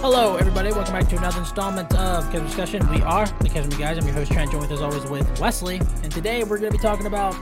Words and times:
Hello, 0.00 0.36
everybody. 0.36 0.70
Welcome 0.70 0.92
back 0.92 1.08
to 1.08 1.16
another 1.16 1.40
installment 1.40 1.92
of 1.96 2.24
Casual 2.30 2.46
Discussion. 2.46 2.88
We 2.88 3.02
are 3.02 3.26
the 3.40 3.48
Casual 3.48 3.76
Guys. 3.76 3.98
I'm 3.98 4.04
your 4.04 4.14
host, 4.14 4.30
Trent, 4.30 4.52
joined 4.52 4.70
as 4.70 4.80
always 4.80 5.04
with 5.06 5.40
Wesley. 5.40 5.80
And 6.04 6.12
today 6.12 6.44
we're 6.44 6.58
going 6.58 6.70
to 6.70 6.78
be 6.78 6.80
talking 6.80 7.06
about 7.06 7.34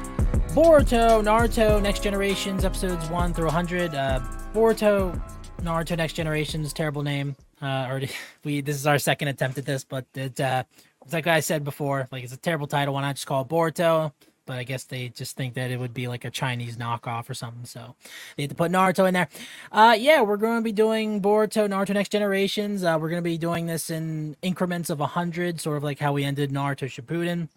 Boruto, 0.54 1.22
Naruto, 1.22 1.82
Next 1.82 2.02
Generations, 2.02 2.64
episodes 2.64 3.10
1 3.10 3.34
through 3.34 3.45
100. 3.45 3.95
Uh, 3.95 4.20
Boruto, 4.54 5.22
Naruto, 5.60 5.98
Next 5.98 6.14
Generations, 6.14 6.72
terrible 6.72 7.02
name. 7.02 7.36
Uh, 7.60 7.66
already, 7.90 8.08
we 8.42 8.62
this 8.62 8.77
is 8.77 8.86
our 8.86 8.98
second 8.98 9.28
attempt 9.28 9.59
at 9.59 9.66
this, 9.66 9.84
but 9.84 10.06
it, 10.14 10.41
uh, 10.41 10.64
it's 11.04 11.12
like 11.12 11.27
I 11.27 11.41
said 11.41 11.62
before, 11.62 12.09
like 12.10 12.24
it's 12.24 12.32
a 12.32 12.38
terrible 12.38 12.66
title. 12.66 12.95
Why 12.95 13.02
not 13.02 13.16
just 13.16 13.27
call 13.27 13.42
it 13.42 13.48
Boruto? 13.48 14.12
But 14.46 14.56
I 14.56 14.64
guess 14.64 14.84
they 14.84 15.09
just 15.09 15.36
think 15.36 15.55
that 15.55 15.70
it 15.70 15.78
would 15.78 15.92
be 15.92 16.09
like 16.09 16.24
a 16.24 16.30
Chinese 16.30 16.77
knockoff 16.77 17.28
or 17.28 17.34
something. 17.34 17.64
So 17.64 17.96
they 18.36 18.45
had 18.45 18.50
to 18.50 18.56
put 18.56 18.72
Naruto 18.72 19.06
in 19.06 19.14
there. 19.14 19.28
Uh, 19.70 19.96
yeah, 19.98 20.22
we're 20.22 20.36
going 20.36 20.59
to 20.59 20.64
be 20.64 20.72
doing 20.72 21.20
Boruto, 21.20 21.69
Naruto 21.69 21.95
Next 21.95 22.10
Generations. 22.10 22.84
Uh, 22.84 22.96
we're 23.00 23.10
going 23.10 23.22
to 23.22 23.28
be 23.28 23.36
doing 23.38 23.66
this 23.66 23.91
in 23.91 24.36
increments 24.42 24.88
of 24.88 25.00
100, 25.00 25.60
sort 25.60 25.77
of 25.77 25.84
like 25.84 25.98
how 25.98 26.12
we 26.12 26.24
ended 26.24 26.50
Naruto 26.50 26.86
Shippuden. 26.86 27.48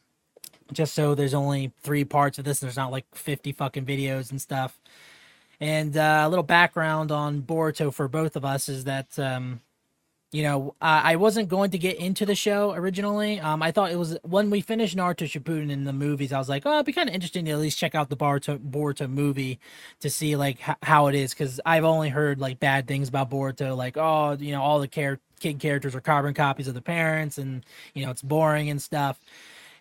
Just 0.72 0.94
so 0.94 1.16
there's 1.16 1.34
only 1.34 1.72
three 1.82 2.04
parts 2.04 2.38
of 2.38 2.46
this, 2.46 2.60
there's 2.60 2.78
not 2.78 2.92
like 2.92 3.06
50 3.16 3.52
fucking 3.54 3.86
videos 3.86 4.30
and 4.30 4.42
stuff. 4.42 4.80
And 5.60 5.98
uh, 5.98 6.24
a 6.26 6.30
little 6.30 6.44
background 6.44 7.12
on 7.12 7.42
Boruto 7.42 7.94
for 7.94 8.08
both 8.08 8.36
of 8.36 8.46
us 8.46 8.70
is 8.70 8.86
that 8.86 9.18
um, 9.20 9.62
you 10.32 10.44
know, 10.44 10.76
uh, 10.80 11.02
I 11.04 11.16
wasn't 11.16 11.50
going 11.50 11.72
to 11.72 11.80
get 11.80 11.98
into 11.98 12.24
the 12.24 12.36
show 12.36 12.74
originally. 12.74 13.40
Um, 13.40 13.64
I 13.64 13.72
thought 13.72 13.92
it 13.92 13.98
was 13.98 14.16
when 14.22 14.52
we 14.52 14.62
finished 14.62 14.96
Naruto 14.96 15.26
Shippuden 15.26 15.72
in 15.72 15.86
the 15.86 15.94
movies. 15.94 16.32
I 16.32 16.38
was 16.38 16.48
like, 16.48 16.68
oh, 16.68 16.74
it'd 16.76 16.86
be 16.86 16.94
kind 16.94 17.10
of 17.10 17.16
interesting 17.16 17.46
to 17.46 17.52
at 17.52 17.58
least 17.58 17.80
check 17.80 17.96
out 17.96 18.10
the 18.10 18.18
Boruto, 18.18 18.60
Boruto 18.60 19.10
movie 19.10 19.60
to 20.02 20.10
see 20.10 20.36
like 20.36 20.58
h- 20.70 20.76
how 20.84 21.08
it 21.08 21.16
is 21.16 21.34
because 21.34 21.60
I've 21.66 21.84
only 21.84 22.10
heard 22.10 22.40
like 22.40 22.60
bad 22.60 22.88
things 22.88 23.10
about 23.10 23.32
Boruto, 23.32 23.76
like 23.76 23.98
oh, 23.98 24.38
you 24.40 24.52
know, 24.52 24.62
all 24.62 24.80
the 24.80 24.88
char- 24.88 25.20
kid 25.40 25.60
characters 25.60 25.96
are 25.96 26.02
carbon 26.02 26.36
copies 26.36 26.68
of 26.68 26.76
the 26.76 26.82
parents, 26.82 27.40
and 27.40 27.66
you 27.96 28.06
know, 28.06 28.12
it's 28.12 28.22
boring 28.22 28.70
and 28.70 28.80
stuff. 28.80 29.20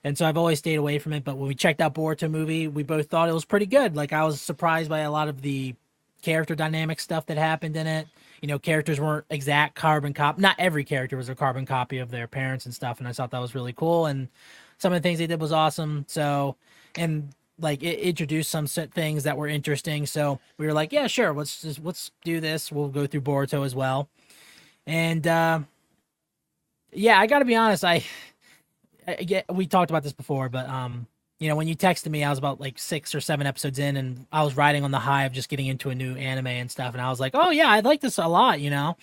And 0.03 0.17
so 0.17 0.27
I've 0.27 0.39
always 0.39 0.61
stayed 0.61 0.77
away 0.77 0.99
from 0.99 1.13
it. 1.13 1.25
But 1.25 1.37
when 1.37 1.49
we 1.49 1.55
checked 1.55 1.83
out 1.83 1.95
Boruto 1.95 2.31
movie, 2.31 2.69
we 2.69 2.85
both 2.85 3.11
thought 3.11 3.29
it 3.29 3.35
was 3.35 3.45
pretty 3.45 3.67
good. 3.67 3.97
Like 3.97 4.15
I 4.15 4.25
was 4.25 4.41
surprised 4.41 4.89
by 4.89 5.01
a 5.01 5.11
lot 5.11 5.29
of 5.29 5.43
the 5.43 5.75
character 6.23 6.55
dynamic 6.55 7.01
stuff 7.01 7.27
that 7.27 7.37
happened 7.37 7.77
in 7.77 7.87
it 7.87 8.09
you 8.41 8.49
know, 8.49 8.59
characters 8.59 9.01
weren't 9.01 9.25
exact 9.31 9.75
carbon 9.75 10.15
copy. 10.15 10.41
Not 10.41 10.57
every 10.59 10.85
character 10.85 11.17
was 11.17 11.29
a 11.29 11.35
carbon 11.35 11.67
copy 11.67 11.99
of 11.99 12.11
their 12.11 12.27
parents 12.27 12.65
and 12.65 12.75
stuff. 12.75 12.99
And 12.99 13.09
I 13.09 13.13
thought 13.13 13.31
that 13.31 13.41
was 13.41 13.55
really 13.55 13.73
cool. 13.73 14.07
And 14.07 14.29
some 14.79 14.93
of 14.93 15.03
the 15.03 15.07
things 15.07 15.19
they 15.19 15.27
did 15.27 15.41
was 15.41 15.53
awesome. 15.53 16.05
So, 16.09 16.57
and 16.97 17.31
like 17.61 17.83
it 17.83 17.99
introduced 17.99 18.51
some 18.51 18.67
things 18.67 19.25
that 19.25 19.37
were 19.37 19.49
interesting. 19.49 20.07
So 20.07 20.39
we 20.57 20.67
were 20.67 20.73
like, 20.73 20.93
yeah, 20.93 21.07
sure, 21.07 21.33
let's 21.33 21.63
just 21.63 21.83
let's 21.83 22.11
do 22.25 22.41
this. 22.41 22.71
We'll 22.71 22.89
go 22.89 23.07
through 23.07 23.23
Boruto 23.23 23.65
as 23.65 23.75
well. 23.75 24.09
And 24.87 25.27
uh, 25.27 25.61
yeah, 26.93 27.19
I 27.19 27.27
got 27.27 27.41
to 27.41 27.45
be 27.45 27.57
honest. 27.57 27.85
I, 27.85 28.05
I 29.07 29.17
get 29.17 29.53
we 29.53 29.67
talked 29.67 29.91
about 29.91 30.03
this 30.03 30.13
before, 30.13 30.49
but 30.49 30.69
um, 30.69 31.07
you 31.39 31.49
know, 31.49 31.55
when 31.55 31.69
you 31.69 31.77
texted 31.77 32.11
me, 32.11 32.25
I 32.25 32.31
was 32.31 32.39
about 32.39 32.61
like 32.61 32.79
six 32.79 33.15
or 33.15 33.21
seven 33.21 33.47
episodes 33.47 33.79
in, 33.79 33.97
and 33.97 34.27
I 34.33 34.43
was 34.43 34.57
riding 34.57 34.83
on 34.85 34.91
the 34.91 34.99
high 34.99 35.25
of 35.25 35.33
just 35.33 35.49
getting 35.49 35.67
into 35.67 35.91
a 35.91 35.95
new 35.95 36.17
anime 36.17 36.49
and 36.49 36.71
stuff. 36.71 36.95
And 36.95 37.01
I 37.01 37.11
was 37.11 37.21
like, 37.21 37.33
oh, 37.35 37.51
yeah, 37.51 37.69
I 37.69 37.81
like 37.81 38.01
this 38.01 38.19
a 38.19 38.27
lot, 38.27 38.61
you 38.61 38.71
know? 38.71 38.97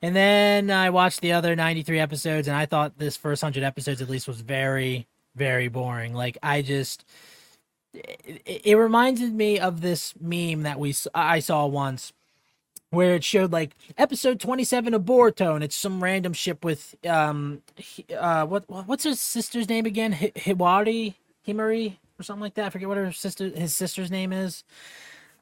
And 0.00 0.14
then 0.14 0.70
I 0.70 0.90
watched 0.90 1.20
the 1.20 1.32
other 1.32 1.56
93 1.56 1.98
episodes, 1.98 2.46
and 2.46 2.56
I 2.56 2.66
thought 2.66 2.98
this 2.98 3.16
first 3.16 3.42
100 3.42 3.64
episodes 3.64 4.00
at 4.00 4.08
least 4.08 4.28
was 4.28 4.40
very, 4.40 5.06
very 5.34 5.68
boring. 5.68 6.14
Like, 6.14 6.38
I 6.42 6.62
just. 6.62 7.04
It, 7.94 8.62
it 8.64 8.74
reminded 8.76 9.32
me 9.32 9.58
of 9.58 9.80
this 9.80 10.14
meme 10.20 10.62
that 10.62 10.78
we 10.78 10.94
I 11.14 11.40
saw 11.40 11.66
once 11.66 12.12
where 12.90 13.14
it 13.14 13.24
showed 13.24 13.50
like 13.50 13.74
episode 13.96 14.38
27 14.40 14.94
of 14.94 15.02
Boruto 15.02 15.54
and 15.54 15.64
it's 15.64 15.74
some 15.74 16.02
random 16.02 16.32
ship 16.32 16.64
with 16.64 16.94
um 17.06 17.62
uh 18.16 18.46
what 18.46 18.64
what's 18.86 19.04
his 19.04 19.20
sister's 19.20 19.68
name 19.68 19.86
again 19.86 20.12
Hi- 20.12 20.32
Hiwari 20.36 21.14
Himari 21.48 21.96
or 22.18 22.22
something 22.22 22.42
like 22.42 22.54
that. 22.54 22.66
I 22.66 22.70
forget 22.70 22.88
what 22.88 22.98
her 22.98 23.12
sister 23.12 23.48
his 23.48 23.74
sister's 23.74 24.10
name 24.10 24.32
is. 24.32 24.64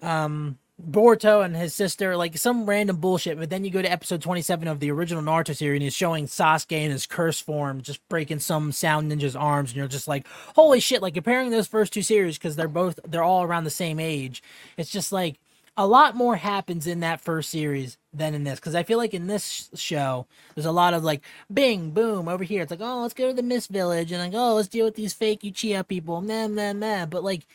Um 0.03 0.59
and 0.79 1.57
his 1.57 1.75
sister, 1.75 2.17
like 2.17 2.37
some 2.37 2.67
random 2.67 2.97
bullshit. 2.97 3.39
But 3.39 3.51
then 3.51 3.65
you 3.65 3.71
go 3.71 3.83
to 3.83 3.91
episode 3.91 4.21
27 4.21 4.69
of 4.69 4.81
the 4.81 4.91
original 4.91 5.23
Naruto 5.23 5.57
series 5.57 5.77
and 5.77 5.83
he's 5.83 5.95
showing 5.95 6.27
Sasuke 6.27 6.73
in 6.73 6.91
his 6.91 7.07
curse 7.07 7.41
form, 7.41 7.81
just 7.81 8.07
breaking 8.09 8.41
some 8.41 8.73
sound 8.73 9.11
ninja's 9.11 9.37
arms. 9.37 9.71
And 9.71 9.79
you're 9.79 9.89
just 9.89 10.09
like, 10.09 10.27
holy 10.55 10.81
shit. 10.81 11.03
Like 11.03 11.15
comparing 11.15 11.51
those 11.51 11.67
first 11.67 11.93
two 11.93 12.03
series, 12.03 12.37
because 12.37 12.57
they're 12.57 12.69
both, 12.69 13.01
they're 13.09 13.23
all 13.23 13.43
around 13.43 13.65
the 13.65 13.71
same 13.71 13.99
age. 13.99 14.43
It's 14.77 14.91
just 14.91 15.13
like, 15.13 15.39
a 15.79 15.87
lot 15.87 16.15
more 16.15 16.37
happens 16.37 16.87
in 16.87 17.01
that 17.01 17.21
first 17.21 17.51
series 17.51 17.99
than 18.17 18.35
in 18.35 18.45
this 18.45 18.59
because 18.59 18.75
I 18.75 18.83
feel 18.83 18.99
like 18.99 19.15
in 19.15 19.27
this 19.27 19.71
show 19.75 20.27
there's 20.55 20.67
a 20.67 20.73
lot 20.73 20.95
of 20.95 21.05
like 21.05 21.23
bing 21.53 21.91
boom 21.91 22.29
over 22.29 22.45
here. 22.45 22.63
It's 22.63 22.71
like 22.71 22.81
oh 22.81 23.03
let's 23.03 23.15
go 23.15 23.29
to 23.29 23.35
the 23.35 23.43
Mist 23.43 23.71
Village 23.71 24.13
and 24.13 24.23
like 24.23 24.41
oh 24.41 24.55
let's 24.55 24.69
deal 24.69 24.85
with 24.85 24.95
these 24.95 25.13
fake 25.13 25.41
Uchiha 25.43 25.87
people 25.87 26.21
nah 26.21 26.47
nah 26.47 26.73
nah. 26.73 27.07
But 27.07 27.25
like 27.25 27.47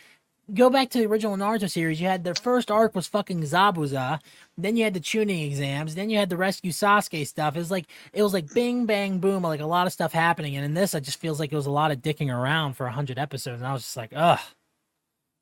go 0.54 0.70
back 0.70 0.90
to 0.90 1.00
the 1.00 1.06
original 1.06 1.38
Naruto 1.38 1.70
series, 1.70 2.02
you 2.02 2.08
had 2.08 2.24
their 2.24 2.36
first 2.36 2.70
arc 2.70 2.96
was 2.96 3.08
fucking 3.08 3.42
Zabuza, 3.42 4.20
then 4.58 4.76
you 4.76 4.84
had 4.84 4.94
the 4.94 5.00
Chunin 5.00 5.46
exams, 5.48 5.96
then 5.96 6.10
you 6.10 6.18
had 6.18 6.30
the 6.30 6.38
rescue 6.38 6.72
Sasuke 6.72 7.26
stuff. 7.26 7.56
It 7.56 7.60
was 7.60 7.72
like 7.72 7.86
it 8.14 8.24
was 8.24 8.34
like 8.34 8.54
bing 8.54 8.86
bang 8.86 9.20
boom, 9.20 9.44
like 9.44 9.62
a 9.62 9.66
lot 9.66 9.88
of 9.88 9.94
stuff 9.94 10.12
happening. 10.12 10.56
And 10.56 10.66
in 10.66 10.74
this, 10.74 10.94
it 10.94 11.02
just 11.02 11.20
feels 11.20 11.40
like 11.40 11.52
it 11.52 11.56
was 11.56 11.68
a 11.68 11.72
lot 11.72 11.92
of 11.92 12.00
dicking 12.00 12.34
around 12.34 12.74
for 12.74 12.88
hundred 12.88 13.18
episodes, 13.18 13.62
and 13.62 13.68
I 13.68 13.74
was 13.74 13.84
just 13.84 13.98
like 13.98 14.12
ugh. 14.16 14.40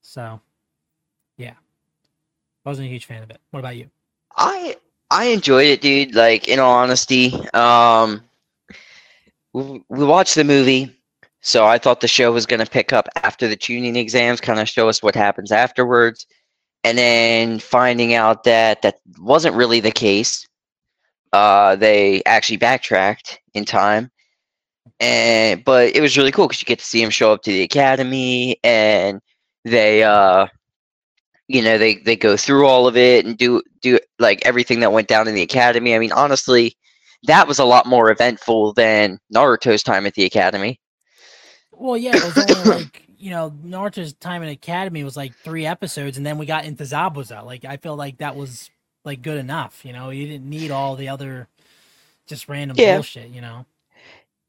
So, 0.02 0.42
yeah. 1.38 1.54
I 2.66 2.70
wasn't 2.70 2.88
a 2.88 2.92
huge 2.92 3.06
fan 3.06 3.24
of 3.24 3.30
it. 3.30 3.40
What 3.52 3.60
about 3.60 3.76
you? 3.78 3.90
I 4.36 4.78
I 5.12 5.26
enjoyed 5.26 5.68
it, 5.68 5.82
dude. 5.82 6.16
Like 6.16 6.48
in 6.48 6.60
all 6.60 6.74
honesty, 6.74 7.34
um, 7.54 8.24
we, 9.54 9.84
we 9.90 10.06
watched 10.06 10.36
the 10.36 10.44
movie, 10.44 10.96
so 11.42 11.66
I 11.66 11.78
thought 11.78 12.02
the 12.02 12.08
show 12.08 12.32
was 12.32 12.46
gonna 12.46 12.66
pick 12.66 12.94
up 12.94 13.08
after 13.24 13.48
the 13.48 13.58
Chunin 13.58 13.96
exams, 13.98 14.42
kind 14.42 14.60
of 14.60 14.70
show 14.70 14.88
us 14.88 15.02
what 15.02 15.16
happens 15.16 15.52
afterwards, 15.52 16.28
and 16.84 16.98
then 16.98 17.60
finding 17.60 18.14
out 18.14 18.44
that 18.44 18.82
that 18.84 19.00
wasn't 19.20 19.56
really 19.56 19.80
the 19.80 19.92
case. 19.92 20.48
Uh, 21.34 21.76
they 21.76 22.24
actually 22.26 22.58
backtracked 22.58 23.40
in 23.54 23.66
time, 23.66 24.12
and 25.00 25.64
but 25.64 25.96
it 25.96 26.02
was 26.02 26.18
really 26.18 26.32
cool 26.32 26.48
because 26.48 26.62
you 26.62 26.66
get 26.66 26.80
to 26.80 26.86
see 26.86 27.02
him 27.02 27.10
show 27.10 27.34
up 27.34 27.42
to 27.44 27.52
the 27.52 27.64
academy, 27.64 28.58
and 28.64 29.22
they 29.66 30.04
uh 30.04 30.48
you 31.50 31.64
know 31.64 31.78
they 31.78 31.96
they 31.96 32.16
go 32.16 32.38
through 32.38 32.66
all 32.66 32.88
of 32.88 32.96
it 32.96 33.26
and 33.26 33.38
do 33.38 33.62
do 33.82 34.00
like 34.20 34.46
everything 34.46 34.80
that 34.80 34.94
went 34.94 35.10
down 35.10 35.28
in 35.28 35.34
the 35.34 35.42
academy. 35.42 35.94
I 35.94 36.00
mean 36.00 36.14
honestly 36.14 36.78
that 37.24 37.48
was 37.48 37.60
a 37.60 37.66
lot 37.66 37.86
more 37.86 38.10
eventful 38.12 38.74
than 38.74 39.20
naruto's 39.34 39.84
time 39.84 40.06
at 40.06 40.14
the 40.14 40.24
academy. 40.24 40.80
Well 41.74 41.98
yeah 41.98 42.16
it 42.16 42.24
was 42.24 42.38
only 42.38 42.70
like 42.84 43.04
you 43.18 43.32
know 43.32 43.52
naruto's 43.66 44.14
time 44.14 44.44
in 44.44 44.50
academy 44.50 45.04
was 45.04 45.18
like 45.18 45.36
three 45.36 45.66
episodes 45.66 46.18
and 46.18 46.26
then 46.26 46.38
we 46.38 46.46
got 46.46 46.66
into 46.66 46.84
zabuza. 46.84 47.44
Like 47.44 47.66
i 47.66 47.76
feel 47.76 47.96
like 47.96 48.20
that 48.20 48.36
was 48.36 48.70
like 49.04 49.22
good 49.24 49.38
enough 49.38 49.84
you 49.84 49.92
know? 49.92 50.12
You 50.12 50.28
didn't 50.28 50.48
need 50.48 50.72
all 50.72 50.96
the 50.96 51.10
other 51.10 51.48
just 52.28 52.48
random 52.48 52.78
yeah. 52.80 52.96
bullshit 52.96 53.30
you 53.30 53.42
know? 53.42 53.66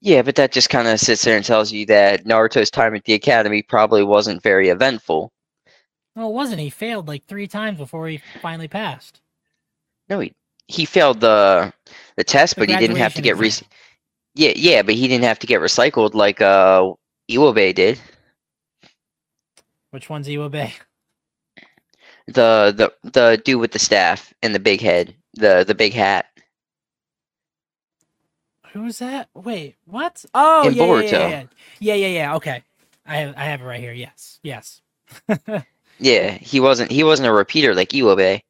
Yeah 0.03 0.21
but 0.21 0.35
that 0.35 0.53
just 0.53 0.69
kind 0.69 0.87
of 0.87 1.01
sits 1.01 1.25
there 1.25 1.37
and 1.37 1.45
tells 1.47 1.73
you 1.73 1.87
that 1.87 2.27
naruto's 2.27 2.71
time 2.71 2.95
at 2.95 3.05
the 3.05 3.15
academy 3.15 3.63
probably 3.63 4.05
wasn't 4.05 4.43
very 4.43 4.69
eventful 4.69 5.33
well, 6.15 6.29
it 6.29 6.33
wasn't. 6.35 6.61
He 6.61 6.71
failed 6.71 7.09
like 7.09 7.27
three 7.27 7.47
times 7.47 7.79
before 7.79 8.09
he 8.09 8.21
finally 8.43 8.69
passed. 8.69 9.21
No, 10.09 10.21
he 10.21 10.33
he 10.67 10.85
failed 10.85 11.21
the 11.21 11.73
the 12.17 12.25
test, 12.25 12.57
the 12.57 12.61
but 12.61 12.69
he 12.69 12.77
didn't 12.77 12.97
have 12.97 13.15
to 13.15 13.23
get 13.23 13.37
re. 13.37 13.51
Yeah, 14.35 14.53
yeah, 14.57 14.83
but 14.83 14.95
he 14.95 15.09
didn't 15.09 15.25
have 15.25 15.39
to 15.41 15.47
get 15.47 15.61
recycled 15.61 16.15
like 16.15 16.41
uh 16.41 16.93
Iwabe 17.31 17.75
did. 17.75 18.01
Which 19.91 20.09
one's 20.09 20.29
Iwabe? 20.29 20.73
The 22.27 22.73
the 22.77 23.11
the 23.11 23.43
dude 23.45 23.61
with 23.61 23.73
the 23.73 23.79
staff 23.79 24.33
and 24.43 24.55
the 24.55 24.61
big 24.61 24.81
head, 24.81 25.15
the 25.35 25.65
the 25.67 25.75
big 25.75 25.93
hat. 25.93 26.27
Who's 28.73 28.99
that? 29.01 29.29
Wait, 29.35 29.77
what? 29.85 30.25
Oh, 30.33 30.69
yeah, 30.71 30.85
yeah, 30.85 30.95
yeah, 31.01 31.29
yeah, 31.29 31.45
yeah, 31.81 31.95
yeah, 31.95 32.07
yeah. 32.07 32.35
Okay, 32.37 32.63
I 33.05 33.17
have 33.17 33.35
I 33.37 33.45
have 33.47 33.61
it 33.61 33.65
right 33.65 33.81
here. 33.81 33.93
Yes, 33.93 34.39
yes. 34.45 34.81
Yeah, 36.01 36.33
he 36.33 36.61
wasn't 36.61 36.91
he 36.91 37.05
wasn't 37.05 37.29
a 37.29 37.33
repeater 37.33 37.75
like 37.75 37.91
Iwabe. 37.91 38.43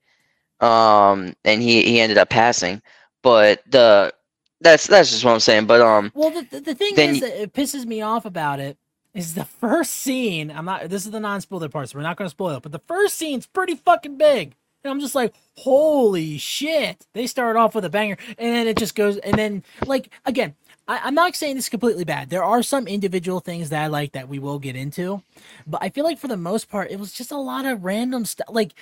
Um 0.60 1.34
and 1.44 1.62
he 1.62 1.82
he 1.84 2.00
ended 2.00 2.18
up 2.18 2.30
passing. 2.30 2.82
But 3.22 3.62
the 3.70 4.12
that's 4.60 4.86
that's 4.86 5.10
just 5.10 5.24
what 5.24 5.32
I'm 5.32 5.40
saying. 5.40 5.66
But 5.66 5.80
um 5.80 6.12
Well 6.14 6.30
the 6.30 6.60
the 6.60 6.74
thing 6.74 6.94
is 6.96 7.20
that 7.20 7.42
it 7.42 7.52
pisses 7.52 7.86
me 7.86 8.02
off 8.02 8.24
about 8.24 8.60
it 8.60 8.78
is 9.14 9.34
the 9.34 9.44
first 9.60 9.92
scene. 9.92 10.50
I'm 10.50 10.64
not 10.64 10.88
this 10.88 11.04
is 11.04 11.12
the 11.12 11.20
non-spoiler 11.20 11.68
part, 11.68 11.88
so 11.88 11.98
we're 11.98 12.02
not 12.04 12.16
gonna 12.16 12.30
spoil 12.30 12.56
it, 12.56 12.62
but 12.62 12.72
the 12.72 12.80
first 12.86 13.16
scene's 13.16 13.46
pretty 13.46 13.74
fucking 13.74 14.16
big. 14.18 14.54
And 14.82 14.90
I'm 14.90 15.00
just 15.00 15.14
like, 15.14 15.34
holy 15.56 16.38
shit. 16.38 17.06
They 17.12 17.26
start 17.26 17.56
off 17.56 17.74
with 17.74 17.84
a 17.84 17.90
banger 17.90 18.16
and 18.38 18.54
then 18.54 18.66
it 18.66 18.76
just 18.78 18.94
goes 18.94 19.18
and 19.18 19.38
then 19.38 19.62
like 19.86 20.10
again, 20.24 20.54
I, 20.90 21.06
am 21.06 21.14
not 21.14 21.36
saying 21.36 21.54
this 21.54 21.66
is 21.66 21.68
completely 21.68 22.04
bad. 22.04 22.30
There 22.30 22.42
are 22.42 22.64
some 22.64 22.88
individual 22.88 23.38
things 23.38 23.70
that 23.70 23.80
I 23.80 23.86
like 23.86 24.12
that 24.12 24.28
we 24.28 24.40
will 24.40 24.58
get 24.58 24.74
into, 24.74 25.22
but 25.64 25.80
I 25.82 25.88
feel 25.88 26.04
like 26.04 26.18
for 26.18 26.26
the 26.26 26.36
most 26.36 26.68
part, 26.68 26.90
it 26.90 26.98
was 26.98 27.12
just 27.12 27.30
a 27.30 27.36
lot 27.36 27.64
of 27.64 27.84
random 27.84 28.24
stuff. 28.24 28.48
Like 28.50 28.74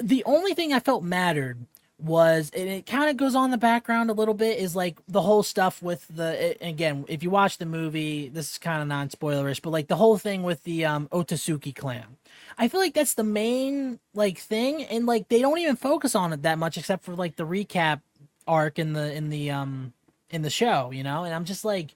the 0.00 0.24
only 0.24 0.54
thing 0.54 0.72
I 0.72 0.80
felt 0.80 1.04
mattered 1.04 1.66
was 1.98 2.50
and 2.56 2.68
it 2.68 2.86
kind 2.86 3.10
of 3.10 3.16
goes 3.16 3.34
on 3.34 3.50
the 3.50 3.58
background 3.58 4.10
a 4.10 4.14
little 4.14 4.34
bit 4.34 4.58
is 4.58 4.74
like 4.74 4.98
the 5.06 5.20
whole 5.20 5.42
stuff 5.42 5.82
with 5.82 6.08
the 6.08 6.56
again 6.66 7.04
if 7.08 7.22
you 7.22 7.28
watch 7.28 7.58
the 7.58 7.66
movie 7.66 8.30
this 8.30 8.52
is 8.52 8.58
kind 8.58 8.80
of 8.80 8.88
non-spoilerish 8.88 9.60
but 9.60 9.68
like 9.68 9.86
the 9.88 9.96
whole 9.96 10.16
thing 10.16 10.42
with 10.42 10.64
the 10.64 10.82
um 10.82 11.08
Otsutsuki 11.08 11.76
clan 11.76 12.16
I 12.56 12.68
feel 12.68 12.80
like 12.80 12.94
that's 12.94 13.12
the 13.12 13.22
main 13.22 14.00
like 14.14 14.38
thing 14.38 14.84
and 14.84 15.04
like 15.04 15.28
they 15.28 15.42
don't 15.42 15.58
even 15.58 15.76
focus 15.76 16.14
on 16.14 16.32
it 16.32 16.40
that 16.40 16.58
much 16.58 16.78
except 16.78 17.04
for 17.04 17.14
like 17.14 17.36
the 17.36 17.46
recap 17.46 18.00
arc 18.46 18.78
in 18.78 18.94
the 18.94 19.12
in 19.12 19.28
the 19.28 19.50
um 19.50 19.92
in 20.30 20.42
the 20.42 20.50
show 20.50 20.90
you 20.90 21.02
know 21.02 21.24
and 21.24 21.34
I'm 21.34 21.44
just 21.44 21.64
like 21.64 21.94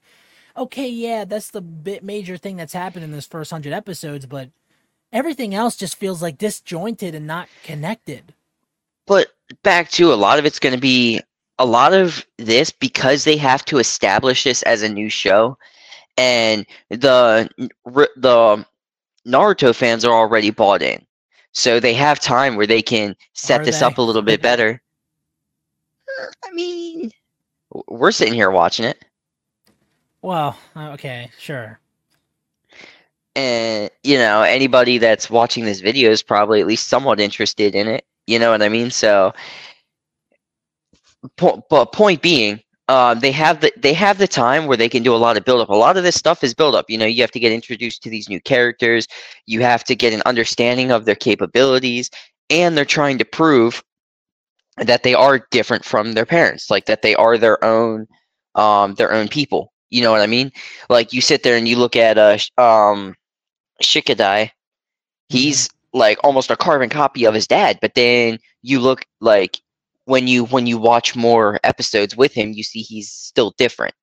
okay 0.57 0.89
yeah 0.89 1.25
that's 1.25 1.51
the 1.51 1.61
bit 1.61 2.03
major 2.03 2.37
thing 2.37 2.57
that's 2.57 2.73
happened 2.73 3.03
in 3.03 3.11
this 3.11 3.27
first 3.27 3.51
100 3.51 3.73
episodes 3.73 4.25
but 4.25 4.49
everything 5.11 5.55
else 5.55 5.75
just 5.75 5.95
feels 5.97 6.21
like 6.21 6.37
disjointed 6.37 7.15
and 7.15 7.27
not 7.27 7.47
connected 7.63 8.33
but 9.07 9.33
back 9.63 9.89
to 9.91 10.13
a 10.13 10.15
lot 10.15 10.39
of 10.39 10.45
it's 10.45 10.59
going 10.59 10.75
to 10.75 10.81
be 10.81 11.21
a 11.57 11.65
lot 11.65 11.93
of 11.93 12.25
this 12.37 12.71
because 12.71 13.23
they 13.23 13.37
have 13.37 13.63
to 13.65 13.77
establish 13.77 14.43
this 14.43 14.63
as 14.63 14.81
a 14.81 14.89
new 14.89 15.09
show 15.09 15.57
and 16.17 16.65
the 16.89 17.49
the 18.15 18.65
Naruto 19.25 19.73
fans 19.73 20.05
are 20.05 20.13
already 20.13 20.51
bought 20.51 20.81
in. 20.81 21.05
So 21.51 21.79
they 21.79 21.93
have 21.93 22.19
time 22.19 22.55
where 22.55 22.67
they 22.67 22.81
can 22.81 23.15
set 23.33 23.61
are 23.61 23.65
this 23.65 23.79
they? 23.79 23.85
up 23.85 23.97
a 23.97 24.01
little 24.01 24.21
bit 24.21 24.41
better. 24.49 24.81
I 26.45 26.51
mean, 26.53 27.11
we're 27.87 28.11
sitting 28.11 28.33
here 28.33 28.51
watching 28.51 28.85
it. 28.85 29.03
Well, 30.21 30.57
okay, 30.75 31.29
sure. 31.37 31.79
And 33.35 33.89
you 34.03 34.17
know, 34.17 34.41
anybody 34.41 34.97
that's 34.97 35.29
watching 35.29 35.65
this 35.65 35.81
video 35.81 36.09
is 36.09 36.23
probably 36.23 36.61
at 36.61 36.67
least 36.67 36.87
somewhat 36.87 37.19
interested 37.19 37.75
in 37.75 37.87
it. 37.87 38.05
You 38.27 38.39
know 38.39 38.51
what 38.51 38.63
I 38.63 38.69
mean? 38.69 38.89
So, 38.91 39.33
po- 41.35 41.63
but 41.69 41.91
point 41.91 42.21
being, 42.21 42.61
uh, 42.87 43.13
they 43.13 43.31
have 43.31 43.61
the 43.61 43.71
they 43.77 43.93
have 43.93 44.17
the 44.17 44.27
time 44.27 44.67
where 44.67 44.77
they 44.77 44.89
can 44.89 45.03
do 45.03 45.13
a 45.13 45.17
lot 45.17 45.37
of 45.37 45.45
build 45.45 45.61
up. 45.61 45.69
A 45.69 45.75
lot 45.75 45.97
of 45.97 46.03
this 46.03 46.15
stuff 46.15 46.43
is 46.43 46.53
build 46.53 46.75
up. 46.75 46.89
You 46.89 46.97
know, 46.97 47.05
you 47.05 47.21
have 47.21 47.31
to 47.31 47.39
get 47.39 47.51
introduced 47.51 48.01
to 48.03 48.09
these 48.09 48.29
new 48.29 48.39
characters. 48.39 49.07
You 49.45 49.61
have 49.61 49.83
to 49.85 49.95
get 49.95 50.13
an 50.13 50.21
understanding 50.25 50.91
of 50.91 51.05
their 51.05 51.15
capabilities, 51.15 52.09
and 52.49 52.77
they're 52.77 52.85
trying 52.85 53.17
to 53.17 53.25
prove 53.25 53.83
that 54.77 55.03
they 55.03 55.13
are 55.13 55.45
different 55.51 55.85
from 55.85 56.13
their 56.13 56.25
parents, 56.25 56.69
like 56.69 56.85
that 56.85 57.01
they 57.01 57.15
are 57.15 57.37
their 57.37 57.63
own 57.63 58.07
um, 58.55 58.95
their 58.95 59.11
own 59.11 59.27
people. 59.27 59.71
You 59.89 60.01
know 60.01 60.11
what 60.11 60.21
I 60.21 60.27
mean? 60.27 60.51
Like 60.89 61.13
you 61.13 61.21
sit 61.21 61.43
there 61.43 61.57
and 61.57 61.67
you 61.67 61.77
look 61.77 61.95
at 61.95 62.17
uh, 62.17 62.37
um, 62.61 63.15
Shikadai. 63.81 64.49
He's 65.29 65.69
like 65.95 66.19
almost 66.23 66.51
a 66.51 66.57
carbon 66.57 66.89
copy 66.89 67.25
of 67.25 67.33
his 67.33 67.47
dad 67.47 67.79
but 67.81 67.95
then 67.95 68.37
you 68.61 68.79
look 68.79 69.05
like 69.21 69.61
when 70.03 70.27
you 70.27 70.45
when 70.45 70.67
you 70.67 70.77
watch 70.77 71.15
more 71.15 71.59
episodes 71.63 72.15
with 72.15 72.33
him 72.33 72.51
you 72.51 72.63
see 72.63 72.81
he's 72.81 73.09
still 73.09 73.55
different 73.57 73.95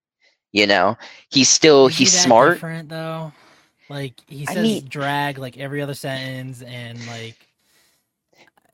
you 0.53 0.67
know 0.67 0.97
he's 1.31 1.49
still 1.49 1.87
he's 1.87 1.99
he 1.99 2.19
smart 2.19 2.55
different 2.55 2.89
though 2.89 3.31
like 3.91 4.15
he 4.27 4.47
says 4.47 4.57
I 4.57 4.63
mean, 4.63 4.87
drag 4.89 5.39
like 5.39 5.59
every 5.59 5.83
other 5.83 5.95
sentence 5.95 6.63
and 6.63 6.99
like 7.07 7.37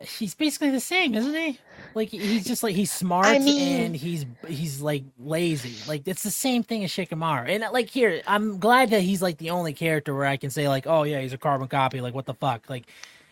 he's 0.00 0.34
basically 0.34 0.70
the 0.70 0.80
same 0.80 1.14
isn't 1.14 1.34
he 1.34 1.58
like 1.94 2.10
he's 2.10 2.46
just 2.46 2.62
like 2.62 2.74
he's 2.74 2.92
smart 2.92 3.26
I 3.26 3.38
mean, 3.38 3.80
and 3.80 3.96
he's 3.96 4.24
he's 4.46 4.80
like 4.80 5.04
lazy. 5.18 5.74
Like 5.88 6.06
it's 6.06 6.22
the 6.22 6.30
same 6.30 6.62
thing 6.62 6.84
as 6.84 6.90
Shikamaru. 6.90 7.48
And 7.48 7.64
like 7.72 7.88
here, 7.88 8.22
I'm 8.26 8.58
glad 8.58 8.90
that 8.90 9.00
he's 9.00 9.22
like 9.22 9.38
the 9.38 9.50
only 9.50 9.72
character 9.72 10.14
where 10.14 10.26
I 10.26 10.36
can 10.36 10.50
say 10.50 10.68
like, 10.68 10.86
oh 10.86 11.02
yeah, 11.02 11.20
he's 11.20 11.32
a 11.32 11.38
carbon 11.38 11.66
copy. 11.66 12.00
Like 12.00 12.14
what 12.14 12.26
the 12.26 12.34
fuck? 12.34 12.68
Like 12.70 12.86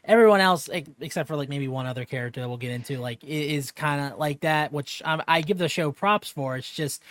everyone 0.06 0.40
else 0.40 0.68
except 1.00 1.28
for 1.28 1.36
like 1.36 1.48
maybe 1.48 1.68
one 1.68 1.86
other 1.86 2.04
character 2.04 2.40
that 2.40 2.48
we'll 2.48 2.56
get 2.56 2.70
into 2.70 2.98
like 2.98 3.22
is 3.24 3.72
kind 3.72 4.12
of 4.12 4.18
like 4.18 4.40
that 4.40 4.72
which 4.72 5.02
um, 5.04 5.20
i 5.26 5.40
give 5.40 5.58
the 5.58 5.68
show 5.68 5.90
props 5.90 6.28
for 6.28 6.56
it's 6.56 6.72
just 6.72 7.02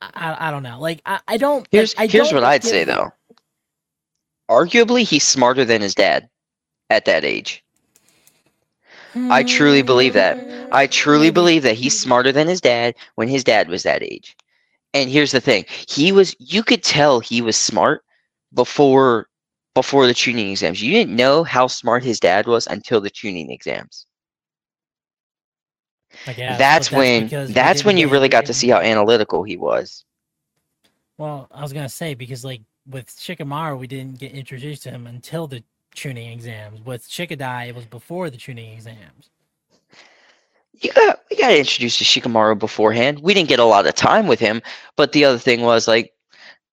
i, 0.00 0.48
I 0.48 0.50
don't 0.52 0.62
know 0.62 0.78
like 0.80 1.02
i, 1.06 1.18
I 1.26 1.36
don't 1.36 1.66
here's 1.72 1.96
I 1.98 2.06
here's 2.06 2.28
don't 2.28 2.36
what 2.36 2.44
i'd 2.44 2.62
say 2.62 2.84
though 2.84 3.12
arguably 4.48 5.02
he's 5.02 5.26
smarter 5.26 5.64
than 5.64 5.82
his 5.82 5.94
dad 5.94 6.28
at 6.88 7.04
that 7.06 7.24
age 7.24 7.64
I 9.30 9.42
truly 9.42 9.82
believe 9.82 10.14
that. 10.14 10.38
I 10.72 10.86
truly 10.86 11.30
believe 11.30 11.62
that 11.62 11.74
he's 11.76 11.98
smarter 11.98 12.32
than 12.32 12.48
his 12.48 12.60
dad 12.60 12.94
when 13.16 13.28
his 13.28 13.44
dad 13.44 13.68
was 13.68 13.82
that 13.82 14.02
age. 14.02 14.36
And 14.94 15.10
here's 15.10 15.32
the 15.32 15.40
thing. 15.40 15.64
He 15.88 16.12
was 16.12 16.34
you 16.38 16.62
could 16.62 16.82
tell 16.82 17.20
he 17.20 17.42
was 17.42 17.56
smart 17.56 18.04
before 18.54 19.28
before 19.74 20.06
the 20.06 20.14
Chunin 20.14 20.50
exams. 20.50 20.82
You 20.82 20.92
didn't 20.92 21.14
know 21.16 21.44
how 21.44 21.66
smart 21.66 22.02
his 22.02 22.20
dad 22.20 22.46
was 22.46 22.66
until 22.66 23.00
the 23.00 23.10
Chunin 23.10 23.50
exams. 23.50 24.06
Guess, 26.26 26.58
that's, 26.58 26.88
that's 26.88 26.92
when 26.92 27.52
that's 27.52 27.84
when 27.84 27.96
you 27.96 28.08
really 28.08 28.28
got 28.28 28.46
to 28.46 28.54
see 28.54 28.68
how 28.68 28.78
analytical 28.78 29.42
he 29.44 29.56
was. 29.56 30.04
Well, 31.18 31.48
I 31.50 31.62
was 31.62 31.72
gonna 31.72 31.88
say 31.88 32.14
because 32.14 32.44
like 32.44 32.62
with 32.88 33.08
Shikamaru, 33.08 33.78
we 33.78 33.86
didn't 33.86 34.18
get 34.18 34.32
introduced 34.32 34.82
to 34.84 34.90
him 34.90 35.06
until 35.06 35.46
the 35.46 35.62
Chunin 35.94 36.32
exams. 36.32 36.80
With 36.84 37.08
Shikadai, 37.08 37.68
it 37.68 37.74
was 37.74 37.84
before 37.84 38.30
the 38.30 38.36
Chunin 38.36 38.74
exams. 38.74 39.30
You 40.80 40.92
got 40.92 41.20
we 41.30 41.36
got 41.36 41.52
introduced 41.52 41.98
to 41.98 42.04
Shikamaru 42.04 42.58
beforehand. 42.58 43.20
We 43.20 43.34
didn't 43.34 43.48
get 43.48 43.58
a 43.58 43.64
lot 43.64 43.86
of 43.86 43.94
time 43.94 44.26
with 44.28 44.38
him, 44.38 44.62
but 44.96 45.12
the 45.12 45.24
other 45.24 45.38
thing 45.38 45.62
was 45.62 45.88
like 45.88 46.12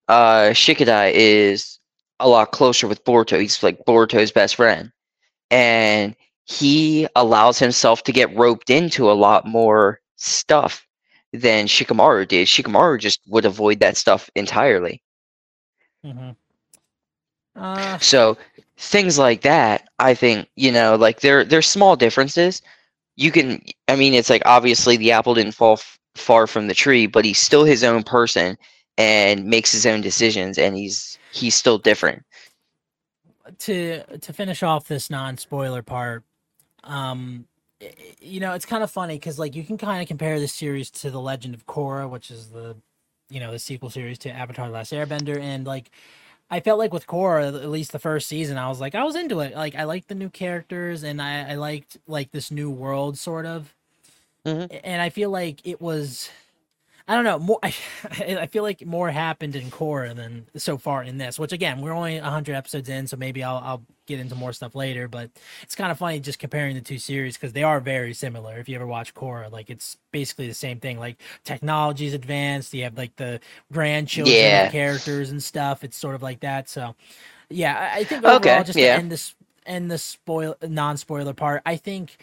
uh 0.08 0.50
Shikadai 0.52 1.12
is 1.14 1.80
a 2.20 2.28
lot 2.28 2.52
closer 2.52 2.88
with 2.88 3.04
Boruto. 3.04 3.40
He's 3.40 3.62
like 3.64 3.84
Boruto's 3.86 4.32
best 4.32 4.56
friend. 4.56 4.92
And 5.52 6.16
he 6.46 7.08
allows 7.16 7.60
himself 7.60 8.04
to 8.04 8.12
get 8.12 8.36
roped 8.36 8.70
into 8.70 9.10
a 9.10 9.14
lot 9.14 9.48
more 9.48 10.00
stuff 10.16 10.86
than 11.34 11.66
Shikamaru 11.66 12.28
did. 12.28 12.48
Shikamaru 12.48 13.00
just 13.00 13.22
would 13.28 13.46
avoid 13.46 13.80
that 13.80 13.98
stuff 13.98 14.30
entirely. 14.36 15.02
Mm-hmm. 16.06 16.32
Uh, 17.56 17.98
so 18.00 18.38
things 18.78 19.18
like 19.18 19.42
that, 19.42 19.90
I 20.00 20.14
think, 20.14 20.48
you 20.56 20.72
know, 20.72 20.96
like 20.96 21.22
there 21.22 21.44
there's 21.44 21.68
small 21.68 21.96
differences. 21.96 22.62
You 23.16 23.32
can, 23.32 23.64
I 23.88 23.96
mean, 23.96 24.14
it's 24.14 24.30
like 24.30 24.42
obviously 24.46 24.98
the 24.98 25.12
apple 25.12 25.34
didn't 25.34 25.54
fall 25.54 25.74
f- 25.74 26.00
far 26.16 26.48
from 26.48 26.68
the 26.68 26.74
tree, 26.74 27.08
but 27.08 27.26
he's 27.26 27.40
still 27.40 27.64
his 27.64 27.84
own 27.84 28.04
person 28.04 28.58
and 28.98 29.46
makes 29.46 29.72
his 29.72 29.86
own 29.86 30.02
decisions, 30.02 30.58
and 30.58 30.76
he's 30.76 31.18
he's 31.32 31.56
still 31.56 31.78
different. 31.78 32.24
To 33.60 34.04
to 34.18 34.34
finish 34.34 34.64
off 34.64 34.88
this 34.88 35.10
non 35.10 35.38
spoiler 35.38 35.82
part, 35.82 36.24
um, 36.84 37.48
you 38.20 38.40
know, 38.40 38.54
it's 38.54 38.66
kind 38.66 38.84
of 38.84 38.92
funny 38.92 39.16
because 39.16 39.38
like 39.40 39.56
you 39.56 39.64
can 39.64 39.78
kind 39.78 40.02
of 40.02 40.08
compare 40.08 40.40
this 40.40 40.54
series 40.54 40.90
to 40.92 41.12
the 41.12 41.20
Legend 41.22 41.54
of 41.54 41.66
Korra, 41.66 42.10
which 42.10 42.32
is 42.32 42.50
the 42.50 42.76
you 43.30 43.40
know 43.40 43.52
the 43.52 43.60
sequel 43.60 43.90
series 43.90 44.18
to 44.20 44.32
Avatar: 44.32 44.68
The 44.68 44.74
Last 44.74 44.92
Airbender, 44.94 45.40
and 45.40 45.66
like 45.66 45.92
I 46.50 46.60
felt 46.60 46.78
like 46.78 46.94
with 46.94 47.08
Korra, 47.08 47.48
at 47.48 47.70
least 47.70 47.92
the 47.92 48.00
first 48.00 48.28
season, 48.28 48.58
I 48.58 48.70
was 48.70 48.80
like, 48.80 48.94
I 48.94 49.04
was 49.04 49.16
into 49.16 49.40
it. 49.40 49.56
Like, 49.56 49.76
I 49.76 49.84
liked 49.84 50.10
the 50.10 50.16
new 50.16 50.30
characters, 50.30 51.04
and 51.04 51.22
I, 51.22 51.52
I 51.52 51.56
liked 51.56 51.98
like 52.08 52.32
this 52.32 52.52
new 52.52 52.70
world, 52.70 53.18
sort 53.18 53.46
of. 53.46 53.74
Mm-hmm. 54.46 54.76
And 54.84 55.02
I 55.02 55.10
feel 55.10 55.32
like 55.32 55.66
it 55.66 55.82
was 55.82 56.30
I 57.08 57.16
don't 57.16 57.24
know. 57.24 57.40
More, 57.40 57.60
I, 57.64 57.74
I 58.42 58.48
feel 58.48 58.64
like 58.64 58.86
more 58.86 59.10
happened 59.10 59.56
in 59.56 59.70
Korra 59.70 60.16
than 60.16 60.48
so 60.56 60.78
far 60.78 61.04
in 61.04 61.18
this. 61.18 61.38
Which 61.38 61.52
again, 61.52 61.82
we're 61.82 61.94
only 61.94 62.18
hundred 62.18 62.56
episodes 62.56 62.90
in, 62.90 63.08
so 63.08 63.18
maybe 63.18 63.44
I'll 63.44 63.58
I'll 63.58 63.84
get 64.06 64.20
into 64.20 64.36
more 64.36 64.54
stuff 64.54 64.76
later. 64.76 65.08
But 65.08 65.30
it's 65.64 65.76
kind 65.76 65.92
of 65.92 65.98
funny 65.98 66.20
just 66.20 66.40
comparing 66.40 66.76
the 66.76 66.82
two 66.82 66.98
series 66.98 67.36
because 67.36 67.54
they 67.54 67.64
are 67.64 67.80
very 67.80 68.14
similar. 68.14 68.58
If 68.58 68.70
you 68.70 68.76
ever 68.76 68.88
watch 68.88 69.14
Korra, 69.14 69.52
like 69.52 69.70
it's 69.70 69.98
basically 70.12 70.48
the 70.48 70.54
same 70.54 70.80
thing. 70.80 71.00
Like 71.00 71.18
technology's 71.44 72.14
advanced. 72.14 72.74
You 72.74 72.84
have 72.84 72.98
like 72.98 73.16
the 73.16 73.40
grandchildren 73.72 74.36
yeah. 74.36 74.70
characters 74.70 75.32
and 75.32 75.42
stuff. 75.42 75.84
It's 75.84 75.98
sort 75.98 76.16
of 76.16 76.24
like 76.24 76.42
that. 76.42 76.70
So 76.70 76.96
yeah, 77.50 77.92
I, 77.94 78.04
think 78.04 78.24
overall, 78.24 78.38
okay. 78.38 78.64
just 78.64 78.78
yeah. 78.78 78.98
end 78.98 79.12
this 79.12 79.36
end 79.66 79.90
the 79.90 79.98
spoil 79.98 80.56
non 80.62 80.98
spoiler 80.98 81.34
part, 81.34 81.62
I 81.66 81.76
think 81.78 82.18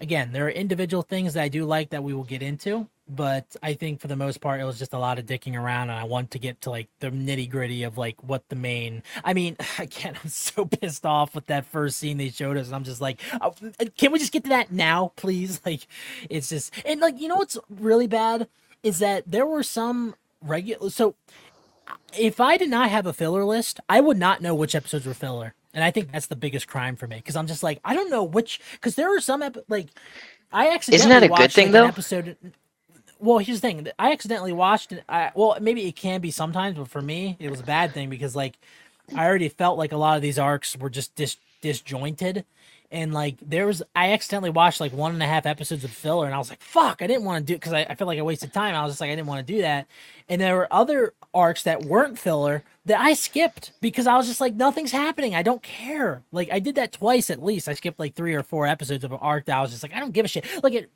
again 0.00 0.32
there 0.32 0.46
are 0.46 0.50
individual 0.50 1.02
things 1.02 1.34
that 1.34 1.42
I 1.42 1.48
do 1.48 1.64
like 1.64 1.90
that 1.90 2.02
we 2.02 2.14
will 2.14 2.24
get 2.24 2.42
into 2.42 2.86
but 3.08 3.56
I 3.62 3.74
think 3.74 4.00
for 4.00 4.08
the 4.08 4.16
most 4.16 4.40
part 4.40 4.60
it 4.60 4.64
was 4.64 4.78
just 4.78 4.92
a 4.92 4.98
lot 4.98 5.18
of 5.18 5.26
dicking 5.26 5.58
around 5.58 5.90
and 5.90 5.98
I 5.98 6.04
want 6.04 6.30
to 6.32 6.38
get 6.38 6.60
to 6.62 6.70
like 6.70 6.88
the 7.00 7.10
nitty 7.10 7.48
gritty 7.48 7.82
of 7.82 7.96
like 7.96 8.22
what 8.22 8.48
the 8.48 8.56
main 8.56 9.02
I 9.24 9.34
mean 9.34 9.56
again 9.78 10.16
I'm 10.22 10.30
so 10.30 10.64
pissed 10.66 11.06
off 11.06 11.34
with 11.34 11.46
that 11.46 11.64
first 11.64 11.98
scene 11.98 12.18
they 12.18 12.28
showed 12.28 12.56
us 12.56 12.66
and 12.66 12.76
I'm 12.76 12.84
just 12.84 13.00
like 13.00 13.20
oh, 13.40 13.54
can 13.96 14.12
we 14.12 14.18
just 14.18 14.32
get 14.32 14.44
to 14.44 14.50
that 14.50 14.72
now 14.72 15.12
please? 15.16 15.60
Like 15.68 15.86
it's 16.30 16.48
just 16.48 16.72
and 16.86 17.00
like 17.00 17.20
you 17.20 17.28
know 17.28 17.36
what's 17.36 17.58
really 17.68 18.06
bad? 18.06 18.48
Is 18.82 19.00
that 19.00 19.24
there 19.26 19.44
were 19.44 19.62
some 19.62 20.14
regular 20.40 20.88
so 20.88 21.14
if 22.16 22.40
I 22.40 22.56
did 22.56 22.70
not 22.70 22.90
have 22.90 23.06
a 23.06 23.12
filler 23.12 23.44
list 23.44 23.80
I 23.88 24.00
would 24.00 24.16
not 24.16 24.40
know 24.40 24.54
which 24.54 24.74
episodes 24.74 25.04
were 25.04 25.14
filler 25.14 25.54
and 25.74 25.84
I 25.84 25.90
think 25.90 26.12
that's 26.12 26.26
the 26.26 26.36
biggest 26.36 26.68
crime 26.68 26.96
for 26.96 27.06
me 27.06 27.16
because 27.16 27.36
I'm 27.36 27.46
just 27.46 27.62
like 27.62 27.80
I 27.84 27.94
don't 27.94 28.10
know 28.10 28.24
which 28.24 28.60
because 28.72 28.94
there 28.94 29.14
are 29.14 29.20
some 29.20 29.42
ep- 29.42 29.64
like 29.68 29.88
I 30.52 30.68
actually 30.68 30.94
isn't 30.94 31.10
that 31.10 31.22
a 31.22 31.28
good 31.28 31.52
thing 31.52 31.72
though? 31.72 31.86
episode 31.86 32.36
well, 33.20 33.38
here's 33.38 33.60
the 33.60 33.68
thing. 33.68 33.88
I 33.98 34.12
accidentally 34.12 34.52
watched 34.52 34.92
it. 34.92 35.04
I, 35.08 35.32
well, 35.34 35.56
maybe 35.60 35.86
it 35.86 35.96
can 35.96 36.20
be 36.20 36.30
sometimes, 36.30 36.78
but 36.78 36.88
for 36.88 37.02
me, 37.02 37.36
it 37.38 37.50
was 37.50 37.60
a 37.60 37.64
bad 37.64 37.92
thing 37.92 38.08
because 38.10 38.36
like 38.36 38.58
I 39.14 39.26
already 39.26 39.48
felt 39.48 39.78
like 39.78 39.92
a 39.92 39.96
lot 39.96 40.16
of 40.16 40.22
these 40.22 40.38
arcs 40.38 40.76
were 40.76 40.90
just 40.90 41.14
dis- 41.14 41.36
disjointed. 41.60 42.44
And 42.90 43.12
like 43.12 43.36
there 43.42 43.66
was 43.66 43.82
i 43.94 44.12
accidentally 44.12 44.48
watched 44.48 44.80
like 44.80 44.94
one 44.94 45.12
and 45.12 45.22
a 45.22 45.26
half 45.26 45.44
episodes 45.44 45.84
of 45.84 45.90
filler 45.90 46.24
and 46.24 46.34
i 46.34 46.38
was 46.38 46.48
like 46.48 46.62
fuck 46.62 47.02
i 47.02 47.06
didn't 47.06 47.24
want 47.24 47.46
to 47.46 47.46
do 47.46 47.54
it 47.54 47.60
because 47.60 47.74
I, 47.74 47.82
I 47.82 47.94
feel 47.94 48.06
like 48.06 48.18
i 48.18 48.22
wasted 48.22 48.54
time 48.54 48.74
i 48.74 48.82
was 48.82 48.92
just 48.92 49.02
like 49.02 49.10
i 49.10 49.14
didn't 49.14 49.28
want 49.28 49.46
to 49.46 49.52
do 49.52 49.60
that. 49.60 49.86
And 50.26 50.40
there 50.40 50.56
were 50.56 50.72
other 50.72 51.12
arcs 51.34 51.62
that 51.64 51.82
weren't 51.84 52.18
filler 52.18 52.64
that 52.86 52.98
i 52.98 53.12
skipped 53.12 53.72
because 53.82 54.06
i 54.06 54.16
was 54.16 54.26
just 54.26 54.40
like 54.40 54.54
nothing's 54.54 54.92
happening. 54.92 55.34
I 55.34 55.42
don't 55.42 55.62
care. 55.62 56.22
Like 56.32 56.48
i 56.50 56.60
did 56.60 56.76
that 56.76 56.92
twice 56.92 57.28
at 57.28 57.44
least. 57.44 57.68
I 57.68 57.74
skipped 57.74 57.98
like 57.98 58.14
three 58.14 58.32
or 58.32 58.42
four 58.42 58.66
episodes 58.66 59.04
of 59.04 59.12
an 59.12 59.18
arc 59.20 59.44
that 59.44 59.58
i 59.58 59.60
was 59.60 59.70
just 59.70 59.82
like 59.82 59.94
i 59.94 60.00
don't 60.00 60.12
give 60.12 60.24
a 60.24 60.28
shit. 60.28 60.46
Like 60.62 60.72
it 60.72 60.90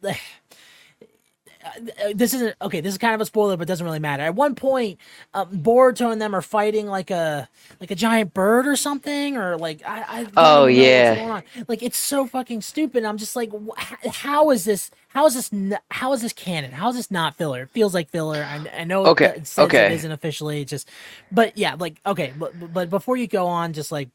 uh, 1.64 2.12
this 2.14 2.34
isn't 2.34 2.56
okay. 2.62 2.80
This 2.80 2.92
is 2.92 2.98
kind 2.98 3.14
of 3.14 3.20
a 3.20 3.26
spoiler, 3.26 3.56
but 3.56 3.64
it 3.64 3.68
doesn't 3.68 3.84
really 3.84 3.98
matter. 3.98 4.22
At 4.24 4.34
one 4.34 4.54
point, 4.54 4.98
um, 5.34 5.48
Boruto 5.50 6.12
and 6.12 6.20
them 6.20 6.34
are 6.34 6.42
fighting 6.42 6.86
like 6.86 7.10
a 7.10 7.48
like 7.80 7.90
a 7.90 7.94
giant 7.94 8.34
bird 8.34 8.66
or 8.66 8.76
something, 8.76 9.36
or 9.36 9.56
like 9.56 9.82
I. 9.86 10.04
I 10.22 10.26
oh 10.36 10.66
yeah. 10.66 11.42
Like 11.68 11.82
it's 11.82 11.98
so 11.98 12.26
fucking 12.26 12.62
stupid. 12.62 13.04
I'm 13.04 13.18
just 13.18 13.36
like, 13.36 13.50
wh- 13.52 14.06
how 14.08 14.50
is 14.50 14.64
this? 14.64 14.90
How 15.08 15.26
is 15.26 15.34
this? 15.34 15.52
N- 15.52 15.78
how 15.90 16.12
is 16.12 16.22
this 16.22 16.32
canon? 16.32 16.72
How 16.72 16.90
is 16.90 16.96
this 16.96 17.10
not 17.10 17.36
filler? 17.36 17.62
It 17.62 17.70
feels 17.70 17.94
like 17.94 18.10
filler. 18.10 18.44
I, 18.44 18.80
I 18.80 18.84
know. 18.84 19.06
Okay. 19.06 19.26
It 19.26 19.36
okay. 19.58 19.86
It 19.86 19.92
isn't 19.92 20.12
officially. 20.12 20.62
It's 20.62 20.70
just, 20.70 20.90
but 21.30 21.56
yeah, 21.56 21.74
like 21.78 22.00
okay, 22.06 22.32
but 22.38 22.72
but 22.72 22.90
before 22.90 23.16
you 23.16 23.26
go 23.26 23.46
on, 23.46 23.72
just 23.72 23.92
like, 23.92 24.08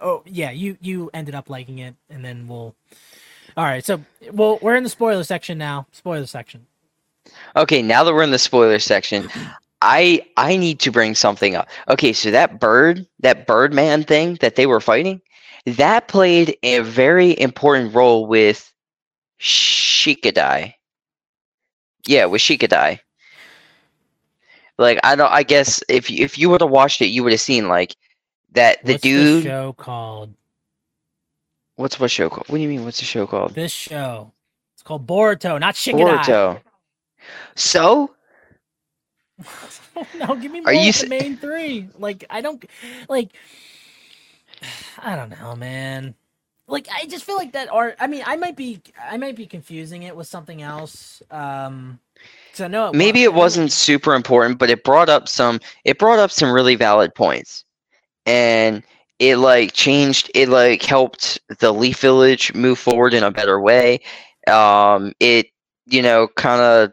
oh 0.00 0.22
yeah, 0.26 0.50
you 0.50 0.78
you 0.80 1.10
ended 1.14 1.34
up 1.34 1.50
liking 1.50 1.78
it, 1.78 1.94
and 2.10 2.24
then 2.24 2.48
we'll. 2.48 2.74
All 3.56 3.64
right, 3.64 3.84
so 3.84 4.02
well, 4.32 4.58
we're 4.62 4.74
in 4.76 4.82
the 4.82 4.88
spoiler 4.88 5.22
section 5.24 5.58
now. 5.58 5.86
Spoiler 5.92 6.26
section. 6.26 6.66
Okay, 7.56 7.82
now 7.82 8.04
that 8.04 8.12
we're 8.12 8.22
in 8.22 8.30
the 8.30 8.38
spoiler 8.38 8.78
section, 8.78 9.28
I 9.82 10.26
I 10.36 10.56
need 10.56 10.80
to 10.80 10.90
bring 10.90 11.14
something 11.14 11.54
up. 11.54 11.68
Okay, 11.88 12.12
so 12.12 12.30
that 12.30 12.58
bird, 12.58 13.06
that 13.20 13.46
Birdman 13.46 14.04
thing 14.04 14.36
that 14.40 14.56
they 14.56 14.66
were 14.66 14.80
fighting, 14.80 15.20
that 15.66 16.08
played 16.08 16.56
a 16.62 16.80
very 16.80 17.38
important 17.38 17.94
role 17.94 18.26
with 18.26 18.72
Shikadai. 19.40 20.74
Yeah, 22.06 22.26
with 22.26 22.42
Shikadai. 22.42 23.00
Like 24.78 24.98
I 25.04 25.14
don't. 25.14 25.30
I 25.30 25.42
guess 25.42 25.82
if 25.88 26.10
if 26.10 26.38
you 26.38 26.50
would 26.50 26.60
have 26.60 26.70
watched 26.70 27.00
it, 27.00 27.06
you 27.06 27.22
would 27.22 27.32
have 27.32 27.40
seen 27.40 27.68
like 27.68 27.94
that 28.52 28.84
the 28.84 28.94
what's 28.94 29.02
dude. 29.02 29.44
The 29.44 29.48
show 29.48 29.72
called. 29.74 30.34
What's 31.76 32.00
what 32.00 32.10
show 32.10 32.28
called? 32.28 32.48
What 32.48 32.56
do 32.56 32.62
you 32.62 32.68
mean? 32.68 32.84
What's 32.84 32.98
the 32.98 33.04
show 33.04 33.26
called? 33.26 33.54
This 33.54 33.72
show. 33.72 34.32
It's 34.74 34.82
called 34.82 35.06
Boruto, 35.06 35.60
not 35.60 35.74
Shikadai. 35.74 36.24
Boruto. 36.24 36.60
So? 37.54 38.14
no, 40.18 40.36
give 40.36 40.52
me 40.52 40.60
more 40.60 40.70
Are 40.70 40.74
you 40.74 40.92
the 40.92 41.08
main 41.08 41.36
three. 41.36 41.88
Like 41.98 42.24
I 42.30 42.40
don't 42.40 42.64
like 43.08 43.32
I 44.98 45.16
don't 45.16 45.30
know, 45.30 45.56
man. 45.56 46.14
Like 46.66 46.88
I 46.92 47.06
just 47.06 47.24
feel 47.24 47.36
like 47.36 47.52
that 47.52 47.70
art 47.70 47.96
I 48.00 48.06
mean, 48.06 48.22
I 48.26 48.36
might 48.36 48.56
be 48.56 48.80
I 49.00 49.16
might 49.16 49.36
be 49.36 49.46
confusing 49.46 50.04
it 50.04 50.16
with 50.16 50.26
something 50.26 50.62
else. 50.62 51.22
Um 51.30 51.98
so 52.52 52.68
no 52.68 52.92
Maybe 52.92 53.24
it 53.24 53.34
wasn't 53.34 53.72
super 53.72 54.14
important, 54.14 54.58
but 54.58 54.70
it 54.70 54.84
brought 54.84 55.08
up 55.08 55.28
some 55.28 55.60
it 55.84 55.98
brought 55.98 56.18
up 56.18 56.30
some 56.30 56.52
really 56.52 56.76
valid 56.76 57.14
points. 57.14 57.64
And 58.26 58.82
it 59.18 59.36
like 59.36 59.72
changed 59.72 60.30
it 60.34 60.48
like 60.48 60.82
helped 60.82 61.40
the 61.58 61.72
Leaf 61.72 62.00
Village 62.00 62.54
move 62.54 62.78
forward 62.78 63.14
in 63.14 63.24
a 63.24 63.30
better 63.32 63.60
way. 63.60 64.00
Um 64.46 65.12
it 65.18 65.46
you 65.86 66.02
know 66.02 66.28
kind 66.36 66.60
of 66.62 66.92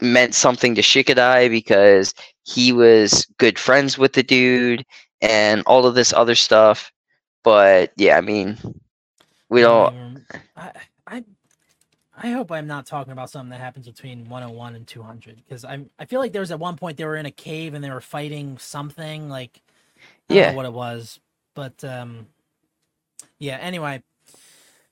meant 0.00 0.34
something 0.34 0.74
to 0.74 0.82
Shikadai 0.82 1.50
because 1.50 2.14
he 2.44 2.72
was 2.72 3.26
good 3.38 3.58
friends 3.58 3.98
with 3.98 4.12
the 4.14 4.22
dude 4.22 4.84
and 5.20 5.62
all 5.66 5.86
of 5.86 5.94
this 5.94 6.12
other 6.12 6.34
stuff. 6.34 6.92
But 7.42 7.92
yeah, 7.96 8.18
I 8.18 8.20
mean, 8.20 8.58
we 9.48 9.62
don't. 9.62 9.94
Um, 9.94 10.26
I, 10.56 10.72
I 11.06 11.24
I 12.22 12.30
hope 12.30 12.52
I'm 12.52 12.66
not 12.66 12.84
talking 12.86 13.12
about 13.12 13.30
something 13.30 13.50
that 13.50 13.60
happens 13.60 13.86
between 13.86 14.28
101 14.28 14.74
and 14.74 14.86
200 14.86 15.36
because 15.36 15.64
I'm 15.64 15.88
I 15.98 16.04
feel 16.04 16.20
like 16.20 16.32
there 16.32 16.40
was 16.40 16.50
at 16.50 16.58
one 16.58 16.76
point 16.76 16.98
they 16.98 17.04
were 17.04 17.16
in 17.16 17.26
a 17.26 17.30
cave 17.30 17.72
and 17.72 17.82
they 17.82 17.90
were 17.90 18.00
fighting 18.00 18.58
something 18.58 19.30
like 19.30 19.62
I 20.28 20.34
yeah 20.34 20.54
what 20.54 20.66
it 20.66 20.72
was 20.72 21.18
but 21.54 21.82
um 21.82 22.26
yeah 23.38 23.56
anyway 23.56 24.02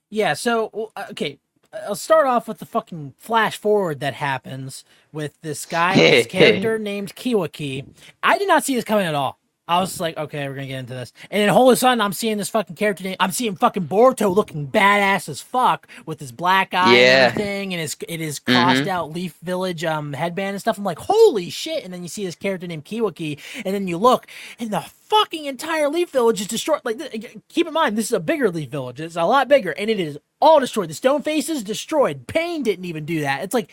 yeah 0.09 0.33
so 0.33 0.91
okay 1.11 1.39
I'll 1.73 1.95
start 1.95 2.27
off 2.27 2.49
with 2.49 2.59
the 2.59 2.67
fucking 2.67 3.15
flash 3.19 3.59
forward 3.59 4.01
that 4.01 4.15
happens 4.15 4.85
with 5.13 5.39
this 5.43 5.67
guy, 5.67 5.95
this 5.95 6.27
character 6.31 6.79
named 6.79 7.15
Kawaki. 7.15 7.87
I 8.23 8.39
did 8.39 8.49
not 8.49 8.65
see 8.65 8.75
this 8.75 8.85
coming 8.85 9.07
at 9.07 9.15
all. 9.15 9.38
I 9.69 9.81
was 9.81 10.01
like, 10.01 10.17
okay, 10.17 10.49
we're 10.49 10.55
gonna 10.55 10.67
get 10.67 10.79
into 10.79 10.95
this, 10.95 11.13
and 11.31 11.43
then 11.43 11.51
all 11.51 11.69
of 11.69 11.73
a 11.73 11.77
sudden, 11.77 12.01
I'm 12.01 12.13
seeing 12.13 12.39
this 12.39 12.49
fucking 12.49 12.77
character. 12.77 13.05
Name, 13.05 13.17
I'm 13.21 13.31
seeing 13.31 13.55
fucking 13.55 13.87
Boruto 13.87 14.35
looking 14.35 14.67
badass 14.67 15.29
as 15.29 15.41
fuck 15.41 15.87
with 16.07 16.21
his 16.21 16.33
black 16.33 16.73
eye 16.75 16.97
yeah. 16.97 17.29
and 17.29 17.33
everything, 17.33 17.75
and 17.75 17.81
his 17.81 17.97
it 18.09 18.21
is 18.21 18.39
crossed 18.39 18.81
mm-hmm. 18.81 18.89
out 18.89 19.13
Leaf 19.13 19.37
Village 19.43 19.85
um 19.85 20.13
headband 20.13 20.55
and 20.55 20.61
stuff. 20.61 20.79
I'm 20.79 20.85
like, 20.85 20.99
holy 20.99 21.51
shit! 21.51 21.85
And 21.85 21.93
then 21.93 22.03
you 22.03 22.09
see 22.09 22.25
this 22.25 22.35
character 22.35 22.67
named 22.67 22.85
Kawaki, 22.85 23.39
and 23.65 23.75
then 23.75 23.87
you 23.87 23.99
look, 23.99 24.27
and 24.59 24.71
the 24.71 24.81
fucking 24.81 25.45
entire 25.45 25.89
Leaf 25.89 26.11
Village 26.11 26.41
is 26.41 26.47
destroyed. 26.47 26.81
Like, 26.85 27.43
keep 27.49 27.67
in 27.67 27.73
mind, 27.73 27.97
this 27.97 28.07
is 28.07 28.13
a 28.13 28.21
bigger 28.21 28.51
Leaf 28.51 28.71
Village. 28.71 29.01
It's 29.01 29.17
a 29.17 29.25
lot 29.25 29.49
bigger, 29.49 29.73
and 29.73 29.91
it 29.91 30.01
is 30.01 30.19
all 30.41 30.61
destroyed. 30.61 30.89
The 30.91 30.95
stone 30.95 31.23
faces 31.23 31.63
destroyed. 31.63 32.27
Pain 32.27 32.63
didn't 32.63 32.85
even 32.85 33.05
do 33.05 33.21
that. 33.21 33.43
It's 33.43 33.55
like, 33.55 33.71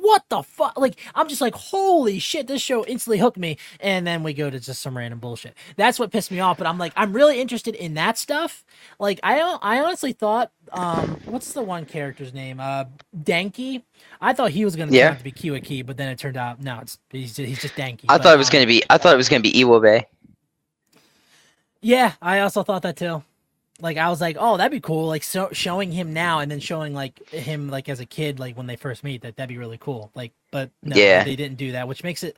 what 0.00 0.24
the 0.28 0.42
fuck? 0.42 0.78
Like, 0.78 0.98
I'm 1.14 1.28
just 1.28 1.40
like, 1.40 1.54
holy 1.54 2.18
shit, 2.18 2.46
this 2.46 2.62
show 2.62 2.84
instantly 2.84 3.18
hooked 3.18 3.38
me. 3.38 3.58
And 3.80 4.06
then 4.06 4.22
we 4.22 4.34
go 4.34 4.50
to 4.50 4.58
just 4.58 4.82
some 4.82 4.96
random 4.96 5.18
bullshit. 5.18 5.54
That's 5.76 5.98
what 5.98 6.10
pissed 6.10 6.30
me 6.30 6.40
off. 6.40 6.58
But 6.58 6.66
I'm 6.66 6.78
like, 6.78 6.92
I'm 6.96 7.12
really 7.12 7.40
interested 7.40 7.74
in 7.74 7.94
that 7.94 8.18
stuff. 8.18 8.64
Like, 8.98 9.20
I 9.22 9.40
I 9.62 9.80
honestly 9.80 10.12
thought, 10.12 10.50
um, 10.72 11.20
what's 11.26 11.52
the 11.52 11.62
one 11.62 11.84
character's 11.84 12.34
name? 12.34 12.60
Uh, 12.60 12.84
Denki. 13.16 13.82
I 14.20 14.32
thought 14.32 14.50
he 14.50 14.64
was 14.64 14.76
gonna 14.76 14.92
yeah. 14.92 15.14
to 15.14 15.24
be 15.24 15.32
Kawaki, 15.32 15.84
but 15.84 15.96
then 15.96 16.08
it 16.08 16.18
turned 16.18 16.36
out 16.36 16.60
no, 16.60 16.80
it's 16.80 16.98
he's 17.10 17.34
just, 17.34 17.48
he's 17.48 17.60
just 17.60 17.74
Denki. 17.74 18.04
I 18.08 18.16
but, 18.16 18.22
thought 18.22 18.34
it 18.34 18.38
was 18.38 18.48
um, 18.48 18.52
gonna 18.52 18.66
be. 18.66 18.82
I 18.90 18.98
thought 18.98 19.14
it 19.14 19.18
was 19.18 19.28
gonna 19.28 19.42
be 19.42 19.52
Iwabe. 19.52 20.04
Yeah, 21.80 22.12
I 22.22 22.40
also 22.40 22.62
thought 22.62 22.82
that 22.82 22.96
too 22.96 23.22
like 23.80 23.96
I 23.96 24.08
was 24.08 24.20
like, 24.20 24.36
oh, 24.38 24.56
that'd 24.56 24.70
be 24.70 24.80
cool. 24.80 25.06
Like 25.08 25.22
so 25.22 25.48
showing 25.52 25.90
him 25.90 26.12
now 26.12 26.40
and 26.40 26.50
then 26.50 26.60
showing 26.60 26.94
like 26.94 27.28
him 27.30 27.68
like 27.68 27.88
as 27.88 28.00
a 28.00 28.06
kid, 28.06 28.38
like 28.38 28.56
when 28.56 28.66
they 28.66 28.76
first 28.76 29.02
meet, 29.04 29.22
that 29.22 29.36
that'd 29.36 29.48
be 29.48 29.58
really 29.58 29.78
cool. 29.78 30.10
Like, 30.14 30.32
but 30.50 30.70
no, 30.82 30.96
yeah, 30.96 31.24
they 31.24 31.36
didn't 31.36 31.58
do 31.58 31.72
that, 31.72 31.88
which 31.88 32.04
makes 32.04 32.22
it 32.22 32.36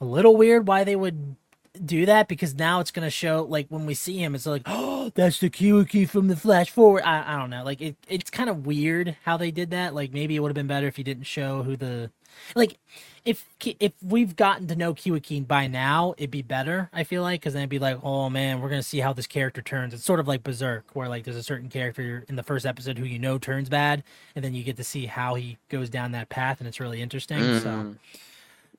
a 0.00 0.04
little 0.04 0.36
weird 0.36 0.68
why 0.68 0.84
they 0.84 0.96
would 0.96 1.36
do 1.84 2.06
that 2.06 2.28
because 2.28 2.54
now 2.54 2.80
it's 2.80 2.90
gonna 2.90 3.10
show 3.10 3.46
like 3.48 3.66
when 3.68 3.86
we 3.86 3.94
see 3.94 4.18
him, 4.18 4.34
it's 4.34 4.46
like, 4.46 4.62
oh, 4.66 5.10
that's 5.14 5.40
the 5.40 5.50
Kawaki 5.50 6.08
from 6.08 6.28
the 6.28 6.36
Flash 6.36 6.70
Forward. 6.70 7.02
I, 7.02 7.34
I 7.34 7.38
don't 7.38 7.50
know, 7.50 7.64
like 7.64 7.80
it, 7.80 7.96
it's 8.08 8.30
kind 8.30 8.48
of 8.48 8.66
weird 8.66 9.16
how 9.24 9.36
they 9.36 9.50
did 9.50 9.70
that. 9.70 9.94
Like 9.94 10.12
maybe 10.12 10.36
it 10.36 10.40
would 10.40 10.48
have 10.48 10.54
been 10.54 10.66
better 10.66 10.86
if 10.86 10.98
you 10.98 11.04
didn't 11.04 11.24
show 11.24 11.62
who 11.62 11.76
the 11.76 12.10
like 12.54 12.78
if 13.24 13.44
if 13.64 13.92
we've 14.02 14.36
gotten 14.36 14.66
to 14.68 14.76
know 14.76 14.94
Kawaki 14.94 15.46
by 15.46 15.66
now, 15.66 16.14
it'd 16.16 16.30
be 16.30 16.42
better. 16.42 16.88
I 16.92 17.04
feel 17.04 17.22
like 17.22 17.40
because 17.40 17.54
then 17.54 17.62
it'd 17.62 17.70
be 17.70 17.78
like, 17.78 17.98
oh 18.02 18.30
man, 18.30 18.60
we're 18.60 18.68
gonna 18.68 18.82
see 18.82 19.00
how 19.00 19.12
this 19.12 19.26
character 19.26 19.62
turns. 19.62 19.92
It's 19.92 20.04
sort 20.04 20.20
of 20.20 20.28
like 20.28 20.42
Berserk, 20.42 20.94
where 20.94 21.08
like 21.08 21.24
there's 21.24 21.36
a 21.36 21.42
certain 21.42 21.68
character 21.68 22.24
in 22.28 22.36
the 22.36 22.42
first 22.42 22.64
episode 22.64 22.98
who 22.98 23.04
you 23.04 23.18
know 23.18 23.38
turns 23.38 23.68
bad, 23.68 24.04
and 24.34 24.44
then 24.44 24.54
you 24.54 24.62
get 24.62 24.76
to 24.76 24.84
see 24.84 25.06
how 25.06 25.34
he 25.34 25.58
goes 25.68 25.90
down 25.90 26.12
that 26.12 26.28
path, 26.28 26.60
and 26.60 26.68
it's 26.68 26.80
really 26.80 27.02
interesting. 27.02 27.38
Mm. 27.38 27.62
So. 27.62 27.94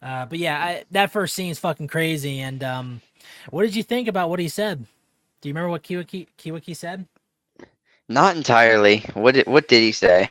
Uh, 0.02 0.26
but 0.26 0.40
yeah, 0.40 0.58
I, 0.64 0.84
that 0.92 1.12
first 1.12 1.36
scene 1.36 1.52
is 1.52 1.60
fucking 1.60 1.88
crazy. 1.88 2.40
And 2.40 2.64
um, 2.64 3.02
what 3.50 3.64
did 3.64 3.76
you 3.76 3.84
think 3.84 4.08
about 4.08 4.30
what 4.30 4.40
he 4.40 4.50
said? 4.50 4.86
Do 5.42 5.50
you 5.50 5.54
remember 5.54 5.70
what 5.70 5.84
Kawaki 5.84 6.28
Kawaki 6.38 6.76
said? 6.76 7.06
Not 8.10 8.36
entirely. 8.38 9.00
What 9.14 9.36
did 9.36 9.48
what 9.48 9.68
did 9.68 9.82
he 9.82 9.92
say? 9.92 10.30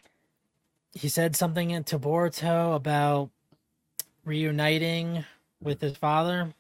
He 0.95 1.09
said 1.09 1.37
something 1.37 1.85
to 1.85 1.99
Boruto 1.99 2.75
about 2.75 3.31
reuniting 4.25 5.25
with 5.63 5.81
his 5.81 5.97
father? 5.97 6.55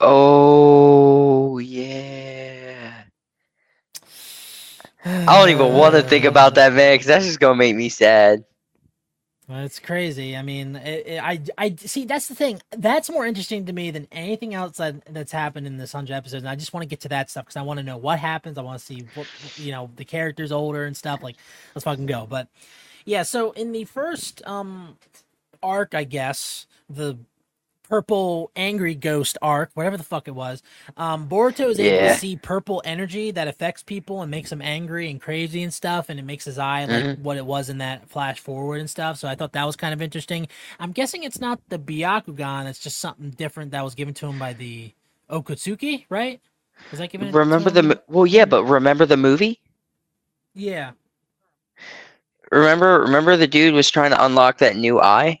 Oh 0.00 1.58
yeah. 1.58 3.04
I 5.26 5.38
don't 5.38 5.50
even 5.50 5.74
want 5.74 5.94
to 5.94 6.02
think 6.02 6.24
about 6.24 6.56
that, 6.56 6.72
man, 6.72 6.94
because 6.94 7.06
that's 7.06 7.26
just 7.26 7.40
gonna 7.40 7.56
make 7.56 7.76
me 7.76 7.88
sad. 7.88 8.44
Well, 9.48 9.60
it's 9.64 9.78
crazy. 9.78 10.36
I 10.36 10.42
mean, 10.42 10.74
it, 10.74 11.06
it, 11.06 11.22
I, 11.22 11.40
I 11.56 11.76
see. 11.78 12.04
That's 12.04 12.26
the 12.26 12.34
thing. 12.34 12.60
That's 12.76 13.08
more 13.08 13.24
interesting 13.24 13.64
to 13.66 13.72
me 13.72 13.92
than 13.92 14.08
anything 14.10 14.54
else 14.54 14.78
that, 14.78 15.04
that's 15.14 15.30
happened 15.30 15.68
in 15.68 15.76
this 15.76 15.92
hundred 15.92 16.14
episodes. 16.14 16.42
And 16.42 16.50
I 16.50 16.56
just 16.56 16.72
want 16.72 16.82
to 16.82 16.88
get 16.88 17.00
to 17.02 17.08
that 17.10 17.30
stuff 17.30 17.44
because 17.44 17.56
I 17.56 17.62
want 17.62 17.78
to 17.78 17.84
know 17.84 17.96
what 17.96 18.18
happens. 18.18 18.58
I 18.58 18.62
want 18.62 18.80
to 18.80 18.84
see 18.84 19.06
what 19.14 19.28
you 19.56 19.70
know 19.70 19.90
the 19.94 20.04
characters 20.04 20.50
older 20.50 20.84
and 20.84 20.96
stuff. 20.96 21.22
Like, 21.22 21.36
let's 21.74 21.84
fucking 21.84 22.06
go. 22.06 22.26
But 22.28 22.48
yeah, 23.04 23.22
so 23.22 23.52
in 23.52 23.70
the 23.70 23.84
first 23.84 24.44
um 24.46 24.98
arc, 25.62 25.94
I 25.94 26.02
guess, 26.02 26.66
the 26.90 27.16
purple 27.88 28.50
angry 28.56 28.94
ghost 28.94 29.38
arc, 29.42 29.70
whatever 29.74 29.96
the 29.96 30.02
fuck 30.04 30.28
it 30.28 30.34
was, 30.34 30.62
um, 30.96 31.28
Boruto 31.28 31.70
is 31.70 31.80
able 31.80 32.08
to 32.08 32.18
see 32.18 32.36
purple 32.36 32.82
energy 32.84 33.30
that 33.30 33.48
affects 33.48 33.82
people 33.82 34.22
and 34.22 34.30
makes 34.30 34.50
them 34.50 34.62
angry 34.62 35.10
and 35.10 35.20
crazy 35.20 35.62
and 35.62 35.72
stuff, 35.72 36.08
and 36.08 36.18
it 36.18 36.24
makes 36.24 36.44
his 36.44 36.58
eye 36.58 36.84
like 36.84 37.04
mm-hmm. 37.04 37.22
what 37.22 37.36
it 37.36 37.46
was 37.46 37.68
in 37.68 37.78
that 37.78 38.08
flash 38.08 38.40
forward 38.40 38.80
and 38.80 38.90
stuff. 38.90 39.18
So 39.18 39.28
I 39.28 39.34
thought 39.34 39.52
that 39.52 39.64
was 39.64 39.76
kind 39.76 39.94
of 39.94 40.02
interesting. 40.02 40.48
I'm 40.78 40.92
guessing 40.92 41.22
it's 41.22 41.40
not 41.40 41.60
the 41.68 41.78
Byakugan; 41.78 42.66
it's 42.66 42.80
just 42.80 42.98
something 42.98 43.30
different 43.30 43.70
that 43.72 43.84
was 43.84 43.94
given 43.94 44.14
to 44.14 44.26
him 44.26 44.38
by 44.38 44.52
the 44.52 44.92
Okatsuki, 45.30 46.04
right? 46.08 46.40
Was 46.90 47.00
that 47.00 47.10
given? 47.10 47.32
Remember 47.32 47.70
the 47.70 47.82
mo- 47.82 48.02
well, 48.08 48.26
yeah, 48.26 48.44
but 48.44 48.64
remember 48.64 49.06
the 49.06 49.16
movie? 49.16 49.60
Yeah. 50.54 50.92
Remember, 52.50 53.00
remember 53.00 53.36
the 53.36 53.46
dude 53.46 53.74
was 53.74 53.90
trying 53.90 54.10
to 54.10 54.24
unlock 54.24 54.58
that 54.58 54.76
new 54.76 55.00
eye. 55.00 55.40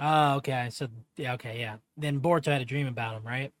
Oh, 0.00 0.36
okay. 0.36 0.68
So 0.70 0.88
yeah, 1.16 1.34
okay, 1.34 1.60
yeah. 1.60 1.76
Then 1.96 2.20
Boruto 2.20 2.46
had 2.46 2.62
a 2.62 2.64
dream 2.66 2.86
about 2.86 3.16
him, 3.16 3.26
right? 3.26 3.52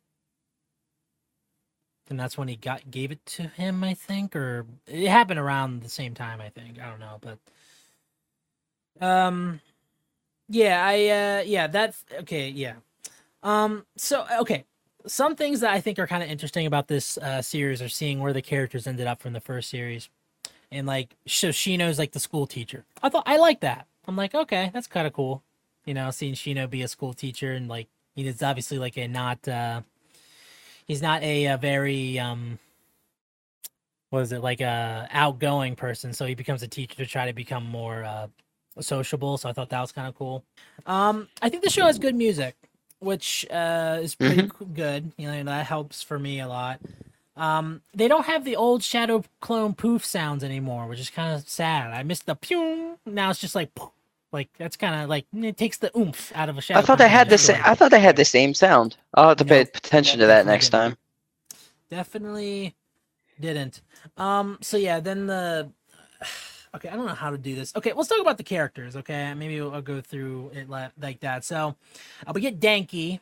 And 2.10 2.18
that's 2.18 2.36
when 2.36 2.48
he 2.48 2.56
got 2.56 2.90
gave 2.90 3.10
it 3.12 3.24
to 3.26 3.44
him, 3.44 3.84
I 3.84 3.94
think, 3.94 4.36
or 4.36 4.66
it 4.86 5.08
happened 5.08 5.38
around 5.38 5.82
the 5.82 5.88
same 5.88 6.14
time, 6.14 6.40
I 6.40 6.48
think. 6.50 6.78
I 6.80 6.90
don't 6.90 7.00
know, 7.00 7.18
but 7.20 7.38
um, 9.00 9.60
yeah, 10.48 10.84
I 10.84 10.94
uh, 11.08 11.42
yeah, 11.46 11.66
that's 11.68 12.04
okay, 12.20 12.48
yeah. 12.48 12.74
Um, 13.42 13.86
so 13.96 14.26
okay, 14.40 14.64
some 15.06 15.36
things 15.36 15.60
that 15.60 15.72
I 15.72 15.80
think 15.80 15.98
are 15.98 16.06
kind 16.06 16.22
of 16.22 16.28
interesting 16.28 16.66
about 16.66 16.88
this 16.88 17.16
uh, 17.18 17.40
series 17.40 17.80
are 17.80 17.88
seeing 17.88 18.20
where 18.20 18.32
the 18.32 18.42
characters 18.42 18.86
ended 18.86 19.06
up 19.06 19.22
from 19.22 19.32
the 19.32 19.40
first 19.40 19.70
series, 19.70 20.10
and 20.70 20.86
like 20.86 21.16
so 21.26 21.48
Shino's 21.48 21.98
like 21.98 22.12
the 22.12 22.20
school 22.20 22.46
teacher. 22.46 22.84
I 23.02 23.08
thought 23.08 23.24
I 23.26 23.36
like 23.38 23.60
that. 23.60 23.86
I'm 24.06 24.16
like, 24.16 24.34
okay, 24.34 24.70
that's 24.74 24.86
kind 24.86 25.06
of 25.06 25.12
cool 25.12 25.42
you 25.84 25.94
know, 25.94 26.10
seeing 26.10 26.34
Shino 26.34 26.68
be 26.68 26.82
a 26.82 26.88
school 26.88 27.12
teacher 27.12 27.52
and 27.52 27.68
like 27.68 27.88
he's 28.14 28.42
obviously 28.42 28.78
like 28.78 28.96
a 28.96 29.08
not 29.08 29.46
uh 29.48 29.82
he's 30.86 31.02
not 31.02 31.22
a, 31.22 31.46
a 31.46 31.56
very 31.56 32.18
um 32.18 32.58
what 34.10 34.20
is 34.20 34.32
it 34.32 34.42
like 34.42 34.60
a 34.60 35.08
outgoing 35.10 35.74
person. 35.74 36.12
So 36.12 36.26
he 36.26 36.34
becomes 36.34 36.62
a 36.62 36.68
teacher 36.68 36.96
to 36.96 37.06
try 37.06 37.26
to 37.26 37.32
become 37.32 37.64
more 37.66 38.04
uh 38.04 38.28
sociable. 38.80 39.38
So 39.38 39.48
i 39.48 39.52
thought 39.52 39.70
that 39.70 39.80
was 39.80 39.92
kind 39.92 40.08
of 40.08 40.14
cool. 40.14 40.44
Um 40.86 41.28
i 41.40 41.48
think 41.48 41.62
the 41.62 41.70
show 41.70 41.86
has 41.86 41.98
good 41.98 42.14
music 42.14 42.56
which 43.00 43.44
uh 43.50 43.98
is 44.00 44.14
pretty 44.14 44.42
c- 44.42 44.66
good. 44.74 45.12
You 45.16 45.30
know 45.30 45.42
that 45.44 45.66
helps 45.66 46.02
for 46.02 46.18
me 46.18 46.40
a 46.40 46.48
lot. 46.48 46.80
Um 47.36 47.82
they 47.94 48.06
don't 48.08 48.26
have 48.26 48.44
the 48.44 48.56
old 48.56 48.82
shadow 48.82 49.24
clone 49.40 49.74
poof 49.74 50.04
sounds 50.04 50.44
anymore 50.44 50.86
which 50.86 51.00
is 51.00 51.10
kind 51.10 51.34
of 51.34 51.48
sad. 51.48 51.92
I 51.92 52.02
missed 52.02 52.26
the 52.26 52.34
pew. 52.36 52.98
Now 53.06 53.30
it's 53.30 53.40
just 53.40 53.54
like 53.54 53.74
poof. 53.74 53.90
Like 54.32 54.48
that's 54.58 54.76
kind 54.76 55.02
of 55.02 55.08
like 55.10 55.26
it 55.34 55.56
takes 55.58 55.78
the 55.78 55.96
oomph 55.96 56.32
out 56.34 56.48
of 56.48 56.58
a 56.58 56.62
shadow. 56.62 56.80
I 56.80 56.82
thought 56.82 56.98
they 56.98 57.08
had 57.08 57.28
the 57.28 57.38
same. 57.38 57.60
I 57.64 57.74
thought 57.74 57.90
they 57.90 58.00
had 58.00 58.16
the 58.16 58.24
same 58.24 58.54
sound. 58.54 58.96
I'll 59.14 59.28
have 59.30 59.38
to 59.38 59.44
pay 59.44 59.60
attention 59.60 60.20
to 60.20 60.26
that 60.26 60.46
next 60.46 60.70
didn't. 60.70 60.80
time. 60.80 60.96
Definitely 61.90 62.74
didn't. 63.40 63.82
Um. 64.16 64.58
So 64.62 64.76
yeah, 64.76 65.00
then 65.00 65.26
the. 65.26 65.70
Okay, 66.74 66.88
I 66.88 66.96
don't 66.96 67.04
know 67.04 67.12
how 67.12 67.28
to 67.30 67.36
do 67.36 67.54
this. 67.54 67.76
Okay, 67.76 67.92
let's 67.92 68.08
talk 68.08 68.18
about 68.22 68.38
the 68.38 68.42
characters. 68.44 68.96
Okay, 68.96 69.34
maybe 69.34 69.60
I'll, 69.60 69.74
I'll 69.74 69.82
go 69.82 70.00
through 70.00 70.52
it 70.54 70.70
like 70.70 71.20
that. 71.20 71.44
So, 71.44 71.76
uh, 72.26 72.32
we 72.34 72.40
get 72.40 72.60
Denki, 72.60 73.20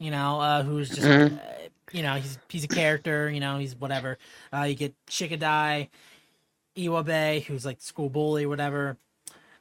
you 0.00 0.10
know, 0.10 0.40
uh, 0.40 0.64
who's 0.64 0.90
just, 0.90 1.02
Mhm. 1.06 1.38
uh, 1.38 1.68
you 1.92 2.02
know, 2.02 2.14
he's 2.16 2.38
he's 2.48 2.64
a 2.64 2.68
character. 2.68 3.30
You 3.30 3.38
know, 3.40 3.58
he's 3.58 3.76
whatever. 3.76 4.18
Uh, 4.52 4.62
you 4.62 4.74
get 4.74 4.94
Shikadai, 5.06 5.90
Iwabe, 6.76 7.44
who's 7.44 7.64
like 7.64 7.78
the 7.78 7.84
school 7.84 8.10
bully, 8.10 8.44
or 8.46 8.48
whatever. 8.48 8.96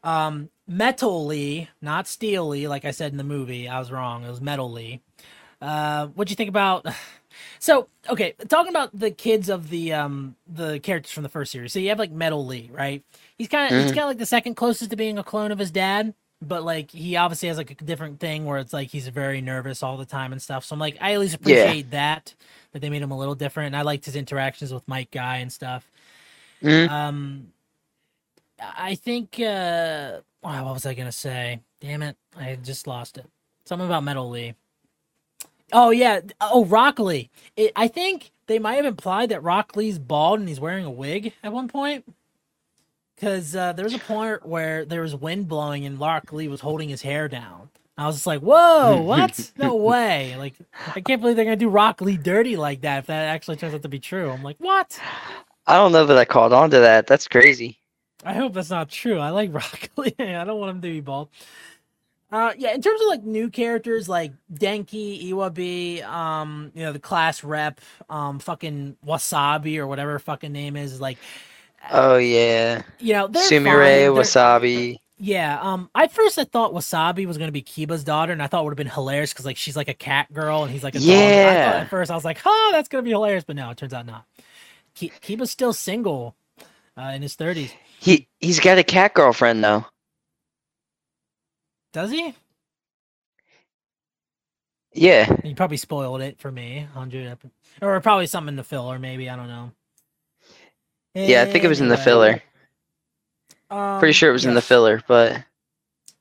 Um, 0.03 0.49
Metal 0.71 1.25
Lee, 1.25 1.67
not 1.81 2.07
Steel 2.07 2.47
Lee, 2.47 2.67
like 2.67 2.85
I 2.85 2.91
said 2.91 3.11
in 3.11 3.17
the 3.17 3.23
movie. 3.25 3.67
I 3.67 3.77
was 3.77 3.91
wrong. 3.91 4.23
It 4.23 4.29
was 4.29 4.39
Metal 4.41 4.71
Lee. 4.71 5.01
Uh, 5.61 6.07
what'd 6.07 6.29
you 6.29 6.35
think 6.35 6.49
about? 6.49 6.85
So, 7.59 7.87
okay, 8.09 8.33
talking 8.49 8.71
about 8.71 8.89
the 8.93 9.09
kids 9.09 9.47
of 9.47 9.69
the 9.69 9.93
um 9.93 10.35
the 10.47 10.79
characters 10.81 11.13
from 11.13 11.23
the 11.23 11.29
first 11.29 11.51
series. 11.51 11.71
So 11.71 11.79
you 11.79 11.87
have 11.89 11.97
like 11.97 12.11
Metal 12.11 12.45
Lee, 12.45 12.69
right? 12.73 13.03
He's 13.37 13.47
kind 13.47 13.71
of 13.73 13.79
he's 13.81 13.91
Mhm. 13.91 13.95
kind 13.95 14.03
of 14.03 14.09
like 14.09 14.17
the 14.17 14.25
second 14.25 14.55
closest 14.55 14.89
to 14.91 14.97
being 14.97 15.17
a 15.17 15.23
clone 15.23 15.51
of 15.51 15.57
his 15.57 15.71
dad, 15.71 16.13
but 16.41 16.63
like 16.63 16.91
he 16.91 17.15
obviously 17.15 17.47
has 17.47 17.57
like 17.57 17.71
a 17.71 17.75
different 17.75 18.19
thing 18.19 18.45
where 18.45 18.59
it's 18.59 18.73
like 18.73 18.89
he's 18.89 19.07
very 19.07 19.39
nervous 19.39 19.81
all 19.81 19.95
the 19.95 20.05
time 20.05 20.33
and 20.33 20.41
stuff. 20.41 20.65
So 20.65 20.73
I'm 20.73 20.79
like, 20.79 20.97
I 20.99 21.13
at 21.13 21.19
least 21.21 21.33
Yeah. 21.33 21.39
appreciate 21.39 21.91
that 21.91 22.35
that 22.73 22.79
they 22.81 22.89
made 22.89 23.01
him 23.01 23.11
a 23.11 23.17
little 23.17 23.33
different. 23.35 23.67
And 23.67 23.77
I 23.77 23.83
liked 23.83 24.03
his 24.05 24.17
interactions 24.17 24.73
with 24.73 24.85
Might 24.89 25.09
Guy 25.09 25.37
and 25.37 25.51
stuff. 25.53 25.89
Mhm. 26.61 26.89
Um, 26.89 27.53
I 28.61 28.95
think. 28.95 29.39
uh 29.39 30.21
oh, 30.43 30.63
What 30.63 30.73
was 30.73 30.85
I 30.85 30.93
gonna 30.93 31.11
say? 31.11 31.61
Damn 31.81 32.03
it! 32.03 32.17
I 32.37 32.57
just 32.57 32.87
lost 32.87 33.17
it. 33.17 33.27
Something 33.65 33.87
about 33.87 34.03
Metal 34.03 34.29
Lee. 34.29 34.55
Oh 35.73 35.91
yeah. 35.91 36.21
Oh 36.41 36.65
Rock 36.65 36.99
Lee. 36.99 37.29
It, 37.55 37.71
I 37.75 37.87
think 37.87 38.31
they 38.47 38.59
might 38.59 38.75
have 38.75 38.85
implied 38.85 39.29
that 39.29 39.43
Rock 39.43 39.75
Lee's 39.75 39.99
bald 39.99 40.39
and 40.39 40.49
he's 40.49 40.59
wearing 40.59 40.85
a 40.85 40.91
wig 40.91 41.33
at 41.43 41.53
one 41.53 41.67
point. 41.67 42.05
Because 43.15 43.55
uh, 43.55 43.73
there 43.73 43.85
was 43.85 43.93
a 43.93 43.99
point 43.99 44.45
where 44.45 44.85
there 44.85 45.01
was 45.03 45.15
wind 45.15 45.47
blowing 45.47 45.85
and 45.85 45.99
Rock 45.99 46.33
Lee 46.33 46.47
was 46.47 46.61
holding 46.61 46.89
his 46.89 47.03
hair 47.03 47.27
down. 47.27 47.69
I 47.97 48.07
was 48.07 48.15
just 48.15 48.27
like, 48.27 48.41
"Whoa, 48.41 49.01
what? 49.03 49.51
No 49.57 49.75
way!" 49.75 50.35
Like, 50.37 50.55
I 50.95 51.01
can't 51.01 51.21
believe 51.21 51.35
they're 51.35 51.45
gonna 51.45 51.57
do 51.57 51.69
Rock 51.69 52.01
Lee 52.01 52.17
dirty 52.17 52.57
like 52.57 52.81
that. 52.81 52.99
If 52.99 53.07
that 53.07 53.25
actually 53.27 53.57
turns 53.57 53.75
out 53.75 53.83
to 53.83 53.89
be 53.89 53.99
true, 53.99 54.31
I'm 54.31 54.43
like, 54.43 54.57
"What?" 54.59 54.99
I 55.67 55.75
don't 55.75 55.93
know 55.93 56.05
that 56.07 56.17
I 56.17 56.25
caught 56.25 56.53
on 56.53 56.71
to 56.71 56.79
that. 56.79 57.07
That's 57.07 57.27
crazy. 57.27 57.80
I 58.25 58.33
hope 58.33 58.53
that's 58.53 58.69
not 58.69 58.89
true. 58.89 59.19
I 59.19 59.29
like 59.29 59.53
Rock 59.53 59.89
Lee. 59.97 60.13
I 60.19 60.43
don't 60.43 60.59
want 60.59 60.71
him 60.71 60.81
to 60.81 60.87
be 60.89 61.01
bald. 61.01 61.29
Uh, 62.31 62.53
yeah, 62.57 62.73
in 62.73 62.81
terms 62.81 63.01
of 63.01 63.07
like 63.07 63.23
new 63.23 63.49
characters 63.49 64.07
like 64.07 64.31
Denki, 64.53 65.29
Iwabe, 65.31 66.01
um, 66.05 66.71
you 66.73 66.83
know, 66.83 66.93
the 66.93 66.99
class 66.99 67.43
rep, 67.43 67.81
um, 68.09 68.39
fucking 68.39 68.95
Wasabi 69.05 69.77
or 69.77 69.85
whatever 69.87 70.11
her 70.13 70.19
fucking 70.19 70.51
name 70.51 70.77
is, 70.77 71.01
like, 71.01 71.17
Oh 71.91 72.17
yeah, 72.17 72.83
you 72.99 73.13
know, 73.13 73.27
Sumire, 73.27 74.13
Wasabi. 74.13 74.97
Yeah, 75.17 75.59
um, 75.61 75.89
I 75.93 76.07
first 76.07 76.39
I 76.39 76.45
thought 76.45 76.73
Wasabi 76.73 77.25
was 77.25 77.37
gonna 77.37 77.51
be 77.51 77.61
Kiba's 77.63 78.03
daughter, 78.03 78.31
and 78.31 78.41
I 78.41 78.47
thought 78.47 78.61
it 78.61 78.63
would 78.65 78.71
have 78.71 78.77
been 78.77 78.87
hilarious 78.87 79.33
because 79.33 79.45
like 79.45 79.57
she's 79.57 79.75
like 79.75 79.89
a 79.89 79.93
cat 79.93 80.31
girl 80.31 80.63
and 80.63 80.71
he's 80.71 80.83
like 80.83 80.95
a 80.95 81.01
dog. 81.01 81.43
I 81.43 81.55
thought 81.57 81.75
Yeah. 81.75 81.81
at 81.81 81.89
first 81.89 82.11
I 82.11 82.15
was 82.15 82.23
like, 82.25 82.39
oh, 82.45 82.69
that's 82.71 82.87
gonna 82.87 83.03
be 83.03 83.09
hilarious, 83.11 83.43
but 83.43 83.55
no, 83.57 83.69
it 83.71 83.77
turns 83.77 83.93
out 83.93 84.05
not. 84.05 84.25
Ki- 84.95 85.11
Kiba's 85.21 85.51
still 85.51 85.73
single, 85.73 86.35
uh, 86.97 87.11
in 87.15 87.21
his 87.23 87.35
thirties. 87.35 87.73
He 88.01 88.27
he's 88.39 88.59
got 88.59 88.79
a 88.79 88.83
cat 88.83 89.13
girlfriend 89.13 89.63
though. 89.63 89.85
Does 91.93 92.09
he? 92.09 92.35
Yeah, 94.93 95.35
You 95.43 95.55
probably 95.55 95.77
spoiled 95.77 96.21
it 96.21 96.39
for 96.39 96.51
me, 96.51 96.87
hundred 96.93 97.37
or 97.81 98.01
probably 98.01 98.25
something 98.25 98.49
in 98.49 98.55
the 98.57 98.63
filler, 98.63 98.99
maybe 98.99 99.29
I 99.29 99.35
don't 99.35 99.47
know. 99.47 99.71
yeah. 101.13 101.43
I 101.43 101.45
think 101.45 101.63
it 101.63 101.67
was 101.69 101.79
in 101.79 101.89
the 101.89 101.95
Anyway, 101.97 102.03
filler. 102.03 102.41
um, 103.69 103.99
Pretty 103.99 104.13
sure 104.13 104.29
it 104.29 104.33
was 104.33 104.45
in 104.45 104.55
the 104.55 104.61
filler, 104.61 105.01
but 105.07 105.43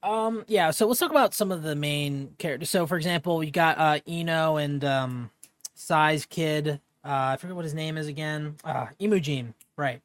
Um, 0.02 0.44
yeah. 0.48 0.70
So 0.70 0.86
let's 0.86 1.00
talk 1.00 1.10
about 1.10 1.34
some 1.34 1.50
of 1.50 1.62
the 1.62 1.74
main 1.74 2.34
characters. 2.38 2.70
So, 2.70 2.86
for 2.86 2.96
example, 2.96 3.42
you 3.42 3.50
got 3.50 3.78
uh 3.78 4.00
Ino 4.08 4.56
and 4.56 4.84
um, 4.84 5.30
Size 5.74 6.26
Kid. 6.26 6.80
Uh, 7.04 7.32
I 7.32 7.36
forget 7.38 7.56
what 7.56 7.64
his 7.64 7.74
name 7.74 7.96
is 7.96 8.06
again. 8.06 8.56
Uh, 8.64 8.88
Imujin, 9.00 9.54
right? 9.76 10.02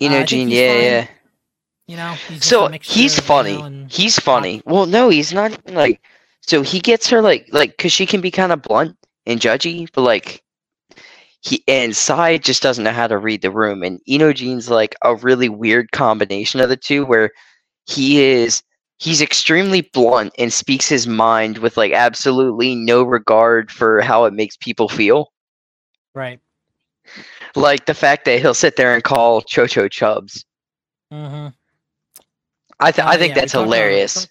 Uh, 0.00 0.06
I 0.06 0.26
think 0.26 0.48
Inojin. 0.48 0.50
Yeah, 0.50 0.72
fine, 0.74 0.82
yeah. 0.84 1.06
You 1.86 1.96
know, 1.96 2.12
he's 2.28 2.44
So 2.44 2.68
he's 2.82 3.18
funny. 3.18 3.54
Ino 3.54 3.64
and- 3.64 3.92
He's 3.92 4.18
funny. 4.18 4.62
Well, 4.66 4.86
no, 4.86 5.08
he's 5.08 5.32
not 5.32 5.58
like. 5.72 6.00
So 6.42 6.62
he 6.62 6.80
gets 6.80 7.08
her 7.08 7.20
like 7.22 7.48
like 7.52 7.76
because 7.76 7.92
she 7.92 8.06
can 8.06 8.20
be 8.20 8.30
kind 8.30 8.52
of 8.52 8.62
blunt 8.62 8.96
and 9.26 9.40
judgy, 9.40 9.88
but 9.92 10.02
like 10.02 10.42
he 11.40 11.62
and 11.68 11.96
Sai 11.96 12.38
just 12.38 12.62
doesn't 12.62 12.84
know 12.84 12.92
how 12.92 13.06
to 13.06 13.16
read 13.18 13.42
the 13.42 13.50
room, 13.50 13.82
and 13.82 14.00
Inojin's 14.08 14.68
like 14.70 14.94
a 15.02 15.14
really 15.16 15.48
weird 15.48 15.90
combination 15.92 16.60
of 16.60 16.68
the 16.68 16.76
two, 16.76 17.04
where 17.06 17.30
he 17.86 18.20
is 18.20 18.62
he's 18.98 19.22
extremely 19.22 19.82
blunt 19.82 20.32
and 20.38 20.52
speaks 20.52 20.88
his 20.88 21.06
mind 21.06 21.58
with 21.58 21.76
like 21.76 21.92
absolutely 21.92 22.74
no 22.74 23.02
regard 23.02 23.70
for 23.70 24.00
how 24.00 24.24
it 24.24 24.32
makes 24.34 24.56
people 24.56 24.88
feel. 24.88 25.32
right. 26.14 26.40
Like 27.54 27.86
the 27.86 27.94
fact 27.94 28.24
that 28.26 28.40
he'll 28.40 28.54
sit 28.54 28.76
there 28.76 28.94
and 28.94 29.02
call 29.02 29.42
Chocho 29.42 29.90
Chubs. 29.90 30.44
Mm-hmm. 31.12 31.48
I 32.80 32.92
th- 32.92 33.06
I 33.06 33.16
think 33.16 33.30
yeah, 33.34 33.40
that's 33.40 33.52
talked 33.52 33.66
about- 33.66 33.74
hilarious. 33.76 34.28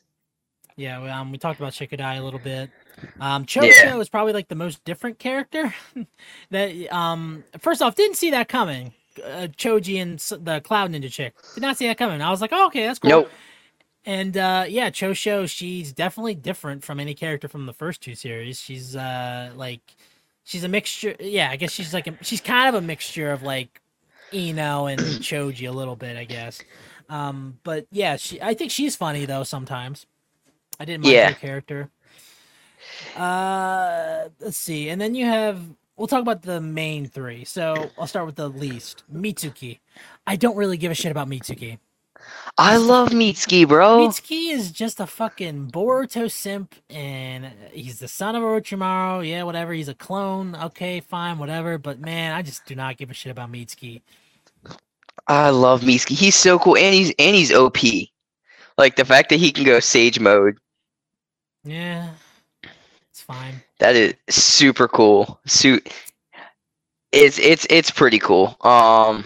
Yeah, 0.75 1.01
we, 1.01 1.09
um, 1.09 1.31
we 1.31 1.39
talked 1.39 1.59
about 1.59 1.73
Shikadai 1.73 2.19
a 2.19 2.21
little 2.21 2.39
bit. 2.39 2.69
Um, 3.19 3.45
Chocho 3.45 3.73
Yeah. 3.73 3.97
is 3.97 4.09
probably 4.09 4.33
like 4.33 4.47
the 4.47 4.55
most 4.55 4.83
different 4.85 5.17
character. 5.17 5.73
that 6.51 6.93
um, 6.95 7.43
first 7.59 7.81
off, 7.81 7.95
didn't 7.95 8.15
see 8.15 8.29
that 8.31 8.47
coming. 8.47 8.93
Uh, 9.23 9.47
Choji 9.57 9.99
and 9.99 10.19
the 10.45 10.61
Cloud 10.61 10.91
Ninja 10.91 11.11
chick 11.11 11.33
did 11.55 11.61
not 11.61 11.77
see 11.77 11.87
that 11.87 11.97
coming. 11.97 12.21
I 12.21 12.29
was 12.29 12.41
like, 12.41 12.51
oh, 12.53 12.67
okay, 12.67 12.85
that's 12.85 12.99
cool. 12.99 13.09
Nope. 13.09 13.29
And 14.05 14.37
uh, 14.37 14.65
yeah, 14.69 14.91
Chocho, 14.91 15.49
she's 15.49 15.91
definitely 15.91 16.35
different 16.35 16.83
from 16.83 16.99
any 16.99 17.15
character 17.15 17.47
from 17.47 17.65
the 17.65 17.73
first 17.73 17.99
two 18.01 18.13
series. 18.13 18.61
She's 18.61 18.95
uh, 18.95 19.51
like, 19.55 19.81
she's 20.47 20.63
a 20.63 20.67
mixture. 20.69 21.15
Yeah, 21.19 21.51
I 21.51 21.57
guess 21.57 21.71
she's 21.71 21.93
like, 21.93 22.07
a, 22.07 22.17
she's 22.23 22.41
kind 22.41 22.67
of 22.73 22.81
a 22.81 22.85
mixture 22.85 23.31
of 23.31 23.43
like 23.43 23.81
Ino 24.33 24.87
and 24.87 24.99
Choji 25.21 25.67
a 25.67 25.71
little 25.71 25.95
bit, 25.95 26.17
I 26.17 26.23
guess. 26.23 26.61
Um, 27.09 27.59
but 27.63 27.85
yeah, 27.91 28.15
she, 28.15 28.41
I 28.41 28.53
think 28.53 28.71
she's 28.71 28.95
funny 28.95 29.25
though 29.25 29.43
sometimes. 29.43 30.07
I 30.79 30.85
didn't 30.85 31.03
mind 31.03 31.13
Yeah. 31.13 31.29
her 31.29 31.35
character. 31.35 31.89
Uh, 33.15 34.29
let's 34.39 34.57
see, 34.57 34.89
and 34.89 34.99
then 34.99 35.13
you 35.15 35.25
have. 35.25 35.61
We'll 35.97 36.07
talk 36.07 36.21
about 36.21 36.43
the 36.43 36.61
main 36.61 37.07
three. 37.07 37.43
So 37.43 37.89
I'll 37.97 38.05
start 38.05 38.27
with 38.27 38.35
the 38.35 38.47
least. 38.49 39.03
Mitsuki. 39.11 39.79
I 40.27 40.35
don't 40.35 40.55
really 40.55 40.77
give 40.77 40.91
a 40.91 40.95
shit 40.95 41.11
about 41.11 41.27
Mitsuki. 41.27 41.79
I 42.57 42.77
love 42.77 43.09
Mitsuki, 43.09 43.67
bro. 43.67 44.07
Mitsuki 44.07 44.51
is 44.51 44.71
just 44.71 44.99
a 44.99 45.07
fucking 45.07 45.71
Boruto 45.71 46.29
simp, 46.29 46.75
and 46.89 47.51
he's 47.71 47.99
the 47.99 48.07
son 48.07 48.35
of 48.35 48.43
Orochimaru. 48.43 49.27
Yeah, 49.27 49.43
whatever. 49.43 49.73
He's 49.73 49.89
a 49.89 49.93
clone. 49.93 50.55
Okay, 50.55 50.99
fine, 50.99 51.37
whatever. 51.37 51.77
But 51.77 51.99
man, 51.99 52.33
I 52.33 52.41
just 52.41 52.65
do 52.65 52.75
not 52.75 52.97
give 52.97 53.11
a 53.11 53.13
shit 53.13 53.31
about 53.31 53.51
Mitsuki. 53.51 54.01
I 55.27 55.49
love 55.49 55.81
Mitsuki. 55.81 56.15
He's 56.15 56.35
so 56.35 56.57
cool, 56.59 56.77
and 56.77 56.93
he's 56.93 57.13
and 57.19 57.35
he's 57.35 57.51
OP. 57.51 57.77
Like 58.77 58.95
the 58.95 59.05
fact 59.05 59.29
that 59.29 59.39
he 59.39 59.51
can 59.51 59.63
go 59.63 59.79
Sage 59.79 60.19
mode. 60.19 60.57
Yeah, 61.63 62.11
it's 63.09 63.21
fine. 63.21 63.61
That 63.79 63.95
is 63.95 64.13
super 64.29 64.87
cool. 64.87 65.39
Suit. 65.45 65.91
It's 67.11 67.39
it's 67.39 67.65
it's 67.69 67.91
pretty 67.91 68.19
cool. 68.19 68.55
Um, 68.61 69.25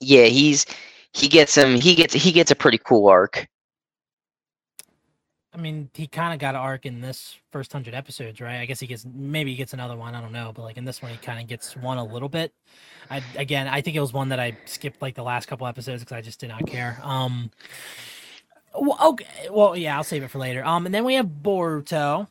yeah, 0.00 0.24
he's 0.24 0.66
he 1.16 1.28
gets 1.28 1.56
him. 1.56 1.80
He 1.80 1.94
gets 1.94 2.12
he 2.12 2.30
gets 2.30 2.50
a 2.50 2.54
pretty 2.54 2.78
cool 2.78 3.08
arc. 3.08 3.48
I 5.54 5.56
mean, 5.58 5.88
he 5.94 6.06
kind 6.06 6.34
of 6.34 6.38
got 6.38 6.54
an 6.54 6.60
arc 6.60 6.84
in 6.84 7.00
this 7.00 7.36
first 7.50 7.72
hundred 7.72 7.94
episodes, 7.94 8.38
right? 8.42 8.60
I 8.60 8.66
guess 8.66 8.80
he 8.80 8.86
gets 8.86 9.06
maybe 9.06 9.50
he 9.52 9.56
gets 9.56 9.72
another 9.72 9.96
one. 9.96 10.14
I 10.14 10.20
don't 10.20 10.32
know, 10.32 10.52
but 10.54 10.62
like 10.62 10.76
in 10.76 10.84
this 10.84 11.00
one, 11.00 11.10
he 11.10 11.16
kind 11.16 11.40
of 11.40 11.46
gets 11.46 11.74
one 11.74 11.96
a 11.96 12.04
little 12.04 12.28
bit. 12.28 12.52
I 13.10 13.22
again, 13.36 13.66
I 13.66 13.80
think 13.80 13.96
it 13.96 14.00
was 14.00 14.12
one 14.12 14.28
that 14.28 14.38
I 14.38 14.58
skipped 14.66 15.00
like 15.00 15.14
the 15.14 15.22
last 15.22 15.46
couple 15.46 15.66
episodes 15.66 16.02
because 16.02 16.18
I 16.18 16.20
just 16.20 16.38
did 16.38 16.50
not 16.50 16.66
care. 16.66 17.00
Um, 17.02 17.50
well, 18.78 18.98
okay, 19.12 19.48
well, 19.50 19.74
yeah, 19.74 19.96
I'll 19.96 20.04
save 20.04 20.22
it 20.22 20.30
for 20.30 20.38
later. 20.38 20.62
Um, 20.66 20.84
and 20.84 20.94
then 20.94 21.04
we 21.06 21.14
have 21.14 21.26
Boruto, 21.26 22.28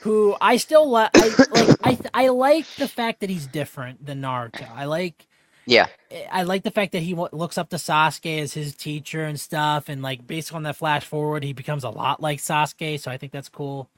who 0.00 0.36
I 0.42 0.58
still 0.58 0.92
li- 0.92 1.08
I, 1.16 1.32
like. 1.50 1.78
I 1.82 1.98
I 2.12 2.28
like 2.28 2.66
the 2.76 2.88
fact 2.88 3.20
that 3.20 3.30
he's 3.30 3.46
different 3.46 4.04
than 4.04 4.20
Naruto. 4.20 4.70
I 4.74 4.84
like 4.84 5.26
Yeah, 5.66 5.86
I 6.30 6.42
like 6.42 6.62
the 6.62 6.70
fact 6.70 6.92
that 6.92 7.02
he 7.02 7.14
wa- 7.14 7.28
looks 7.32 7.58
up 7.58 7.70
to 7.70 7.76
Sasuke 7.76 8.40
as 8.40 8.52
his 8.54 8.74
teacher 8.74 9.24
and 9.24 9.38
stuff, 9.40 9.88
and 9.88 10.02
like 10.02 10.26
based 10.26 10.52
on 10.54 10.62
that 10.64 10.76
flash 10.76 11.04
forward, 11.04 11.42
he 11.44 11.52
becomes 11.52 11.84
a 11.84 11.90
lot 11.90 12.20
like 12.20 12.38
Sasuke. 12.38 13.00
So 13.00 13.10
I 13.10 13.16
think 13.18 13.32
that's 13.32 13.48
cool. 13.48 13.90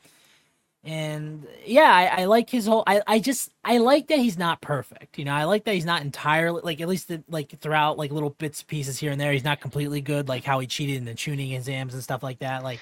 And 0.85 1.49
yeah, 1.65 1.93
I, 1.93 2.23
I 2.23 2.25
like 2.27 2.49
his 2.49 2.67
whole. 2.67 2.85
I, 2.87 3.03
I 3.09 3.19
just 3.19 3.51
I 3.65 3.79
like 3.79 4.07
that 4.07 4.21
he's 4.21 4.39
not 4.39 4.61
perfect. 4.61 5.19
You 5.19 5.25
know, 5.25 5.33
I 5.33 5.43
like 5.45 5.65
that 5.65 5.75
he's 5.75 5.85
not 5.85 6.03
entirely 6.03 6.61
like 6.63 6.81
at 6.81 6.87
least 6.87 7.09
the, 7.09 7.25
like 7.29 7.59
throughout 7.59 7.99
like 7.99 8.13
little 8.13 8.31
bits 8.31 8.63
pieces 8.63 8.97
here 8.99 9.11
and 9.11 9.21
there. 9.21 9.33
He's 9.33 9.43
not 9.43 9.61
completely 9.61 10.01
good, 10.01 10.29
like 10.29 10.45
how 10.45 10.61
he 10.61 10.69
cheated 10.69 10.97
in 10.97 11.05
the 11.05 11.15
Chunin 11.15 11.55
exams 11.57 11.93
and 11.93 12.03
stuff 12.05 12.23
like 12.23 12.39
that. 12.39 12.63
Like 12.63 12.79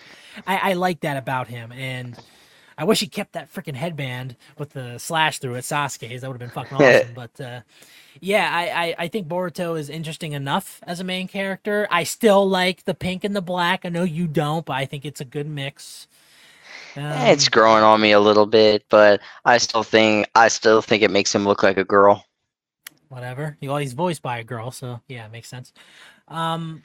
I, 0.47 0.71
I 0.71 0.73
like 0.75 1.01
that 1.01 1.17
about 1.17 1.49
him, 1.49 1.73
and 1.73 2.19
I 2.77 2.85
wish 2.85 3.01
he 3.01 3.07
kept 3.07 3.33
that 3.33 3.51
freaking 3.53 3.75
headband 3.75 4.37
with 4.59 4.71
the 4.71 4.99
slash 4.99 5.39
through 5.39 5.55
it, 5.55 5.63
Sasuke's. 5.63 6.21
That 6.21 6.29
would 6.31 6.41
have 6.41 6.41
been 6.41 6.51
fucking 6.51 6.77
awesome. 6.81 7.15
but 7.15 7.41
uh, 7.41 7.61
yeah, 8.21 8.51
I, 8.53 8.89
I, 8.89 8.95
I 9.05 9.09
think 9.09 9.29
Boruto 9.29 9.79
is 9.79 9.89
interesting 9.91 10.33
enough 10.33 10.81
as 10.87 11.01
a 11.01 11.05
main 11.05 11.29
character. 11.29 11.87
I 11.91 12.05
still 12.05 12.49
like 12.49 12.85
the 12.85 12.95
pink 12.95 13.25
and 13.25 13.35
the 13.37 13.43
black. 13.43 13.85
I 13.85 13.89
know 13.89 14.05
you 14.05 14.27
don't, 14.27 14.65
but 14.67 14.75
I 14.75 14.87
think 14.87 15.05
it's 15.05 15.21
a 15.21 15.25
good 15.25 15.47
mix. 15.49 16.09
Eh, 17.11 17.33
it's 17.33 17.49
Um, 17.49 17.49
growing 17.49 17.83
on 17.83 18.01
me 18.01 18.13
a 18.13 18.21
little 18.21 18.45
bit, 18.47 18.85
but 18.91 19.21
I 19.45 19.57
still 19.59 19.83
think 19.83 20.29
I 20.35 20.49
still 20.49 20.83
think 20.83 21.03
it 21.03 21.11
makes 21.11 21.35
him 21.35 21.45
look 21.47 21.63
like 21.63 21.79
a 21.79 21.85
girl. 21.85 22.25
whatever. 23.09 23.57
Well, 23.63 23.77
he's 23.79 23.93
voiced 23.93 24.23
by 24.23 24.39
a 24.39 24.45
girl, 24.45 24.71
so 24.71 25.01
yeah, 25.09 25.27
it 25.27 25.33
makes 25.33 25.49
sense. 25.49 25.73
Um, 26.29 26.83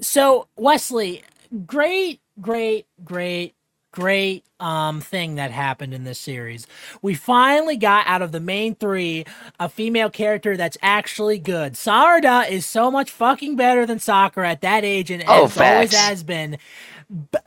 so 0.00 0.48
Wesley, 0.56 1.22
great, 1.66 2.20
great, 2.40 2.86
great, 3.04 3.54
great 3.92 4.44
um 4.58 5.00
thing 5.00 5.36
that 5.36 5.50
happened 5.50 5.94
in 5.94 6.04
this 6.04 6.18
series. 6.18 6.66
We 7.02 7.14
finally 7.14 7.76
got 7.76 8.06
out 8.06 8.22
of 8.22 8.32
the 8.32 8.40
main 8.40 8.74
three 8.74 9.24
a 9.60 9.68
female 9.68 10.10
character 10.10 10.56
that's 10.56 10.78
actually 10.82 11.38
good. 11.38 11.74
Sarada 11.74 12.48
is 12.50 12.66
so 12.66 12.90
much 12.90 13.10
fucking 13.10 13.54
better 13.56 13.86
than 13.86 13.98
Sakura 14.00 14.50
at 14.50 14.60
that 14.62 14.84
age, 14.84 15.10
and 15.10 15.22
Oh, 15.28 15.44
as 15.44 15.58
always 15.58 15.94
has 15.94 16.22
been. 16.24 16.58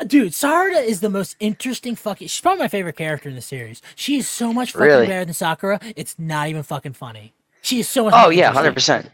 Dude, 0.06 0.34
Sarada 0.34 0.84
is 0.86 1.00
the 1.02 1.10
most 1.10 1.36
interesting 1.40 1.96
fucking. 1.96 2.28
She's 2.28 2.42
probably 2.42 2.60
my 2.64 2.68
favorite 2.68 2.96
character 2.98 3.30
in 3.30 3.36
the 3.36 3.42
series. 3.42 3.82
She 3.96 4.18
is 4.18 4.28
so 4.30 4.54
much 4.54 4.72
fucking 4.74 4.86
Really? 4.86 5.08
better 5.08 5.26
than 5.26 5.34
Sakura. 5.34 5.80
It's 5.96 6.20
not 6.20 6.50
even 6.50 6.62
fucking 6.64 6.94
funny. 6.94 7.34
She 7.66 7.82
is 7.82 7.90
so. 7.90 8.10
Oh 8.14 8.30
yeah, 8.30 8.52
hundred 8.54 8.74
percent. 8.76 9.10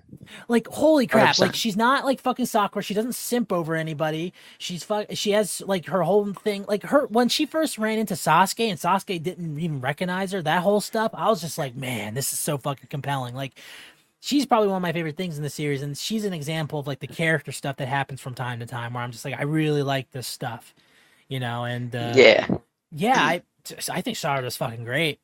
Like 0.50 0.68
holy 0.68 1.08
crap! 1.08 1.38
100%. 1.38 1.40
Like 1.40 1.56
she's 1.56 1.78
not 1.78 2.06
like 2.06 2.22
fucking 2.22 2.48
Sakura. 2.48 2.84
She 2.84 2.94
doesn't 2.94 3.16
simp 3.16 3.52
over 3.54 3.76
anybody. 3.76 4.34
She's 4.60 4.84
fuck. 4.84 5.08
She 5.14 5.32
has 5.32 5.62
like 5.62 5.88
her 5.88 6.04
whole 6.04 6.34
thing. 6.34 6.66
Like 6.68 6.84
her 6.84 7.08
when 7.08 7.30
she 7.30 7.46
first 7.48 7.80
ran 7.80 8.00
into 8.00 8.16
Sasuke 8.16 8.70
and 8.70 8.80
Sasuke 8.80 9.24
didn't 9.24 9.60
even 9.60 9.82
recognize 9.82 10.34
her. 10.34 10.42
That 10.44 10.64
whole 10.64 10.82
stuff. 10.82 11.12
I 11.16 11.30
was 11.30 11.42
just 11.42 11.58
like, 11.58 11.76
man, 11.76 12.16
this 12.16 12.34
is 12.34 12.40
so 12.40 12.58
fucking 12.58 12.90
compelling. 12.90 13.36
Like 13.36 13.54
she's 14.22 14.46
probably 14.46 14.70
one 14.70 14.78
of 14.78 14.84
my 14.84 14.94
favorite 14.94 15.18
things 15.18 15.38
in 15.38 15.44
the 15.44 15.52
series, 15.52 15.82
and 15.84 15.98
she's 15.98 16.26
an 16.26 16.34
example 16.34 16.80
of 16.80 16.88
like 16.88 17.00
the 17.02 17.08
character 17.08 17.52
stuff 17.54 17.78
that 17.78 17.88
happens 17.90 18.22
from 18.22 18.36
time 18.36 18.60
to 18.60 18.68
time 18.68 18.94
where 18.94 19.04
I'm 19.04 19.12
just 19.12 19.26
like, 19.26 19.40
I 19.40 19.44
really 19.44 19.84
like 19.84 20.12
this 20.12 20.28
stuff, 20.28 20.76
you 21.30 21.40
know. 21.40 21.66
And 21.66 21.96
uh, 21.96 22.14
Yeah, 22.16 22.48
yeah, 22.92 23.20
I 23.20 23.44
I 23.92 24.02
think 24.02 24.18
Sarada's 24.18 24.58
fucking 24.58 24.86
great. 24.86 25.20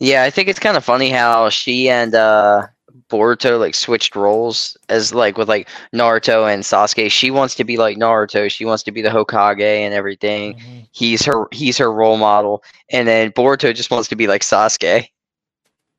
Yeah. 0.00 0.24
I 0.24 0.30
think 0.30 0.48
it's 0.48 0.58
kind 0.58 0.76
of 0.76 0.84
funny 0.84 1.10
how 1.10 1.48
she 1.50 1.88
and 1.88 2.14
uh 2.14 2.66
Boruto 3.08 3.58
like 3.58 3.74
switched 3.74 4.14
roles 4.16 4.76
as 4.88 5.12
like 5.14 5.36
with 5.36 5.48
like 5.48 5.68
Naruto 5.94 6.52
and 6.52 6.62
Sasuke. 6.62 7.10
She 7.10 7.30
wants 7.30 7.54
to 7.56 7.64
be 7.64 7.76
like 7.76 7.98
Naruto. 7.98 8.50
She 8.50 8.64
wants 8.64 8.84
to 8.84 8.92
be 8.92 9.02
the 9.02 9.08
Hokage 9.10 9.60
and 9.60 9.94
everything. 9.94 10.54
Mhm. 10.54 10.88
He's 10.92 11.24
her 11.24 11.48
he's 11.52 11.78
her 11.78 11.92
role 11.92 12.18
model, 12.18 12.62
and 12.90 13.08
then 13.08 13.32
Boruto 13.32 13.74
just 13.74 13.90
wants 13.90 14.08
to 14.08 14.16
be 14.16 14.26
like 14.28 14.42
Sasuke. 14.42 15.08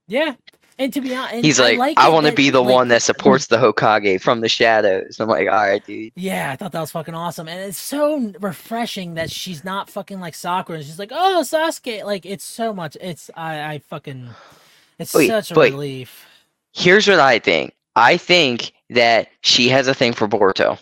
Yeah, 0.07 0.35
and 0.81 0.93
to 0.93 1.01
be 1.01 1.15
honest, 1.15 1.45
He's 1.45 1.59
like, 1.59 1.77
I, 1.97 2.09
it 2.09 2.11
want 2.11 2.25
to 2.27 2.33
be 2.33 2.49
the 2.49 2.61
like, 2.61 2.73
one 2.73 2.87
that 2.89 3.01
supports 3.01 3.47
the 3.47 3.57
Hokage 3.57 4.21
from 4.21 4.41
the 4.41 4.49
shadows. 4.49 5.19
I'm 5.19 5.29
like, 5.29 5.47
all 5.47 5.53
right, 5.55 5.85
dude. 5.85 6.11
Yeah, 6.15 6.51
I 6.51 6.55
thought 6.55 6.71
that 6.71 6.79
was 6.81 6.91
fucking 6.91 7.13
awesome, 7.13 7.47
and 7.47 7.59
it's 7.59 7.77
so 7.77 8.33
refreshing 8.39 9.13
that 9.15 9.29
she's 9.31 9.63
not 9.63 9.89
fucking 9.89 10.19
like 10.19 10.35
Sakura. 10.35 10.79
and 10.79 10.85
She's 10.85 10.99
like, 10.99 11.11
oh 11.13 11.41
Sasuke, 11.45 12.03
like 12.05 12.25
it's 12.25 12.43
so 12.43 12.73
much. 12.73 12.97
It's 12.99 13.29
I, 13.35 13.73
I 13.73 13.79
fucking, 13.79 14.29
it's 14.99 15.13
Wait, 15.13 15.27
such 15.27 15.51
a 15.51 15.53
but- 15.53 15.71
relief. 15.71 16.25
Here's 16.73 17.07
what 17.07 17.19
I 17.19 17.39
think. 17.39 17.75
I 17.95 18.15
think 18.15 18.71
that 18.89 19.27
she 19.41 19.67
has 19.69 19.87
a 19.87 19.93
thing 19.93 20.13
for 20.13 20.27
Boruto. 20.27 20.79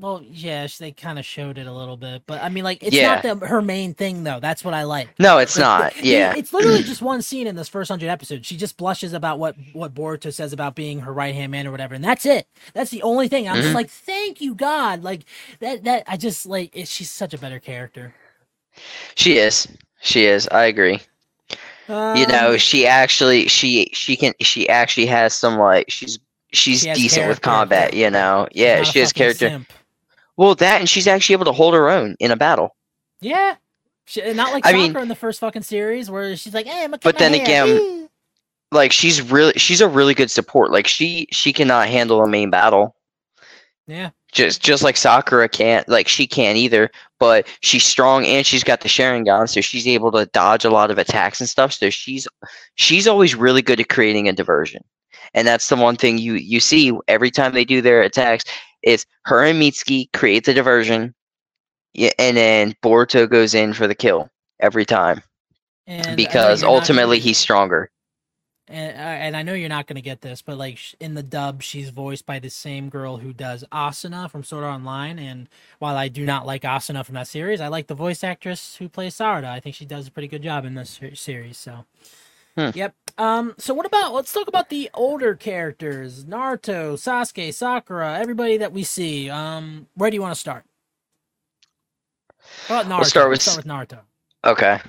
Well, 0.00 0.22
yeah, 0.30 0.66
they 0.78 0.92
kind 0.92 1.18
of 1.18 1.24
showed 1.24 1.58
it 1.58 1.66
a 1.66 1.72
little 1.72 1.96
bit, 1.96 2.22
but 2.26 2.40
I 2.42 2.48
mean, 2.50 2.62
like, 2.62 2.82
it's 2.84 2.94
Yeah. 2.94 3.20
not 3.22 3.40
the, 3.40 3.46
her 3.46 3.60
main 3.60 3.94
thing 3.94 4.22
though. 4.22 4.38
That's 4.38 4.62
what 4.64 4.72
I 4.72 4.84
like. 4.84 5.08
No, 5.18 5.38
it's 5.38 5.56
Like, 5.56 5.62
not. 5.64 5.94
the- 5.94 6.06
Yeah. 6.06 6.34
it's 6.36 6.52
literally 6.52 6.84
just 6.84 7.02
one 7.02 7.20
scene 7.20 7.46
in 7.48 7.56
this 7.56 7.68
first 7.68 7.90
hundred 7.90 8.08
episodes. 8.08 8.46
She 8.46 8.56
just 8.56 8.76
blushes 8.76 9.12
about 9.12 9.38
what 9.40 9.56
what 9.72 9.94
Boruto 9.94 10.32
says 10.32 10.52
about 10.52 10.74
being 10.76 11.00
her 11.00 11.12
right 11.12 11.34
hand 11.34 11.50
man 11.50 11.66
or 11.66 11.72
whatever, 11.72 11.94
and 11.94 12.04
that's 12.04 12.24
it. 12.26 12.46
That's 12.74 12.90
the 12.90 13.02
only 13.02 13.26
thing. 13.28 13.48
I'm 13.48 13.56
just 13.56 13.70
Mhm. 13.70 13.74
like, 13.74 13.90
thank 13.90 14.40
you, 14.40 14.54
God. 14.54 15.02
Like 15.02 15.22
that. 15.60 15.82
That 15.84 16.04
I 16.06 16.16
just 16.16 16.46
like. 16.46 16.70
It, 16.76 16.86
she's 16.86 17.10
such 17.10 17.34
a 17.34 17.38
better 17.38 17.58
character. 17.58 18.14
She 19.16 19.38
is. 19.38 19.66
She 20.00 20.26
is. 20.26 20.46
I 20.48 20.64
agree. 20.66 21.00
you 21.88 22.26
know, 22.26 22.52
Um, 22.52 22.58
she 22.58 22.86
actually 22.86 23.48
she 23.48 23.90
she 23.94 24.14
can 24.16 24.34
she 24.40 24.68
actually 24.68 25.06
has 25.06 25.34
some 25.34 25.58
like 25.58 25.90
she's 25.90 26.18
she's 26.52 26.82
She 26.82 26.92
decent 26.92 27.26
with 27.28 27.40
combat, 27.40 27.94
you 27.94 28.10
know. 28.10 28.46
Yeah, 28.52 28.82
she 28.82 28.98
has 29.00 29.12
character. 29.12 29.48
simp. 29.48 29.72
Well, 30.38 30.54
that 30.54 30.80
and 30.80 30.88
she's 30.88 31.06
actually 31.06 31.34
able 31.34 31.44
to 31.46 31.52
hold 31.52 31.74
her 31.74 31.90
own 31.90 32.16
in 32.20 32.30
a 32.30 32.36
battle. 32.36 32.74
Yeah. 33.20 33.56
She, 34.06 34.22
not 34.32 34.54
like 34.54 34.64
I 34.64 34.70
Sakura 34.70 34.88
mean- 34.94 35.02
in 35.02 35.08
the 35.08 35.14
first 35.14 35.40
fucking 35.40 35.62
series 35.62 36.10
where 36.10 36.34
she's 36.36 36.54
like, 36.54 36.64
"Hey, 36.66 36.84
I'm 36.84 36.90
gonna 36.92 37.00
But 37.02 37.18
then 37.18 37.34
hair." 37.34 37.42
again, 37.42 37.68
Ooh. 37.68 38.10
Like 38.72 38.92
she's 38.92 39.20
really 39.20 39.52
she's 39.58 39.80
a 39.82 39.88
really 39.88 40.14
good 40.14 40.30
support. 40.30 40.70
Like 40.70 40.86
she 40.86 41.26
she 41.30 41.52
cannot 41.52 41.88
handle 41.88 42.22
a 42.22 42.28
main 42.28 42.48
battle. 42.50 42.94
yeah, 43.86 44.10
Just 44.32 44.62
just 44.62 44.82
like 44.82 44.96
Sakura 44.96 45.48
can't 45.48 45.88
like 45.88 46.06
she 46.08 46.26
can't 46.26 46.56
either, 46.56 46.90
but 47.18 47.46
she's 47.60 47.84
strong 47.84 48.24
and 48.26 48.46
she's 48.46 48.62
got 48.64 48.80
the 48.82 48.88
Sharingan, 48.88 49.48
so 49.48 49.60
she's 49.60 49.86
able 49.88 50.12
to 50.12 50.26
dodge 50.26 50.64
a 50.64 50.70
lot 50.70 50.90
of 50.90 50.98
attacks 50.98 51.40
and 51.40 51.48
stuff. 51.48 51.72
So 51.72 51.90
she's 51.90 52.28
she's 52.76 53.06
always 53.08 53.34
really 53.34 53.62
good 53.62 53.80
at 53.80 53.88
creating 53.88 54.28
a 54.28 54.32
diversion. 54.32 54.82
And 55.34 55.46
that's 55.48 55.68
the 55.68 55.76
one 55.76 55.96
thing 55.96 56.18
you 56.18 56.34
you 56.34 56.60
see 56.60 56.92
every 57.08 57.30
time 57.30 57.52
they 57.52 57.64
do 57.64 57.80
their 57.82 58.02
attacks 58.02 58.44
is 58.82 59.06
her 59.24 59.44
and 59.44 59.60
Mitsuki 59.60 60.12
create 60.12 60.44
the 60.44 60.54
diversion, 60.54 61.14
yeah, 61.94 62.10
and 62.18 62.36
then 62.36 62.74
Boruto 62.82 63.28
goes 63.28 63.54
in 63.54 63.72
for 63.72 63.86
the 63.86 63.94
kill 63.94 64.28
every 64.60 64.84
time 64.84 65.22
and 65.88 66.16
because 66.16 66.62
ultimately 66.62 67.18
he's 67.18 67.38
stronger. 67.38 67.90
and, 68.68 68.96
uh, 68.96 69.00
and 69.00 69.36
I 69.36 69.42
know 69.42 69.54
you're 69.54 69.70
not 69.70 69.86
gonna 69.86 70.02
get 70.02 70.20
this, 70.20 70.42
but 70.42 70.58
like 70.58 70.78
in 71.00 71.14
the 71.14 71.22
dub, 71.22 71.62
she's 71.62 71.88
voiced 71.88 72.26
by 72.26 72.38
the 72.38 72.50
same 72.50 72.90
girl 72.90 73.16
who 73.16 73.32
does 73.32 73.64
Asuna 73.72 74.30
from 74.30 74.44
Sword 74.44 74.64
Art 74.64 74.74
Online. 74.74 75.18
And 75.18 75.48
while 75.78 75.96
I 75.96 76.08
do 76.08 76.24
not 76.26 76.46
like 76.46 76.62
Asuna 76.62 77.04
from 77.04 77.14
that 77.14 77.26
series, 77.26 77.60
I 77.60 77.68
like 77.68 77.86
the 77.86 77.94
voice 77.94 78.22
actress 78.22 78.76
who 78.76 78.88
plays 78.88 79.14
Sarada. 79.16 79.46
I 79.46 79.60
think 79.60 79.74
she 79.74 79.86
does 79.86 80.06
a 80.06 80.10
pretty 80.10 80.28
good 80.28 80.42
job 80.42 80.66
in 80.66 80.74
this 80.74 81.00
series. 81.14 81.56
So, 81.56 81.86
Hmm. 82.56 82.70
yep. 82.74 82.94
Um. 83.18 83.54
So 83.58 83.74
what 83.74 83.86
about? 83.86 84.14
Let's 84.14 84.32
talk 84.32 84.48
about 84.48 84.70
the 84.70 84.90
older 84.94 85.34
characters: 85.34 86.24
Naruto, 86.24 86.94
Sasuke, 86.94 87.52
Sakura, 87.52 88.18
everybody 88.18 88.56
that 88.58 88.72
we 88.72 88.84
see. 88.84 89.30
Um. 89.30 89.88
Where 89.94 90.10
do 90.10 90.16
you 90.16 90.22
want 90.22 90.34
to 90.34 90.40
start? 90.40 90.64
About 92.66 92.86
Naruto? 92.86 92.96
We'll 92.98 93.04
start 93.04 93.30
Let's 93.30 93.30
with 93.30 93.42
start 93.42 93.56
with 93.56 93.66
Naruto. 93.66 94.00
Okay. 94.44 94.80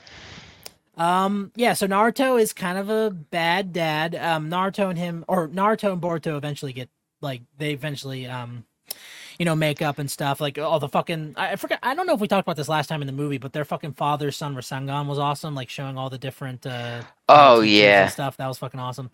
Um, 0.98 1.52
yeah, 1.56 1.74
so 1.74 1.88
Naruto 1.88 2.39
is 2.42 2.54
kind 2.54 2.78
of 2.78 2.89
a 2.89 3.10
bad 3.10 3.74
dad. 3.74 4.15
Um, 4.15 4.50
Naruto 4.50 4.89
and 4.89 5.00
him, 5.00 5.26
or 5.28 5.48
Naruto 5.48 5.94
and 5.94 6.02
Boruto 6.02 6.38
eventually 6.38 6.74
get 6.74 6.89
like 7.22 7.42
they 7.58 7.72
eventually 7.72 8.28
um 8.28 8.65
you 9.39 9.45
know 9.45 9.56
makeup 9.56 9.99
and 9.99 10.12
stuff 10.12 10.41
like 10.41 10.60
all 10.60 10.80
the 10.80 10.89
fucking 10.89 11.36
I, 11.38 11.58
forget 11.58 11.80
I 11.84 11.95
don't 11.95 12.08
know 12.08 12.13
if 12.15 12.21
we 12.21 12.28
talked 12.30 12.47
about 12.47 12.58
this 12.58 12.69
last 12.69 12.88
time 12.88 13.02
in 13.02 13.08
the 13.08 13.13
movie 13.13 13.39
but 13.39 13.54
their 13.54 13.65
fucking 13.65 13.93
father 13.93 14.32
son 14.32 14.56
Rasengan 14.56 15.08
was 15.08 15.19
awesome 15.19 15.56
like 15.56 15.69
showing 15.69 15.97
all 15.97 16.10
the 16.12 16.19
different 16.19 16.65
uh 16.67 17.04
Oh, 17.30 17.62
yeah. 17.62 18.08
stuff 18.10 18.38
that 18.38 18.47
was 18.47 18.60
fucking 18.60 18.80
awesome 18.82 19.12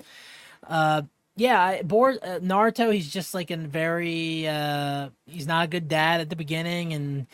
uh 0.68 1.04
yeah 1.38 1.62
I, 1.62 1.84
Bor- 1.84 2.20
uh, 2.24 2.40
Naruto 2.42 2.94
he's 2.94 3.12
just 3.14 3.34
like 3.36 3.52
in 3.52 3.68
very 3.68 4.48
uh 4.48 5.10
he's 5.28 5.48
not 5.48 5.66
a 5.66 5.70
good 5.70 5.90
dad 5.90 6.22
at 6.22 6.30
the 6.30 6.38
beginning 6.38 6.94
and 6.94 7.28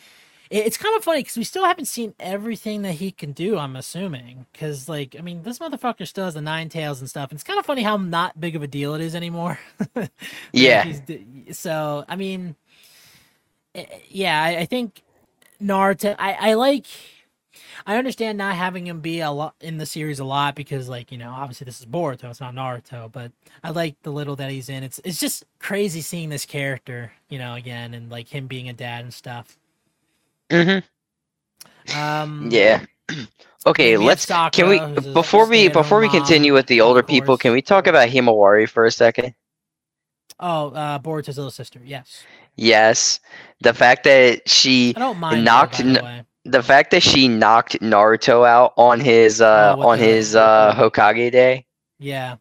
it- 0.50 0.66
it's 0.66 0.76
kind 0.76 0.96
of 0.96 1.04
funny 1.04 1.20
because 1.20 1.36
we 1.38 1.44
still 1.44 1.64
haven't 1.64 1.86
seen 1.86 2.14
everything 2.20 2.82
that 2.82 2.94
he 2.94 3.10
can 3.10 3.32
do. 3.32 3.58
I'm 3.58 3.76
assuming 3.76 4.46
because, 4.52 4.88
like, 4.88 5.16
I 5.18 5.22
mean, 5.22 5.42
this 5.44 5.58
motherfucker 5.58 6.06
still 6.06 6.26
has 6.26 6.34
the 6.34 6.42
nine 6.42 6.68
tails 6.68 7.00
and 7.00 7.08
stuff. 7.10 7.30
And 7.30 7.36
it's 7.36 7.44
kind 7.44 7.58
of 7.58 7.66
funny 7.66 7.82
how 7.82 7.96
not 7.96 8.40
big 8.40 8.54
of 8.56 8.62
a 8.62 8.66
deal 8.66 8.94
it 8.94 9.00
is 9.00 9.14
anymore. 9.14 9.58
Yeah. 10.52 10.92
so 11.52 12.04
I 12.08 12.16
mean, 12.16 12.56
yeah, 14.08 14.42
I, 14.42 14.58
I 14.60 14.66
think 14.66 15.02
Naruto. 15.62 16.16
I 16.18 16.52
I 16.52 16.54
like. 16.54 16.86
I 17.86 17.96
understand 17.98 18.38
not 18.38 18.56
having 18.56 18.86
him 18.86 19.00
be 19.00 19.20
a 19.20 19.30
lot 19.30 19.54
in 19.60 19.78
the 19.78 19.86
series 19.86 20.20
a 20.20 20.24
lot 20.24 20.54
because, 20.54 20.88
like, 20.88 21.12
you 21.12 21.18
know, 21.18 21.30
obviously 21.30 21.64
this 21.66 21.80
is 21.80 21.86
Boruto, 21.86 22.30
it's 22.30 22.40
not 22.40 22.54
Naruto. 22.54 23.10
But 23.12 23.32
I 23.64 23.70
like 23.70 23.96
the 24.02 24.12
little 24.12 24.36
that 24.36 24.50
he's 24.50 24.68
in. 24.68 24.82
It's 24.84 25.00
it's 25.04 25.20
just 25.20 25.44
crazy 25.58 26.00
seeing 26.00 26.28
this 26.30 26.46
character, 26.46 27.12
you 27.28 27.38
know, 27.38 27.54
again, 27.54 27.94
and 27.94 28.10
like 28.10 28.28
him 28.28 28.46
being 28.46 28.68
a 28.68 28.72
dad 28.72 29.04
and 29.04 29.14
stuff. 29.14 29.58
hmm 30.50 30.78
Um, 31.94 32.50
Yeah. 32.50 32.84
Okay, 33.66 33.96
let's. 33.96 34.26
Can 34.52 34.68
we 34.68 34.80
Sakura, 34.80 34.88
who's 34.88 35.06
a 35.06 35.10
before 35.12 35.46
we 35.48 35.68
before 35.68 36.00
we 36.00 36.08
mom, 36.08 36.10
continue 36.10 36.52
with 36.54 36.66
the 36.66 36.80
older 36.80 37.02
people? 37.02 37.38
Can 37.38 37.52
we 37.52 37.62
talk 37.62 37.86
about 37.86 38.08
Himawari 38.08 38.68
for 38.68 38.86
a 38.86 38.90
second? 38.92 39.34
Oh, 40.42 40.70
uh, 40.70 40.98
Boruto's 40.98 41.36
little 41.38 41.50
sister. 41.52 41.80
Yes, 41.84 42.24
Yes, 42.56 43.20
the 43.60 43.72
fact 43.72 44.04
that 44.04 44.46
she 44.48 44.92
I 44.96 44.98
don't 44.98 45.18
mind. 45.18 45.36
her, 45.38 45.42
knocked 45.42 45.78
by 45.78 45.84
the 45.84 46.26
the 46.44 46.62
fact 46.62 46.90
that 46.90 47.02
she 47.02 47.28
knocked 47.28 47.80
Naruto 47.80 48.46
out 48.46 48.74
on 48.76 48.98
his 49.00 49.40
uh 49.40 49.76
Oh, 49.78 49.88
on 49.88 49.98
his 49.98 50.34
uh 50.34 50.74
Hokage 50.74 51.30
day. 51.32 51.64
Yeah, 52.00 52.36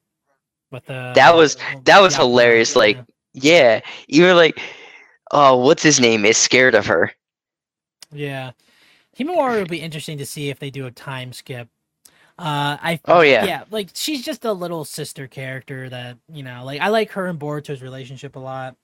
with 0.72 0.86
the 0.88 1.14
That 1.16 1.36
was- 1.36 1.56
that 1.86 2.02
was 2.02 2.16
hilarious, 2.16 2.76
like, 2.76 2.98
yeah. 2.98 3.04
Yeah, 3.34 3.82
even 4.08 4.36
like 4.36 4.60
oh, 5.32 5.58
what's 5.58 5.84
his 5.84 6.00
name 6.00 6.26
is 6.26 6.36
scared 6.38 6.76
of 6.76 6.88
her. 6.88 7.14
Yeah. 8.12 8.52
Himawari 9.18 9.60
will 9.60 9.66
be 9.68 9.80
interesting 9.80 10.18
to 10.18 10.26
see 10.26 10.50
if 10.50 10.60
they 10.60 10.70
do 10.72 10.88
a 10.88 10.92
time 10.92 11.32
skip. 11.34 11.70
Uh, 12.40 12.78
I 12.82 13.00
Oh 13.06 13.22
yeah. 13.22 13.46
yeah, 13.46 13.64
like 13.72 13.90
she's 13.94 14.24
just 14.26 14.46
a 14.46 14.54
little 14.54 14.86
sister 14.86 15.28
character 15.28 15.90
that 15.90 16.18
you 16.32 16.44
know, 16.44 16.64
like 16.66 16.82
I 16.82 16.90
like 16.90 17.12
her 17.12 17.28
and 17.28 17.40
Boruto's 17.40 17.82
relationship 17.82 18.36
a 18.36 18.40
lot. 18.40 18.76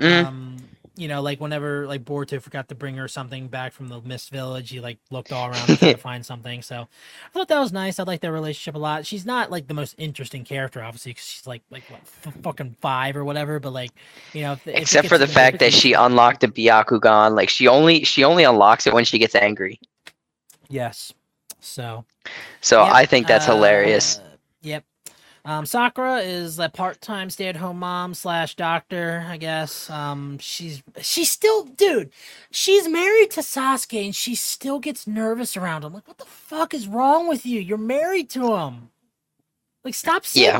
Mhm. 0.00 0.24
Um, 0.26 0.56
you 0.96 1.06
know, 1.06 1.22
like 1.22 1.40
whenever 1.40 1.86
like 1.86 2.04
Boruto 2.04 2.42
forgot 2.42 2.68
to 2.70 2.74
bring 2.74 2.96
her 2.96 3.06
something 3.06 3.46
back 3.48 3.72
from 3.72 3.88
the 3.88 4.00
Mist 4.00 4.30
Village, 4.30 4.70
he 4.70 4.80
like 4.80 4.98
looked 5.10 5.32
all 5.32 5.48
around 5.48 5.78
to 5.78 5.96
find 5.98 6.26
something. 6.26 6.60
So 6.62 6.76
I 6.82 7.30
thought 7.32 7.48
that 7.48 7.60
was 7.60 7.72
nice. 7.72 8.00
I 8.00 8.02
like 8.02 8.20
their 8.20 8.32
relationship 8.32 8.74
a 8.74 8.78
lot. 8.78 9.06
She's 9.06 9.24
not 9.24 9.50
like 9.50 9.68
the 9.68 9.74
most 9.74 9.94
interesting 9.98 10.44
character, 10.44 10.82
obviously, 10.82 11.12
because 11.12 11.24
she's 11.26 11.46
like 11.46 11.62
like 11.70 11.84
what, 11.88 12.00
f- 12.26 12.34
fucking 12.42 12.76
five 12.80 13.16
or 13.16 13.24
whatever. 13.24 13.60
But 13.60 13.72
like, 13.72 13.92
you 14.32 14.42
know, 14.42 14.52
if, 14.54 14.66
if 14.66 14.74
Except 14.82 15.02
gets 15.02 15.08
for 15.08 15.18
the 15.18 15.28
fact 15.28 15.60
that 15.60 15.72
she 15.72 15.92
unlocked 15.92 16.40
the 16.40 16.48
Byakugan, 16.48 17.34
like 17.36 17.48
she 17.48 17.68
only 17.68 18.04
she 18.04 18.24
only 18.24 18.44
unlocks 18.44 18.86
it 18.86 18.92
when 18.94 19.04
she 19.04 19.18
gets 19.18 19.34
angry. 19.36 19.80
yes. 20.68 21.12
So 21.60 22.04
So 22.60 22.84
Yep, 22.84 22.94
I 22.94 23.06
think 23.06 23.26
that's 23.26 23.46
hilarious. 23.46 24.18
uh, 24.18 24.36
Yep. 24.62 24.84
Um, 25.44 25.64
Sakura 25.64 26.18
is 26.18 26.58
a 26.58 26.68
part-time 26.68 27.30
stay-at-home 27.30 27.78
mom 27.78 28.12
slash 28.12 28.54
doctor, 28.54 29.24
I 29.26 29.38
guess. 29.38 29.88
Um, 29.88 30.36
she's 30.38 30.82
she's 31.00 31.30
still, 31.30 31.64
dude. 31.64 32.10
She's 32.50 32.86
married 32.88 33.30
to 33.32 33.40
Sasuke, 33.40 34.04
and 34.04 34.14
she 34.14 34.34
still 34.34 34.78
gets 34.78 35.06
nervous 35.06 35.56
around 35.56 35.84
him. 35.84 35.94
Like, 35.94 36.06
what 36.06 36.18
the 36.18 36.26
fuck 36.26 36.74
is 36.74 36.86
wrong 36.86 37.28
with 37.28 37.46
you? 37.46 37.60
You're 37.60 37.78
married 37.78 38.28
to 38.30 38.56
him. 38.56 38.90
Like, 39.88 39.94
stop 39.94 40.22
Yeah. 40.34 40.58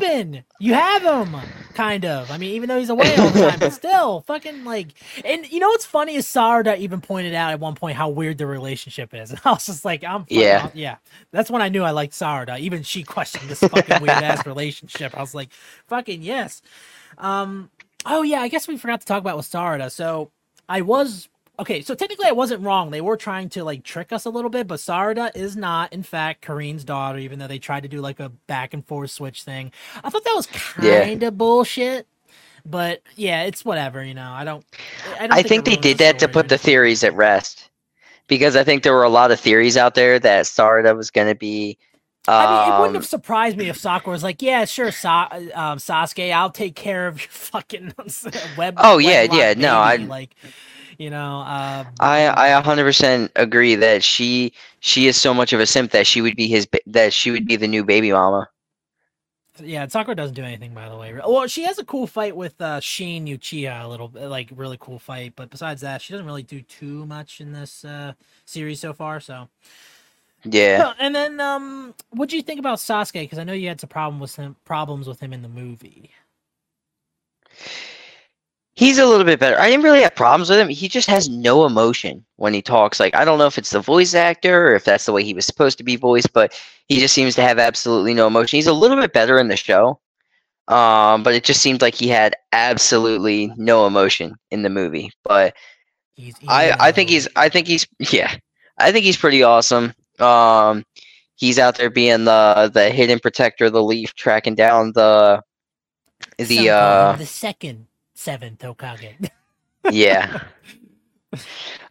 You 0.58 0.72
have 0.72 1.02
him, 1.02 1.36
kind 1.74 2.06
of. 2.06 2.30
I 2.30 2.38
mean, 2.38 2.52
even 2.52 2.66
though 2.70 2.78
he's 2.78 2.88
away 2.88 3.14
all 3.16 3.28
the 3.28 3.50
time, 3.50 3.58
but 3.58 3.72
still, 3.74 4.22
fucking 4.22 4.64
like. 4.64 4.88
And 5.22 5.46
you 5.52 5.60
know 5.60 5.68
what's 5.68 5.84
funny 5.84 6.14
is 6.14 6.24
Sarada 6.26 6.78
even 6.78 7.02
pointed 7.02 7.34
out 7.34 7.52
at 7.52 7.60
one 7.60 7.74
point 7.74 7.98
how 7.98 8.08
weird 8.08 8.38
the 8.38 8.46
relationship 8.46 9.12
is. 9.12 9.30
And 9.30 9.38
I 9.44 9.50
was 9.50 9.66
just 9.66 9.84
like, 9.84 10.02
I'm 10.02 10.22
fucking 10.22 10.38
Yeah. 10.38 10.70
yeah. 10.72 10.96
That's 11.30 11.50
when 11.50 11.60
I 11.60 11.68
knew 11.68 11.82
I 11.82 11.90
liked 11.90 12.14
Sarada. 12.14 12.58
Even 12.58 12.82
she 12.82 13.02
questioned 13.02 13.50
this 13.50 13.60
fucking 13.60 14.00
weird 14.00 14.08
ass 14.08 14.46
relationship. 14.46 15.14
I 15.14 15.20
was 15.20 15.34
like, 15.34 15.50
fucking 15.88 16.22
yes. 16.22 16.62
Um. 17.18 17.68
Oh 18.06 18.22
yeah, 18.22 18.40
I 18.40 18.48
guess 18.48 18.66
we 18.66 18.78
forgot 18.78 19.00
to 19.02 19.06
talk 19.06 19.20
about 19.20 19.36
with 19.36 19.50
Sarada. 19.50 19.92
So 19.92 20.30
I 20.70 20.80
was 20.80 21.28
okay. 21.58 21.82
So 21.82 21.94
technically, 21.94 22.26
I 22.26 22.32
wasn't 22.32 22.62
wrong. 22.62 22.90
They 22.90 23.00
were 23.00 23.16
trying 23.16 23.48
to 23.50 23.64
like 23.64 23.84
trick 23.84 24.12
us 24.12 24.24
a 24.24 24.30
little 24.30 24.50
bit, 24.50 24.66
but 24.66 24.80
Sarada 24.80 25.34
is 25.36 25.56
not, 25.56 25.92
in 25.92 26.02
fact, 26.02 26.44
Karin's 26.44 26.84
daughter. 26.84 27.18
Even 27.18 27.38
though 27.38 27.46
they 27.46 27.58
tried 27.58 27.82
to 27.84 27.88
do 27.88 28.00
like 28.00 28.20
a 28.20 28.28
back 28.28 28.74
and 28.74 28.84
forth 28.86 29.10
switch 29.10 29.42
thing, 29.42 29.72
I 30.02 30.10
thought 30.10 30.24
that 30.24 30.34
was 30.34 30.46
kind 30.46 31.22
of 31.22 31.38
bullshit. 31.38 32.06
But 32.64 33.02
yeah, 33.16 33.44
it's 33.44 33.64
whatever. 33.64 34.04
You 34.04 34.14
know, 34.14 34.30
I 34.30 34.44
don't. 34.44 34.64
I, 35.14 35.26
don't 35.26 35.32
I 35.32 35.42
think 35.42 35.66
it 35.66 35.70
they 35.70 35.76
did 35.76 35.98
that 35.98 36.18
to 36.20 36.28
put 36.28 36.48
the 36.48 36.58
theories 36.58 37.02
at 37.04 37.14
rest. 37.14 37.70
Because 38.26 38.56
I 38.56 38.64
think 38.64 38.82
there 38.82 38.92
were 38.92 39.04
a 39.04 39.08
lot 39.08 39.30
of 39.30 39.40
theories 39.40 39.78
out 39.78 39.94
there 39.94 40.18
that 40.18 40.44
Sarada 40.44 40.94
was 40.94 41.10
going 41.10 41.28
to 41.28 41.34
be. 41.34 41.78
Um, 42.26 42.34
I 42.34 42.66
mean, 42.66 42.74
it 42.74 42.80
wouldn't 42.80 42.96
have 42.96 43.06
surprised 43.06 43.56
me 43.56 43.70
if 43.70 43.78
Sakura 43.78 44.12
was 44.12 44.22
like, 44.22 44.42
"Yeah, 44.42 44.66
sure, 44.66 44.92
Sa- 44.92 45.28
um, 45.32 45.78
Sasuke, 45.78 46.30
I'll 46.30 46.50
take 46.50 46.74
care 46.74 47.06
of 47.06 47.20
your 47.20 47.28
fucking 47.30 47.94
web." 48.58 48.74
Oh, 48.76 48.98
yeah, 48.98 49.22
wedlock 49.22 49.38
yeah, 49.38 49.54
no, 49.54 49.78
I- 49.78 49.96
baby," 49.96 50.08
like, 50.08 50.34
you 50.98 51.10
know, 51.10 51.40
uh, 51.40 51.84
I 52.00 52.50
I 52.54 52.62
100% 52.62 53.30
agree 53.36 53.74
that 53.76 54.04
she 54.04 54.52
she 54.80 55.06
is 55.06 55.16
so 55.16 55.34
much 55.34 55.52
of 55.52 55.60
a 55.60 55.66
simp 55.66 55.92
that 55.92 56.06
she 56.06 56.20
would 56.20 56.36
be 56.36 56.48
his 56.48 56.68
that 56.86 57.12
she 57.12 57.30
would 57.30 57.46
be 57.46 57.56
the 57.56 57.68
new 57.68 57.84
baby 57.84 58.12
mama. 58.12 58.48
yeah, 59.60 59.86
Sakura 59.88 60.14
doesn't 60.16 60.34
do 60.34 60.44
anything, 60.44 60.74
by 60.74 60.88
the 60.88 60.96
way. 60.96 61.14
Well, 61.14 61.46
she 61.46 61.64
has 61.64 61.78
a 61.78 61.84
cool 61.84 62.06
fight 62.06 62.36
with 62.36 62.60
uh, 62.60 62.80
Shin 62.80 63.26
Uchiha, 63.26 63.84
a 63.84 63.88
little, 63.88 64.08
bit, 64.08 64.24
like, 64.28 64.50
really 64.54 64.76
cool 64.80 64.98
fight. 64.98 65.34
But 65.36 65.50
besides 65.50 65.80
that, 65.82 66.02
she 66.02 66.12
doesn't 66.12 66.26
really 66.26 66.42
do 66.42 66.62
too 66.62 67.06
much 67.06 67.40
in 67.40 67.52
this 67.52 67.84
uh, 67.84 68.14
series 68.44 68.80
so 68.80 68.92
far. 68.92 69.20
So, 69.20 69.48
Yeah. 70.44 70.94
And 70.98 71.14
then, 71.14 71.40
um, 71.40 71.94
what 72.10 72.28
do 72.28 72.36
you 72.36 72.42
think 72.42 72.60
about 72.60 72.78
Sasuke? 72.78 73.22
Because 73.22 73.38
I 73.38 73.44
know 73.44 73.52
you 73.52 73.68
had 73.68 73.80
some 73.80 73.88
problem 73.88 74.20
with 74.20 74.36
him, 74.36 74.56
problems 74.64 75.08
with 75.08 75.20
him 75.20 75.32
in 75.32 75.42
the 75.42 75.48
movie. 75.48 76.12
He's 78.78 78.98
a 78.98 79.06
little 79.06 79.24
bit 79.24 79.40
better. 79.40 79.58
I 79.58 79.68
didn't 79.68 79.82
really 79.82 80.02
have 80.02 80.14
problems 80.14 80.48
with 80.48 80.60
him. 80.60 80.68
He 80.68 80.88
just 80.88 81.10
has 81.10 81.28
no 81.28 81.66
emotion 81.66 82.24
when 82.36 82.54
he 82.54 82.62
talks. 82.62 83.00
Like 83.00 83.12
I 83.12 83.24
don't 83.24 83.36
know 83.38 83.48
if 83.48 83.58
it's 83.58 83.70
the 83.70 83.80
voice 83.80 84.14
actor 84.14 84.68
or 84.68 84.74
if 84.76 84.84
that's 84.84 85.04
the 85.04 85.12
way 85.12 85.24
he 85.24 85.34
was 85.34 85.44
supposed 85.44 85.78
to 85.78 85.84
be 85.84 85.96
voiced, 85.96 86.32
but 86.32 86.56
he 86.86 87.00
just 87.00 87.12
seems 87.12 87.34
to 87.34 87.42
have 87.42 87.58
absolutely 87.58 88.14
no 88.14 88.28
emotion. 88.28 88.56
He's 88.56 88.68
a 88.68 88.72
little 88.72 88.96
bit 88.96 89.12
better 89.12 89.36
in 89.40 89.48
the 89.48 89.56
show. 89.56 89.98
Um, 90.68 91.24
but 91.24 91.34
it 91.34 91.42
just 91.42 91.60
seemed 91.60 91.82
like 91.82 91.96
he 91.96 92.06
had 92.06 92.36
absolutely 92.52 93.52
no 93.56 93.84
emotion 93.84 94.36
in 94.52 94.62
the 94.62 94.70
movie. 94.70 95.10
But 95.24 95.56
He's 96.14 96.36
I, 96.46 96.76
I 96.78 96.92
think 96.92 97.10
he's 97.10 97.26
I 97.34 97.48
think 97.48 97.66
he's 97.66 97.84
yeah. 98.12 98.32
I 98.78 98.92
think 98.92 99.04
he's 99.04 99.16
pretty 99.16 99.42
awesome. 99.42 99.92
Um 100.20 100.84
he's 101.34 101.58
out 101.58 101.78
there 101.78 101.90
being 101.90 102.26
the 102.26 102.70
the 102.72 102.90
hidden 102.90 103.18
protector 103.18 103.64
of 103.64 103.72
the 103.72 103.82
leaf, 103.82 104.14
tracking 104.14 104.54
down 104.54 104.92
the 104.92 105.42
the 106.36 106.68
him 106.68 106.74
uh 106.74 107.16
the 107.16 107.26
second 107.26 107.88
seventh 108.18 108.58
Hokage. 108.60 109.30
yeah. 109.90 110.40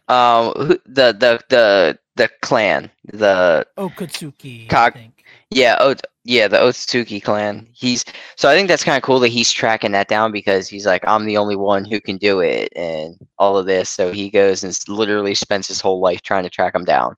Um 0.08 0.52
the 0.86 1.12
the 1.12 1.38
the 1.50 1.98
the 2.16 2.30
clan, 2.40 2.90
the 3.12 3.66
Okatsuki, 3.76 4.72
I 4.72 4.88
think. 4.90 5.22
yeah, 5.50 5.76
oh 5.80 5.94
yeah, 6.24 6.48
the 6.48 6.56
Otsuki 6.56 7.22
clan. 7.22 7.68
He's 7.72 8.06
so 8.36 8.48
I 8.48 8.54
think 8.54 8.68
that's 8.68 8.82
kind 8.84 8.96
of 8.96 9.02
cool 9.02 9.20
that 9.20 9.28
he's 9.28 9.52
tracking 9.52 9.92
that 9.92 10.08
down 10.08 10.32
because 10.32 10.66
he's 10.66 10.86
like 10.86 11.04
I'm 11.06 11.26
the 11.26 11.36
only 11.36 11.56
one 11.56 11.84
who 11.84 12.00
can 12.00 12.16
do 12.16 12.40
it 12.40 12.72
and 12.74 13.16
all 13.38 13.58
of 13.58 13.66
this. 13.66 13.90
So 13.90 14.10
he 14.10 14.30
goes 14.30 14.64
and 14.64 14.76
literally 14.88 15.34
spends 15.34 15.68
his 15.68 15.80
whole 15.80 16.00
life 16.00 16.22
trying 16.22 16.44
to 16.44 16.50
track 16.50 16.74
him 16.74 16.84
down. 16.86 17.14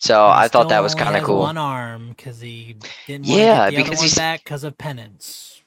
So 0.00 0.26
I 0.26 0.48
thought 0.48 0.68
that 0.70 0.82
was 0.82 0.96
kind 0.96 1.16
of 1.16 1.22
cool. 1.22 1.38
One 1.38 1.56
arm 1.56 2.08
because 2.10 2.40
he 2.40 2.76
didn't 3.06 3.26
Yeah, 3.28 3.66
to 3.66 3.70
get 3.70 3.76
the 3.76 3.82
because 3.84 4.00
he's- 4.00 4.18
back 4.18 4.42
because 4.42 4.64
of 4.64 4.76
penance. 4.76 5.62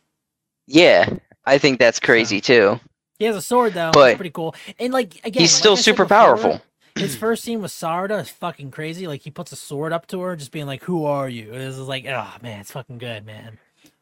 Yeah, 0.67 1.09
I 1.45 1.57
think 1.57 1.79
that's 1.79 1.99
crazy 1.99 2.41
too. 2.41 2.79
He 3.19 3.25
has 3.25 3.35
a 3.35 3.41
sword 3.41 3.73
though. 3.73 3.91
But 3.93 4.11
it's 4.11 4.17
pretty 4.17 4.31
cool. 4.31 4.55
And 4.79 4.91
like 4.93 5.15
again, 5.25 5.41
He's 5.41 5.51
still 5.51 5.77
super 5.77 6.03
before, 6.05 6.17
powerful. 6.17 6.61
His 6.95 7.15
first 7.15 7.43
scene 7.43 7.61
with 7.61 7.71
Sarada 7.71 8.21
is 8.21 8.29
fucking 8.29 8.71
crazy. 8.71 9.05
Like 9.07 9.21
he 9.21 9.31
puts 9.31 9.51
a 9.51 9.55
sword 9.55 9.91
up 9.93 10.07
to 10.07 10.21
her, 10.21 10.35
just 10.35 10.51
being 10.51 10.65
like, 10.65 10.83
"Who 10.83 11.05
are 11.05 11.27
you?" 11.29 11.51
This 11.51 11.77
is 11.77 11.87
like, 11.87 12.05
oh 12.05 12.33
man, 12.41 12.61
it's 12.61 12.71
fucking 12.71 12.97
good, 12.99 13.25
man. 13.25 13.57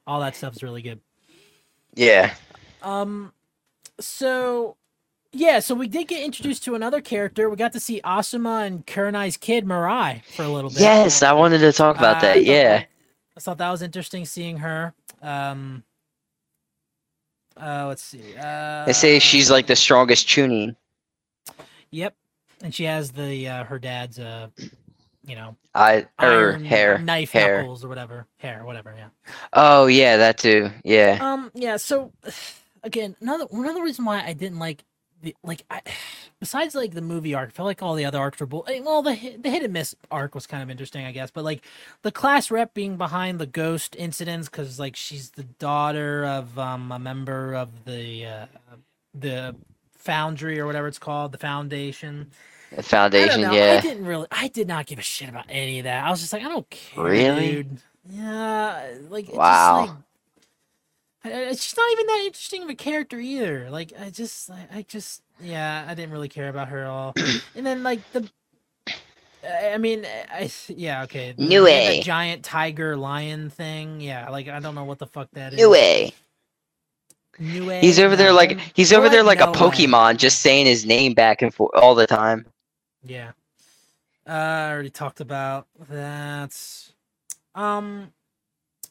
All 0.05 0.19
that 0.19 0.35
stuff's 0.35 0.61
really 0.61 0.81
good. 0.81 0.99
Yeah. 1.95 2.33
Um, 2.81 3.33
so 3.99 4.75
yeah, 5.31 5.59
so 5.59 5.73
we 5.73 5.87
did 5.87 6.07
get 6.07 6.21
introduced 6.23 6.63
to 6.65 6.75
another 6.75 7.01
character. 7.01 7.49
We 7.49 7.55
got 7.55 7.73
to 7.73 7.79
see 7.79 7.99
Asuma 8.01 8.65
and 8.67 8.85
Kurenai's 8.85 9.37
kid 9.37 9.65
Mirai 9.65 10.23
for 10.35 10.43
a 10.43 10.47
little 10.47 10.69
bit. 10.69 10.79
Yes, 10.81 11.23
I 11.23 11.33
wanted 11.33 11.59
to 11.59 11.71
talk 11.73 11.97
about 11.97 12.17
Uh, 12.17 12.21
that. 12.21 12.45
Yeah. 12.45 12.83
I 13.35 13.39
thought 13.39 13.57
that 13.57 13.71
was 13.71 13.81
interesting 13.81 14.25
seeing 14.25 14.57
her. 14.57 14.93
Um, 15.21 15.83
Uh, 17.57 17.85
let's 17.87 18.03
see. 18.03 18.35
Uh, 18.37 18.85
They 18.85 18.93
say 18.93 19.19
she's 19.19 19.51
like 19.51 19.67
the 19.67 19.75
strongest 19.75 20.27
Chunin. 20.27 20.75
Yep, 21.91 22.15
and 22.63 22.73
she 22.73 22.85
has 22.85 23.11
the 23.11 23.47
uh, 23.47 23.63
her 23.65 23.77
dad's 23.79 24.17
uh, 24.19 24.47
you 25.25 25.35
know, 25.35 25.55
I 25.73 26.07
her 26.19 26.57
hair. 26.57 26.97
knife 26.97 27.31
hair. 27.31 27.57
knuckles 27.61 27.85
or 27.85 27.87
whatever, 27.87 28.25
hair, 28.37 28.65
whatever. 28.65 28.93
Yeah. 28.97 29.09
Oh 29.53 29.85
yeah, 29.87 30.17
that 30.17 30.37
too. 30.37 30.69
Yeah. 30.83 31.17
Um. 31.21 31.51
Yeah. 31.53 31.77
So, 31.77 32.11
again, 32.83 33.15
another 33.21 33.45
another 33.51 33.83
reason 33.83 34.05
why 34.05 34.23
I 34.25 34.33
didn't 34.33 34.59
like 34.59 34.83
the 35.23 35.35
like 35.43 35.63
I, 35.71 35.81
besides 36.39 36.75
like 36.75 36.93
the 36.93 37.01
movie 37.01 37.33
arc, 37.33 37.49
I 37.49 37.51
felt 37.51 37.65
like 37.67 37.81
all 37.81 37.95
the 37.95 38.05
other 38.05 38.19
arcs 38.19 38.39
were 38.39 38.45
bull. 38.45 38.65
eh, 38.69 38.81
Well, 38.83 39.01
the 39.01 39.15
the 39.37 39.49
hit 39.49 39.63
and 39.63 39.73
miss 39.73 39.95
arc 40.11 40.35
was 40.35 40.45
kind 40.47 40.61
of 40.63 40.69
interesting, 40.69 41.05
I 41.05 41.11
guess. 41.11 41.31
But 41.31 41.43
like 41.45 41.63
the 42.03 42.11
class 42.11 42.51
rep 42.51 42.73
being 42.75 42.97
behind 42.97 43.39
the 43.39 43.47
ghost 43.47 43.95
incidents 43.97 44.49
because 44.49 44.79
like 44.79 44.95
she's 44.95 45.31
the 45.31 45.43
daughter 45.43 46.25
of 46.25 46.59
um 46.59 46.91
a 46.91 46.99
member 46.99 47.55
of 47.55 47.85
the 47.85 48.25
uh, 48.27 48.45
the 49.13 49.55
foundry 49.95 50.59
or 50.59 50.65
whatever 50.67 50.87
it's 50.87 50.99
called, 50.99 51.31
the 51.31 51.37
foundation. 51.39 52.31
The 52.71 52.79
I 52.79 52.81
foundation. 52.81 53.45
I 53.45 53.53
Yeah. 53.55 53.81
didn't 53.81 54.05
really. 54.05 54.27
I 54.31 54.47
did 54.49 54.67
not 54.67 54.85
give 54.85 54.99
a 54.99 55.03
shit 55.03 55.29
about 55.29 55.45
any 55.49 55.79
of 55.79 55.85
that. 55.85 56.03
I 56.05 56.09
was 56.11 56.21
just 56.21 56.33
like, 56.33 56.43
I 56.43 56.49
don't 56.49 56.69
care, 56.69 57.03
Really? 57.03 57.63
dude. 57.63 57.77
Yeah, 58.09 58.95
like 59.09 59.29
Wow. 59.31 59.85
Just, 59.85 59.89
like, 59.89 59.89
I- 59.89 59.93
I- 59.93 59.97
she's 61.23 61.77
not 61.77 61.91
even 61.91 62.05
that 62.07 62.23
interesting 62.25 62.63
of 62.63 62.69
a 62.69 62.75
character 62.75 63.19
either. 63.19 63.69
Like 63.69 63.93
I 63.99 64.09
just, 64.09 64.49
I, 64.49 64.67
I 64.73 64.81
just, 64.83 65.21
yeah, 65.41 65.85
I 65.87 65.93
didn't 65.93 66.11
really 66.11 66.29
care 66.29 66.49
about 66.49 66.69
her 66.69 66.83
at 66.83 66.87
all. 66.87 67.13
and 67.55 67.65
then 67.65 67.83
like 67.83 67.99
the. 68.11 68.29
I 69.45 69.77
mean, 69.77 70.05
I 70.31 70.49
yeah 70.69 71.03
okay. 71.03 71.33
Nue 71.37 71.65
that 71.65 72.03
giant 72.03 72.43
tiger 72.43 72.95
lion 72.95 73.49
thing. 73.49 73.99
Yeah, 73.99 74.29
like 74.29 74.47
I 74.47 74.59
don't 74.61 74.73
know 74.73 74.85
what 74.85 74.99
the 74.99 75.07
fuck 75.07 75.29
that 75.33 75.53
is. 75.53 75.59
No 75.59 75.69
way. 75.69 76.13
Nue 77.39 77.69
He's 77.81 77.99
over 77.99 78.15
there 78.15 78.31
like 78.31 78.57
he's 78.73 78.93
over 78.93 79.09
there 79.09 79.23
like 79.23 79.41
a. 79.41 79.47
Pokemon, 79.47 80.17
just 80.17 80.39
saying 80.39 80.65
his 80.65 80.85
name 80.85 81.13
back 81.13 81.41
and 81.41 81.53
forth 81.53 81.71
all 81.75 81.93
the 81.93 82.07
time. 82.07 82.45
Yeah. 83.03 83.31
Uh, 84.27 84.31
I 84.31 84.71
already 84.71 84.89
talked 84.89 85.19
about 85.19 85.67
that. 85.89 86.57
Um, 87.55 88.13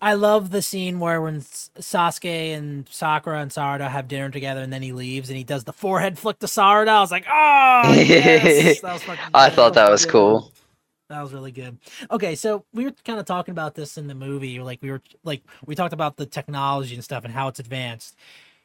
I 0.02 0.14
love 0.14 0.50
the 0.50 0.62
scene 0.62 0.98
where 0.98 1.22
when 1.22 1.40
Sasuke 1.42 2.56
and 2.56 2.88
Sakura 2.88 3.38
and 3.40 3.52
Sarada 3.52 3.88
have 3.88 4.08
dinner 4.08 4.30
together, 4.30 4.60
and 4.60 4.72
then 4.72 4.82
he 4.82 4.92
leaves 4.92 5.30
and 5.30 5.38
he 5.38 5.44
does 5.44 5.62
the 5.62 5.72
forehead 5.72 6.18
flick 6.18 6.40
to 6.40 6.46
Sarada. 6.46 6.88
I 6.88 7.00
was 7.00 7.12
like, 7.12 7.24
oh, 7.28 7.92
yes! 7.92 8.80
that 8.80 8.94
was 8.94 9.04
fucking 9.04 9.24
I 9.32 9.48
thought 9.48 9.74
that 9.74 9.88
was 9.88 10.04
good. 10.04 10.10
cool. 10.12 10.52
That 11.08 11.22
was 11.22 11.32
really 11.32 11.52
good. 11.52 11.78
Okay, 12.10 12.34
so 12.34 12.64
we 12.74 12.84
were 12.84 12.94
kind 13.04 13.20
of 13.20 13.26
talking 13.26 13.52
about 13.52 13.76
this 13.76 13.96
in 13.96 14.08
the 14.08 14.14
movie. 14.14 14.58
Like 14.58 14.82
we 14.82 14.90
were 14.90 15.02
like 15.22 15.44
we 15.64 15.76
talked 15.76 15.94
about 15.94 16.16
the 16.16 16.26
technology 16.26 16.94
and 16.94 17.04
stuff 17.04 17.24
and 17.24 17.32
how 17.32 17.46
it's 17.46 17.60
advanced. 17.60 18.16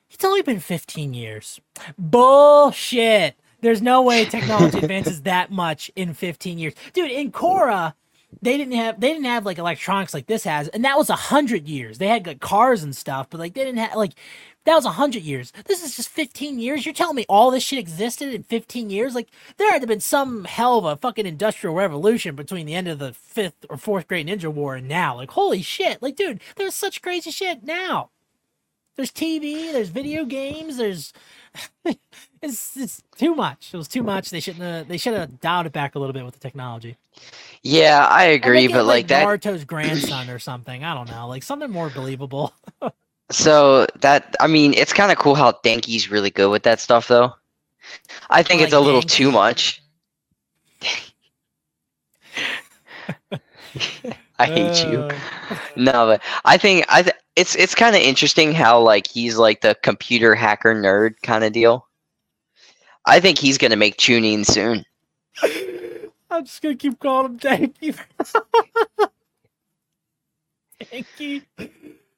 It's 0.10 0.26
only 0.26 0.42
been 0.42 0.60
15 0.60 1.14
years. 1.14 1.60
Bullshit. 2.00 3.36
There's 3.62 3.82
no 3.82 4.02
way 4.02 4.26
technology 4.26 4.78
advances 4.84 5.22
that 5.24 5.52
much 5.52 5.92
in 5.96 6.16
15 6.16 6.58
years. 6.58 6.74
Dude, 6.94 7.12
in 7.12 7.32
Korra, 7.32 7.94
they 8.42 8.58
didn't 8.58 8.74
have 8.74 9.00
they 9.00 9.10
didn't 9.10 9.26
have 9.26 9.46
like 9.46 9.58
electronics 9.58 10.14
like 10.14 10.28
this 10.28 10.44
has, 10.44 10.68
and 10.70 10.84
that 10.86 10.98
was 10.98 11.10
a 11.10 11.16
hundred 11.16 11.68
years. 11.68 11.98
They 11.98 12.08
had 12.08 12.28
like 12.28 12.40
cars 12.40 12.84
and 12.84 12.96
stuff, 12.96 13.28
but 13.30 13.40
like 13.40 13.54
they 13.54 13.64
didn't 13.64 13.80
have 13.80 13.96
like 13.96 14.14
that 14.66 14.76
was 14.76 14.86
a 14.86 14.92
hundred 14.92 15.24
years. 15.24 15.54
This 15.66 15.84
is 15.84 15.96
just 15.96 16.10
15 16.10 16.60
years. 16.60 16.86
You're 16.86 16.94
telling 16.94 17.16
me 17.16 17.26
all 17.30 17.52
this 17.52 17.64
shit 17.64 17.80
existed 17.80 18.34
in 18.34 18.44
15 18.44 18.90
years? 18.90 19.16
Like 19.16 19.30
there 19.56 19.72
had 19.72 19.78
to 19.78 19.82
have 19.82 19.88
been 19.88 20.02
some 20.02 20.44
hell 20.44 20.78
of 20.78 20.86
a 20.86 20.98
fucking 20.98 21.26
industrial 21.26 21.74
revolution 21.74 22.36
between 22.36 22.66
the 22.66 22.76
end 22.76 22.90
of 22.90 23.00
the 23.00 23.14
fifth 23.14 23.66
or 23.70 23.78
fourth 23.78 24.08
Great 24.08 24.28
Ninja 24.28 24.52
War 24.52 24.76
and 24.76 24.88
now. 24.88 25.16
Like 25.16 25.32
holy 25.32 25.62
shit! 25.62 26.02
Like 26.02 26.16
dude, 26.16 26.42
there's 26.58 26.76
such 26.76 27.02
crazy 27.02 27.32
shit 27.32 27.64
now. 27.64 28.10
There's 28.98 29.12
TV, 29.12 29.72
there's 29.72 29.90
video 29.90 30.26
games, 30.26 30.78
there's 30.78 31.14
it's 32.42 32.78
it's 32.78 33.04
too 33.18 33.36
much. 33.36 33.74
It 33.74 33.78
was 33.78 33.88
too 33.88 34.04
much. 34.04 34.30
They 34.30 34.40
shouldn't 34.40 34.64
have, 34.64 34.88
they 34.88 34.98
should 34.98 35.14
have 35.14 35.40
dialed 35.42 35.66
it 35.66 35.74
back 35.74 35.96
a 35.96 36.00
little 36.00 36.14
bit 36.14 36.26
with 36.26 36.34
the 36.34 36.40
technology. 36.40 36.98
Yeah, 37.64 38.08
I 38.10 38.26
agree, 38.26 38.68
but 38.68 38.86
like 38.86 39.08
that. 39.08 39.26
Naruto's 39.26 39.66
grandson 39.66 40.30
or 40.30 40.40
something. 40.40 40.84
I 40.84 40.94
don't 40.94 41.10
know, 41.10 41.28
like 41.28 41.44
something 41.44 41.72
more 41.72 41.90
believable. 41.90 42.54
So 43.30 43.88
that 44.00 44.38
I 44.40 44.48
mean, 44.48 44.74
it's 44.74 44.94
kind 44.94 45.12
of 45.12 45.18
cool 45.18 45.36
how 45.36 45.52
Denki's 45.64 46.10
really 46.10 46.30
good 46.30 46.50
with 46.50 46.64
that 46.64 46.80
stuff, 46.80 47.10
though. 47.10 47.34
I 48.30 48.42
think 48.42 48.62
it's 48.62 48.72
a 48.72 48.80
little 48.80 49.02
Denki. 49.02 49.10
too 49.10 49.32
much. 49.32 49.84
I 54.40 54.46
hate 54.46 54.86
you. 54.86 55.02
Uh, 55.02 55.58
No, 55.76 56.06
but 56.06 56.22
I 56.46 56.58
think 56.58 56.86
I 56.90 57.04
th- 57.04 57.16
it's 57.38 57.56
it's 57.56 57.76
kind 57.76 57.96
of 57.96 58.02
interesting 58.02 58.52
how 58.52 58.82
like 58.82 59.08
he's 59.08 59.38
like 59.38 59.62
the 59.62 59.76
computer 59.84 60.34
hacker 60.34 60.74
nerd 60.74 61.14
kind 61.22 61.44
of 61.44 61.54
deal. 61.54 61.88
I 63.06 63.20
think 63.20 63.38
he's 63.38 63.60
gonna 63.60 63.76
make 63.76 63.98
Chunin 63.98 64.44
soon. 64.44 64.84
I'm 66.32 66.44
just 66.46 66.62
gonna 66.64 66.76
keep 66.76 67.00
calling 67.00 67.34
him 67.34 67.38
Danky. 67.40 67.98
Danky. 70.82 71.44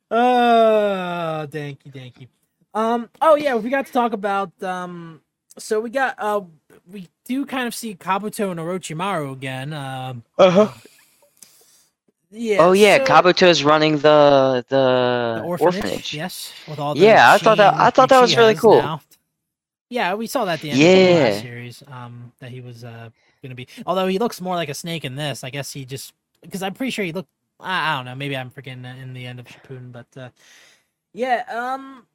Uh 0.10 1.46
Danky 1.48 1.92
Danky. 1.92 2.28
Um 2.74 3.10
oh 3.22 3.36
yeah, 3.36 3.56
we 3.56 3.70
got 3.70 3.86
to 3.88 3.92
talk 3.92 4.14
about 4.14 4.52
um 4.64 5.22
so 5.58 5.82
we 5.82 5.90
got 5.90 6.16
uh 6.18 6.42
we 6.90 7.10
do 7.26 7.46
kind 7.46 7.68
of 7.68 7.76
see 7.76 7.94
Kabuto 7.94 8.52
and 8.52 8.60
Orochimaru 8.60 9.34
again. 9.34 9.74
Um 9.74 10.24
Uh-huh. 10.38 10.72
Yeah. 12.32 12.58
Oh 12.60 12.72
yeah, 12.74 13.04
so- 13.06 13.48
is 13.48 13.64
running 13.64 13.98
the 14.00 14.66
the, 14.70 15.36
the 15.40 15.42
orphanage. 15.46 15.76
orphanage, 15.76 16.14
Yes, 16.14 16.54
with 16.68 16.80
all 16.80 16.94
the 16.96 17.02
Yeah, 17.02 17.34
I 17.34 17.38
thought 17.38 17.58
that- 17.58 17.74
I 17.74 17.90
thought 17.90 18.10
that 18.10 18.22
was 18.22 18.36
really 18.36 18.56
cool. 18.56 18.82
now. 18.82 19.02
Yeah, 19.90 20.14
we 20.14 20.28
saw 20.28 20.46
that 20.46 20.54
at 20.54 20.62
the 20.62 20.70
end 20.72 20.80
of 20.80 20.86
the 20.86 21.24
last 21.32 21.42
series. 21.42 21.84
Um, 21.88 22.32
that 22.40 22.52
he 22.52 22.62
was 22.62 22.84
uh 22.84 23.10
gonna 23.42 23.56
be. 23.56 23.68
Although 23.88 24.08
he 24.08 24.20
looks 24.20 24.40
more 24.40 24.56
like 24.56 24.70
a 24.70 24.74
snake 24.76 25.04
in 25.04 25.16
this, 25.16 25.44
I 25.44 25.50
guess 25.50 25.72
he 25.74 25.86
just 25.86 26.14
because 26.42 26.62
I'm 26.62 26.74
pretty 26.76 26.92
sure 26.92 27.04
he 27.06 27.12
looked. 27.12 27.30
I, 27.60 27.94
I 27.94 27.96
don't 27.98 28.06
know. 28.06 28.16
Maybe 28.16 28.38
I'm 28.38 28.52
forgetting 28.52 28.84
that 28.84 28.98
in 29.00 29.14
the 29.14 29.26
end 29.26 29.40
of 29.40 29.48
Shippuden, 29.48 29.92
but 29.92 30.06
uh, 30.16 30.30
yeah. 31.14 31.44
Um, 31.52 32.06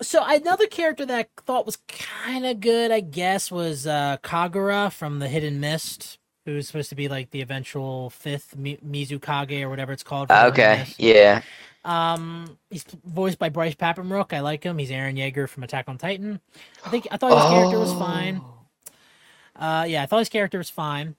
so 0.00 0.22
another 0.24 0.68
character 0.68 1.04
that 1.06 1.18
I 1.18 1.26
thought 1.42 1.66
was 1.66 1.78
kind 1.88 2.46
of 2.46 2.60
good, 2.60 2.92
I 2.92 3.00
guess, 3.00 3.50
was 3.50 3.86
uh 3.86 4.18
Kagura 4.22 4.92
from 4.92 5.18
the 5.18 5.26
Hidden 5.28 5.58
Mist. 5.58 6.17
Who's 6.48 6.66
supposed 6.66 6.88
to 6.88 6.94
be 6.94 7.08
like 7.08 7.30
the 7.30 7.42
eventual 7.42 8.08
fifth 8.08 8.56
Mi- 8.56 8.78
Mizukage 8.78 9.60
or 9.60 9.68
whatever 9.68 9.92
it's 9.92 10.02
called. 10.02 10.30
Okay, 10.30 10.86
yeah. 10.96 11.42
Um, 11.84 12.56
he's 12.70 12.84
voiced 13.04 13.38
by 13.38 13.50
Bryce 13.50 13.74
Papenbrook. 13.74 14.32
I 14.32 14.40
like 14.40 14.64
him. 14.64 14.78
He's 14.78 14.90
Eren 14.90 15.18
Yeager 15.18 15.46
from 15.46 15.62
Attack 15.62 15.90
on 15.90 15.98
Titan. 15.98 16.40
I 16.86 16.88
think 16.88 17.06
I 17.10 17.18
thought 17.18 17.38
his 17.38 17.50
character 17.50 17.78
was 17.78 17.92
fine. 17.92 18.40
Oh. 18.42 19.62
Uh, 19.62 19.84
yeah, 19.84 20.02
I 20.02 20.06
thought 20.06 20.20
his 20.20 20.30
character 20.30 20.56
was 20.56 20.70
fine. 20.70 21.16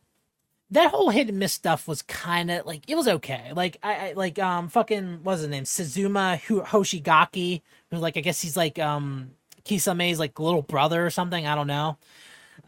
That 0.71 0.89
whole 0.89 1.11
hit 1.11 1.29
and 1.29 1.37
miss 1.37 1.53
stuff 1.53 1.87
was 1.87 2.01
kind 2.01 2.49
of 2.49 2.65
like 2.65 2.89
it 2.89 2.95
was 2.95 3.07
okay. 3.07 3.51
Like 3.55 3.77
I, 3.83 4.09
I 4.09 4.13
like 4.13 4.39
um 4.39 4.67
fucking 4.67 5.19
what's 5.21 5.41
his 5.41 5.49
name 5.49 5.65
Shizuma 5.65 6.41
Hoshigaki, 6.41 7.61
who 7.91 7.97
like 7.97 8.17
I 8.17 8.21
guess 8.21 8.41
he's 8.41 8.57
like 8.57 8.79
um 8.79 9.31
Kisame's 9.63 10.17
like 10.17 10.39
little 10.39 10.63
brother 10.63 11.05
or 11.05 11.11
something. 11.11 11.45
I 11.45 11.53
don't 11.53 11.67
know. 11.67 11.97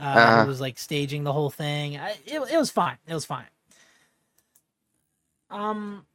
Uh, 0.02 0.32
Uh-huh. 0.32 0.34
who 0.34 0.46
was 0.48 0.62
like 0.62 0.80
staging 0.80 1.24
the 1.26 1.34
whole 1.34 1.52
thing. 1.52 1.98
I, 1.98 2.12
it 2.26 2.42
it 2.52 2.58
was 2.58 2.72
fine. 2.72 2.98
It 3.08 3.14
was 3.16 3.26
fine. 3.26 3.48
Um, 5.50 6.06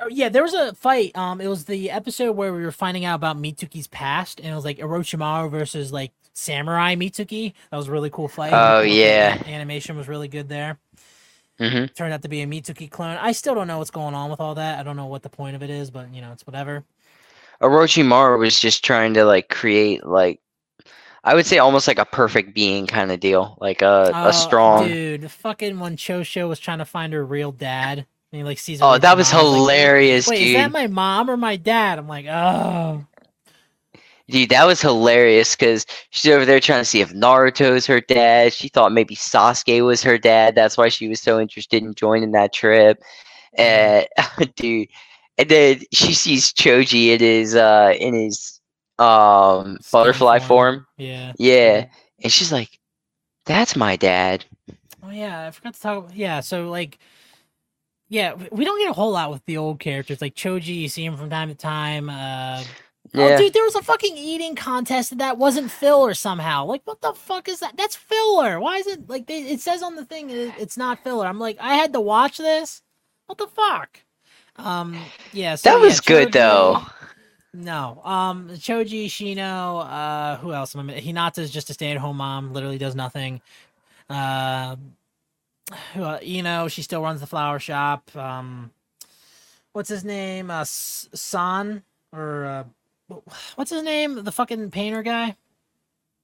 oh, 0.00 0.08
yeah, 0.10 0.30
there 0.30 0.42
was 0.42 0.54
a 0.54 0.74
fight. 0.74 1.16
Um, 1.16 1.40
it 1.40 1.48
was 1.48 1.66
the 1.66 1.90
episode 1.90 2.32
where 2.34 2.52
we 2.54 2.62
were 2.64 2.72
finding 2.72 3.04
out 3.06 3.16
about 3.16 3.38
Mitsuki's 3.38 3.88
past, 3.88 4.40
and 4.40 4.48
it 4.50 4.54
was 4.56 4.64
like 4.66 4.78
Orochimaru 4.78 5.50
versus 5.50 5.92
like 5.92 6.12
Samurai 6.34 6.96
Mitsuki. 6.96 7.54
That 7.70 7.76
was 7.78 7.88
a 7.88 7.92
really 7.92 8.10
cool 8.10 8.28
fight. 8.28 8.68
Oh, 8.68 8.80
The 8.80 8.82
yeah. 8.82 9.38
animation 9.46 9.96
was 9.96 10.08
really 10.08 10.28
good 10.28 10.48
there. 10.48 10.78
hmm 11.58 11.86
Turned 11.94 12.14
out 12.14 12.22
to 12.22 12.28
be 12.28 12.40
a 12.42 12.46
Mitsuki 12.46 12.90
clone. 12.90 13.18
I 13.18 13.32
still 13.32 13.54
don't 13.54 13.66
know 13.66 13.78
what's 13.78 13.90
going 13.90 14.14
on 14.14 14.30
with 14.30 14.40
all 14.40 14.54
that. 14.54 14.78
I 14.78 14.82
don't 14.82 14.96
know 14.96 15.06
what 15.06 15.22
the 15.22 15.28
point 15.28 15.56
of 15.56 15.62
it 15.62 15.70
is, 15.70 15.90
but 15.90 16.12
you 16.14 16.22
know, 16.22 16.32
it's 16.32 16.46
whatever. 16.46 16.84
Orochimaru 17.62 18.38
was 18.38 18.60
just 18.60 18.84
trying 18.84 19.14
to 19.14 19.24
like 19.24 19.48
create 19.48 20.04
like 20.04 20.40
I 21.24 21.34
would 21.34 21.46
say 21.46 21.58
almost 21.58 21.86
like 21.86 21.98
a 21.98 22.04
perfect 22.04 22.54
being 22.54 22.86
kind 22.86 23.12
of 23.12 23.20
deal, 23.20 23.56
like 23.60 23.82
a 23.82 24.10
Oh, 24.12 24.28
a 24.28 24.32
strong. 24.32 24.88
dude. 24.88 25.30
Fucking 25.30 25.78
when 25.78 25.96
Chocho 25.96 26.48
was 26.48 26.58
trying 26.58 26.78
to 26.78 26.84
find 26.84 27.12
her 27.12 27.24
real 27.24 27.52
dad, 27.52 27.98
and 27.98 28.38
he 28.38 28.42
like 28.42 28.58
sees. 28.58 28.80
Oh, 28.82 28.98
that 28.98 29.16
was 29.16 29.28
Orochimaru, 29.28 29.32
he's 29.32 29.34
like, 29.34 29.42
hilarious, 29.44 30.28
Wait, 30.28 30.42
is 30.48 30.54
that 30.54 30.72
my 30.72 30.86
mom 30.88 31.30
or 31.30 31.36
my 31.36 31.56
dad? 31.56 31.98
I'm 31.98 32.08
like, 32.08 32.26
oh. 32.26 33.06
Dude, 34.28 34.50
that 34.50 34.64
was 34.64 34.80
hilarious 34.80 35.54
because 35.54 35.84
she's 36.10 36.30
over 36.32 36.46
there 36.46 36.60
trying 36.60 36.80
to 36.80 36.84
see 36.84 37.00
if 37.00 37.12
Naruto's 37.12 37.86
her 37.86 38.00
dad. 38.00 38.52
She 38.52 38.68
thought 38.68 38.92
maybe 38.92 39.14
Sasuke 39.14 39.84
was 39.84 40.02
her 40.02 40.16
dad. 40.16 40.54
That's 40.54 40.78
why 40.78 40.88
she 40.88 41.08
was 41.08 41.20
so 41.20 41.38
interested 41.40 41.82
in 41.82 41.92
joining 41.94 42.30
that 42.32 42.52
trip. 42.52 43.02
And 43.58 44.06
dude, 44.56 44.88
and 45.38 45.48
then 45.48 45.80
she 45.92 46.14
sees 46.14 46.52
Choji 46.52 47.08
in 47.08 47.20
his 47.20 47.54
uh 47.54 47.94
in 47.98 48.14
his 48.14 48.60
um 48.98 49.78
butterfly 49.90 50.38
form. 50.38 50.48
form. 50.48 50.86
Yeah. 50.98 51.32
Yeah, 51.38 51.86
and 52.22 52.32
she's 52.32 52.52
like, 52.52 52.78
"That's 53.46 53.74
my 53.76 53.96
dad." 53.96 54.44
Oh 55.02 55.10
yeah, 55.10 55.46
I 55.46 55.50
forgot 55.50 55.74
to 55.74 55.80
talk. 55.80 56.10
Yeah, 56.14 56.40
so 56.40 56.68
like, 56.70 56.98
yeah, 58.08 58.34
we 58.50 58.64
don't 58.64 58.78
get 58.80 58.90
a 58.90 58.94
whole 58.94 59.10
lot 59.12 59.30
with 59.30 59.44
the 59.46 59.56
old 59.56 59.80
characters 59.80 60.20
like 60.20 60.34
Choji. 60.34 60.76
You 60.82 60.88
see 60.88 61.04
him 61.04 61.16
from 61.16 61.30
time 61.30 61.48
to 61.48 61.54
time. 61.54 62.08
Uh, 62.10 62.62
Oh, 63.14 63.28
Yeah. 63.28 63.36
dude, 63.36 63.52
there 63.52 63.64
was 63.64 63.74
a 63.74 63.82
fucking 63.82 64.16
eating 64.16 64.54
contest 64.54 65.18
that 65.18 65.36
wasn't 65.36 65.70
filler 65.70 66.14
somehow. 66.14 66.64
Like, 66.64 66.80
what 66.84 67.02
the 67.02 67.12
fuck 67.12 67.46
is 67.48 67.58
that? 67.60 67.76
That's 67.76 67.96
filler. 67.96 68.58
Why 68.60 68.76
is 68.78 68.86
it 68.86 69.10
like 69.10 69.26
they, 69.26 69.40
it 69.42 69.60
says 69.60 69.82
on 69.82 69.96
the 69.96 70.04
thing 70.04 70.30
it- 70.30 70.54
it's 70.58 70.78
not 70.78 71.02
filler? 71.02 71.26
I'm 71.26 71.38
like, 71.40 71.58
I 71.60 71.74
had 71.74 71.92
to 71.94 72.00
watch 72.00 72.38
this. 72.38 72.80
What 73.26 73.36
the 73.38 73.48
fuck? 73.48 73.98
Um, 74.56 74.96
yeah. 75.32 75.56
So, 75.56 75.68
that 75.70 75.78
yeah, 75.78 75.84
was 75.84 76.00
good 76.00 76.28
Choji- 76.28 76.32
though. 76.32 76.82
No. 77.54 78.00
Um, 78.04 78.48
Choji, 78.50 79.06
Shino, 79.06 79.84
uh, 79.84 80.36
who 80.38 80.52
else? 80.52 80.74
am 80.74 80.80
I 80.80 80.94
mi- 80.94 81.00
Hinata's 81.02 81.50
just 81.50 81.68
a 81.70 81.74
stay-at-home 81.74 82.16
mom. 82.16 82.52
Literally 82.52 82.78
does 82.78 82.94
nothing. 82.94 83.40
Uh, 84.08 84.76
who? 85.94 86.02
Uh, 86.02 86.18
Ino, 86.22 86.68
she 86.68 86.82
still 86.82 87.02
runs 87.02 87.20
the 87.20 87.26
flower 87.26 87.58
shop. 87.58 88.14
Um, 88.16 88.70
what's 89.72 89.88
his 89.88 90.04
name? 90.04 90.50
Uh, 90.50 90.64
San 90.64 91.82
or 92.12 92.44
uh, 92.44 92.64
what's 93.56 93.70
his 93.70 93.82
name? 93.82 94.24
The 94.24 94.32
fucking 94.32 94.70
painter 94.70 95.02
guy. 95.02 95.36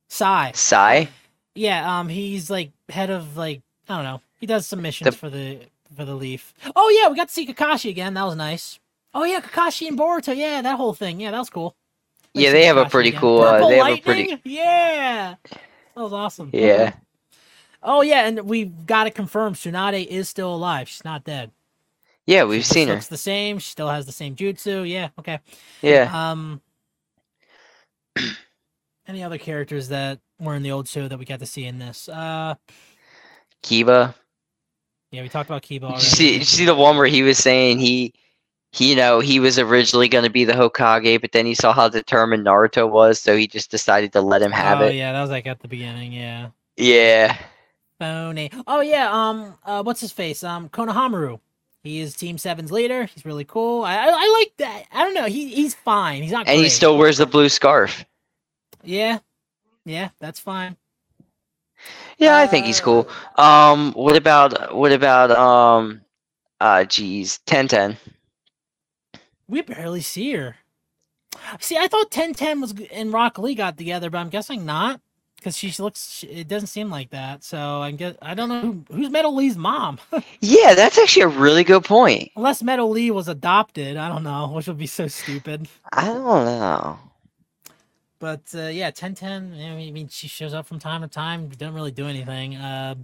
Sai. 0.08 0.52
Sai. 0.54 1.08
Yeah. 1.54 1.98
Um, 2.00 2.08
he's 2.08 2.48
like 2.50 2.72
head 2.88 3.10
of 3.10 3.36
like 3.36 3.60
I 3.88 3.96
don't 3.96 4.04
know. 4.04 4.20
He 4.40 4.46
does 4.46 4.66
some 4.66 4.80
missions 4.82 5.10
The- 5.10 5.16
for 5.16 5.28
the 5.30 5.58
for 5.94 6.04
the 6.04 6.14
Leaf. 6.14 6.54
Oh 6.74 6.88
yeah, 6.88 7.08
we 7.10 7.16
got 7.16 7.28
to 7.28 7.34
see 7.34 7.46
Kakashi 7.46 7.90
again. 7.90 8.14
That 8.14 8.24
was 8.24 8.36
nice. 8.36 8.78
Oh 9.20 9.24
yeah, 9.24 9.40
Kakashi 9.40 9.88
and 9.88 9.98
Boruto. 9.98 10.36
Yeah, 10.36 10.62
that 10.62 10.76
whole 10.76 10.94
thing. 10.94 11.18
Yeah, 11.20 11.32
that 11.32 11.38
was 11.38 11.50
cool. 11.50 11.74
Like 12.36 12.44
Yeah, 12.44 12.52
they 12.52 12.66
have 12.66 12.76
a 12.76 12.84
pretty 12.88 13.08
again. 13.08 13.20
cool. 13.20 13.40
Uh, 13.40 13.52
Purple 13.54 13.68
they 13.70 13.76
have 13.78 13.88
a 13.88 14.00
pretty. 14.00 14.40
Yeah, 14.44 15.34
that 15.44 15.60
was 16.00 16.12
awesome. 16.12 16.50
Yeah. 16.52 16.92
Oh 17.82 18.02
yeah, 18.02 18.28
and 18.28 18.42
we've 18.42 18.86
got 18.86 19.08
it 19.08 19.16
confirmed. 19.16 19.56
Tsunade 19.56 20.06
is 20.06 20.28
still 20.28 20.54
alive. 20.54 20.88
She's 20.88 21.04
not 21.04 21.24
dead. 21.24 21.50
Yeah, 22.26 22.44
we've 22.44 22.60
just 22.60 22.72
seen 22.72 22.86
her. 22.86 22.94
Looks 22.94 23.08
the 23.08 23.16
same. 23.16 23.58
She 23.58 23.72
still 23.72 23.88
has 23.88 24.06
the 24.06 24.12
same 24.12 24.36
jutsu. 24.36 24.88
Yeah. 24.88 25.08
Okay. 25.18 25.40
Yeah. 25.82 26.30
Um. 26.30 26.60
Any 29.08 29.24
other 29.24 29.38
characters 29.38 29.88
that 29.88 30.20
were 30.38 30.54
in 30.54 30.62
the 30.62 30.70
old 30.70 30.86
show 30.86 31.08
that 31.08 31.18
we 31.18 31.24
got 31.24 31.40
to 31.40 31.46
see 31.46 31.64
in 31.64 31.80
this? 31.80 32.08
Uh, 32.08 32.54
Kiba. 33.64 34.14
yeah, 35.10 35.22
we 35.22 35.28
talked 35.28 35.50
about 35.50 35.62
Kiba 35.62 35.88
Did 35.88 35.94
you 35.94 36.00
see? 36.00 36.30
Did 36.32 36.38
you 36.40 36.44
see 36.44 36.64
the 36.66 36.74
one 36.76 36.96
where 36.96 37.06
he 37.06 37.22
was 37.22 37.38
saying 37.38 37.80
he, 37.80 38.14
he, 38.78 38.90
you 38.90 38.96
know, 38.96 39.20
he 39.20 39.40
was 39.40 39.58
originally 39.58 40.08
going 40.08 40.24
to 40.24 40.30
be 40.30 40.44
the 40.44 40.52
Hokage, 40.52 41.20
but 41.20 41.32
then 41.32 41.46
he 41.46 41.54
saw 41.54 41.72
how 41.72 41.88
determined 41.88 42.46
Naruto 42.46 42.88
was, 42.88 43.18
so 43.18 43.36
he 43.36 43.46
just 43.46 43.70
decided 43.70 44.12
to 44.12 44.20
let 44.20 44.40
him 44.40 44.52
have 44.52 44.80
it. 44.80 44.84
oh 44.84 44.88
it. 44.88 44.94
yeah, 44.94 45.12
that 45.12 45.20
was 45.20 45.30
like 45.30 45.46
at 45.46 45.60
the 45.60 45.68
beginning. 45.68 46.12
Yeah. 46.12 46.50
Yeah. 46.76 47.36
Phony. 47.98 48.50
Oh 48.66 48.80
yeah. 48.80 49.10
Um. 49.10 49.54
Uh. 49.64 49.82
What's 49.82 50.00
his 50.00 50.12
face? 50.12 50.44
Um. 50.44 50.68
Konohamaru. 50.68 51.40
He 51.82 52.00
is 52.00 52.14
Team 52.14 52.38
Seven's 52.38 52.70
leader. 52.70 53.06
He's 53.06 53.24
really 53.24 53.44
cool. 53.44 53.82
I 53.82 53.96
I, 53.96 54.06
I 54.10 54.38
like 54.38 54.52
that. 54.58 54.84
I 54.92 55.02
don't 55.02 55.14
know. 55.14 55.26
He 55.26 55.48
he's 55.48 55.74
fine. 55.74 56.22
He's 56.22 56.32
not. 56.32 56.46
And 56.46 56.60
he 56.60 56.68
still 56.68 56.96
wears 56.96 57.18
the 57.18 57.26
blue 57.26 57.48
scarf. 57.48 58.04
Yeah. 58.84 59.18
Yeah. 59.84 60.10
That's 60.20 60.38
fine. 60.38 60.76
Yeah, 62.18 62.36
I 62.36 62.46
think 62.46 62.66
he's 62.66 62.80
cool. 62.80 63.08
Um, 63.36 63.92
what 63.92 64.16
about 64.16 64.74
what 64.74 64.92
about 64.92 65.30
um, 65.30 66.00
uh, 66.60 66.84
geez, 66.84 67.38
Ten 67.46 67.68
Ten. 67.68 67.96
We 69.48 69.62
barely 69.62 70.02
see 70.02 70.32
her. 70.34 70.56
See, 71.60 71.76
I 71.76 71.88
thought 71.88 72.10
Ten 72.10 72.34
Ten 72.34 72.60
was 72.60 72.74
and 72.92 73.12
Rock 73.12 73.38
Lee 73.38 73.54
got 73.54 73.76
together, 73.78 74.10
but 74.10 74.18
I'm 74.18 74.28
guessing 74.28 74.64
not 74.66 75.00
because 75.36 75.56
she 75.56 75.72
looks. 75.80 76.10
she- 76.10 76.26
It 76.26 76.48
doesn't 76.48 76.66
seem 76.68 76.90
like 76.90 77.10
that. 77.10 77.44
So 77.44 77.80
I 77.80 77.90
get. 77.92 78.18
I 78.20 78.34
don't 78.34 78.48
know 78.48 78.60
who, 78.60 78.84
who's 78.94 79.10
Metal 79.10 79.34
Lee's 79.34 79.56
mom. 79.56 79.98
Yeah, 80.40 80.74
that's 80.74 80.98
actually 80.98 81.22
a 81.22 81.28
really 81.28 81.64
good 81.64 81.84
point. 81.84 82.30
Unless 82.36 82.62
Metal 82.62 82.88
Lee 82.90 83.10
was 83.10 83.28
adopted, 83.28 83.96
I 83.96 84.08
don't 84.08 84.22
know, 84.22 84.48
which 84.48 84.66
would 84.68 84.78
be 84.78 84.86
so 84.86 85.06
stupid. 85.08 85.68
I 85.92 86.06
don't 86.06 86.44
know. 86.44 86.98
But 88.18 88.42
uh, 88.54 88.62
yeah, 88.66 88.90
Ten 88.90 89.14
Ten. 89.14 89.52
I 89.54 89.74
mean, 89.76 89.88
I 89.88 89.92
mean, 89.92 90.08
she 90.08 90.28
shows 90.28 90.54
up 90.54 90.66
from 90.66 90.78
time 90.78 91.02
to 91.02 91.08
time. 91.08 91.48
Doesn't 91.48 91.74
really 91.74 91.92
do 91.92 92.06
anything. 92.06 92.56
Uh, 92.56 92.96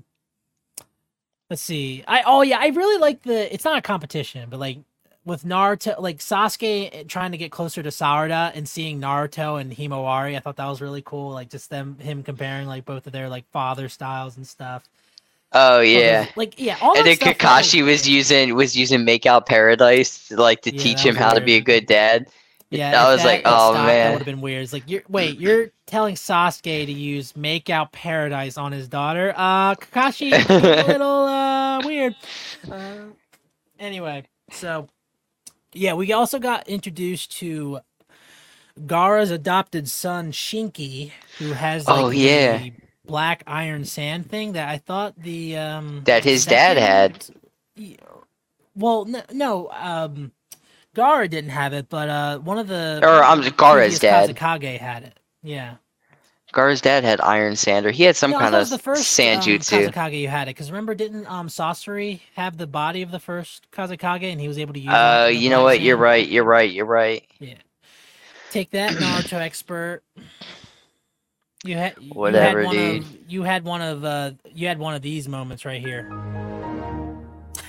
let's 1.50 1.62
see. 1.62 2.02
I 2.08 2.22
oh 2.26 2.42
yeah, 2.42 2.58
I 2.60 2.68
really 2.68 2.98
like 3.00 3.22
the. 3.22 3.52
It's 3.52 3.64
not 3.64 3.78
a 3.78 3.82
competition, 3.82 4.48
but 4.50 4.58
like 4.58 4.78
with 5.24 5.44
Naruto, 5.44 6.00
like 6.00 6.18
Sasuke 6.18 6.90
eh, 6.92 7.04
trying 7.08 7.32
to 7.32 7.38
get 7.38 7.50
closer 7.52 7.82
to 7.82 7.90
Sarada 7.90 8.52
and 8.54 8.68
seeing 8.68 9.00
Naruto 9.00 9.60
and 9.60 9.72
Himawari. 9.72 10.36
I 10.36 10.40
thought 10.40 10.56
that 10.56 10.66
was 10.68 10.80
really 10.80 11.02
cool. 11.02 11.30
Like 11.32 11.50
just 11.50 11.70
them 11.70 11.98
him 11.98 12.22
comparing 12.22 12.66
like 12.68 12.84
both 12.84 13.06
of 13.06 13.12
their 13.12 13.28
like 13.28 13.48
father 13.50 13.88
styles 13.88 14.36
and 14.36 14.46
stuff. 14.46 14.84
Oh 15.52 15.80
yeah. 15.80 16.26
like 16.36 16.54
yeah. 16.58 16.78
All 16.80 16.96
And 16.96 17.06
that 17.06 17.20
then 17.20 17.20
was 17.20 17.36
Kakashi 17.36 17.84
was 17.84 18.08
using 18.08 18.54
was 18.54 18.76
using 18.76 19.04
Make 19.04 19.26
Out 19.26 19.46
Paradise 19.46 20.30
like 20.32 20.62
to 20.62 20.72
Yeah, 20.72 20.82
teach 20.82 21.04
him 21.04 21.16
how 21.16 21.34
to 21.34 21.40
be 21.40 21.56
a 21.56 21.60
good 21.60 21.86
dad. 21.86 22.28
Yeah, 22.70 22.96
I 23.06 23.10
if 23.10 23.12
was 23.12 23.24
like, 23.24 23.42
oh 23.44 23.72
stopped, 23.72 24.00
that 24.00 24.10
would 24.10 24.18
have 24.18 24.26
been 24.26 24.40
weird. 24.40 24.64
It's 24.64 24.72
like, 24.72 24.84
you're 24.88 25.04
wait, 25.08 25.38
you're 25.38 25.70
telling 25.86 26.16
Sasuke 26.16 26.86
to 26.86 26.92
use 26.92 27.36
"Make 27.36 27.70
Out 27.70 27.92
Paradise" 27.92 28.58
on 28.58 28.72
his 28.72 28.88
daughter. 28.88 29.32
Uh, 29.36 29.76
Kakashi, 29.76 30.44
a 30.48 30.86
little 30.86 31.24
uh 31.26 31.82
weird. 31.82 32.16
Uh, 32.70 33.04
anyway, 33.78 34.24
so 34.50 34.88
yeah, 35.74 35.94
we 35.94 36.12
also 36.12 36.38
got 36.38 36.68
introduced 36.68 37.32
to 37.38 37.80
Gaara's 38.80 39.30
adopted 39.30 39.88
son 39.88 40.32
Shinki, 40.32 41.12
who 41.38 41.52
has 41.52 41.88
like 41.88 42.06
Oh, 42.06 42.10
yeah. 42.10 42.58
the 42.58 42.72
black 43.06 43.42
iron 43.46 43.84
sand 43.84 44.30
thing 44.30 44.52
that 44.52 44.68
I 44.68 44.78
thought 44.78 45.14
the 45.18 45.56
um 45.56 46.02
That 46.06 46.24
his 46.24 46.46
dad 46.46 46.76
had. 46.78 47.26
Well, 48.76 49.04
no, 49.04 49.22
no, 49.32 49.70
um, 49.72 50.32
Gaara 50.96 51.28
didn't 51.30 51.50
have 51.50 51.72
it, 51.72 51.88
but 51.88 52.08
uh, 52.08 52.38
one 52.38 52.58
of 52.58 52.68
the 52.68 53.00
Or, 53.02 53.22
um, 53.22 53.42
previous 53.42 53.98
dad. 54.00 54.30
Kazekage 54.30 54.78
had 54.78 55.04
it. 55.04 55.20
Yeah, 55.42 55.76
Gaara's 56.54 56.80
dad 56.80 57.02
had 57.02 57.20
Iron 57.20 57.56
Sander. 57.56 57.90
He 57.90 58.04
had 58.04 58.14
some 58.14 58.32
kind 58.32 58.54
of 58.54 58.70
the 58.70 58.78
first 58.78 59.10
sand 59.10 59.42
um, 59.42 59.48
jutsu. 59.48 59.88
Kazekage 59.90 60.20
you 60.20 60.28
had 60.28 60.46
it 60.48 60.52
because 60.52 60.70
remember, 60.70 60.94
didn't 60.94 61.26
um 61.26 61.48
Sasori 61.48 62.20
have 62.36 62.56
the 62.56 62.68
body 62.68 63.02
of 63.02 63.10
the 63.10 63.18
first 63.18 63.68
Kazekage 63.72 64.22
and 64.22 64.40
he 64.40 64.46
was 64.46 64.58
able 64.58 64.72
to 64.72 64.80
use? 64.80 64.92
Uh, 64.92 65.30
you 65.32 65.50
know 65.50 65.64
what? 65.64 65.80
You're 65.80 65.96
right. 65.96 66.26
You're 66.26 66.44
right. 66.44 66.70
You're 66.70 66.86
right. 66.86 67.26
Yeah. 67.40 67.54
Take 68.52 68.70
that, 68.70 68.92
Naruto 68.92 69.40
expert. 69.40 70.02
You 71.64 71.76
had 71.76 71.94
you 72.00 72.10
Whatever, 72.10 72.60
had 72.60 72.66
one 72.66 72.76
dude. 72.76 73.02
Of, 73.02 73.16
you 73.26 73.42
had 73.42 73.64
one 73.64 73.82
of 73.82 74.04
uh, 74.04 74.30
you 74.52 74.68
had 74.68 74.78
one 74.78 74.94
of 74.94 75.02
these 75.02 75.28
moments 75.28 75.64
right 75.64 75.80
here. 75.80 76.08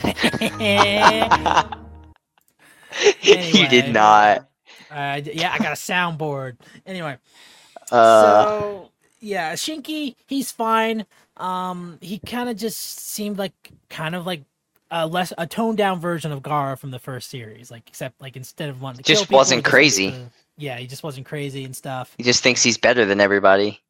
you 3.23 3.67
did 3.67 3.91
not. 3.91 4.47
Uh, 4.91 5.21
yeah, 5.23 5.51
I 5.51 5.57
got 5.57 5.71
a 5.71 5.75
soundboard. 5.75 6.57
Anyway, 6.86 7.17
Uh, 7.91 8.59
so 8.59 8.91
yeah, 9.19 9.53
Shinki, 9.53 10.15
he's 10.27 10.51
fine. 10.51 11.05
Um, 11.38 11.97
he 12.01 12.19
kind 12.19 12.49
of 12.49 12.57
just 12.57 12.79
seemed 12.99 13.38
like 13.38 13.71
kind 13.89 14.15
of 14.15 14.25
like 14.25 14.43
a 14.91 15.05
less 15.07 15.33
a 15.38 15.45
toned 15.47 15.77
down 15.77 15.99
version 15.99 16.31
of 16.31 16.41
Gaara 16.41 16.77
from 16.77 16.91
the 16.91 16.99
first 16.99 17.29
series. 17.29 17.71
Like 17.71 17.83
except 17.88 18.21
like 18.21 18.36
instead 18.36 18.69
of 18.69 18.81
wanting 18.81 18.97
to 18.97 19.03
Just 19.03 19.21
kill 19.21 19.25
people, 19.27 19.38
wasn't 19.38 19.65
he 19.65 19.69
crazy. 19.71 20.11
to- 20.11 20.31
yeah, 20.57 20.77
he 20.77 20.88
just 20.88 21.03
wasn't 21.03 21.25
crazy 21.25 21.65
and 21.65 21.75
stuff. 21.75 22.13
he 22.17 22.23
just 22.23 22.41
thinks 22.41 22.63
he's 22.63 22.77
better 22.77 23.05
than 23.05 23.19
everybody. 23.19 23.81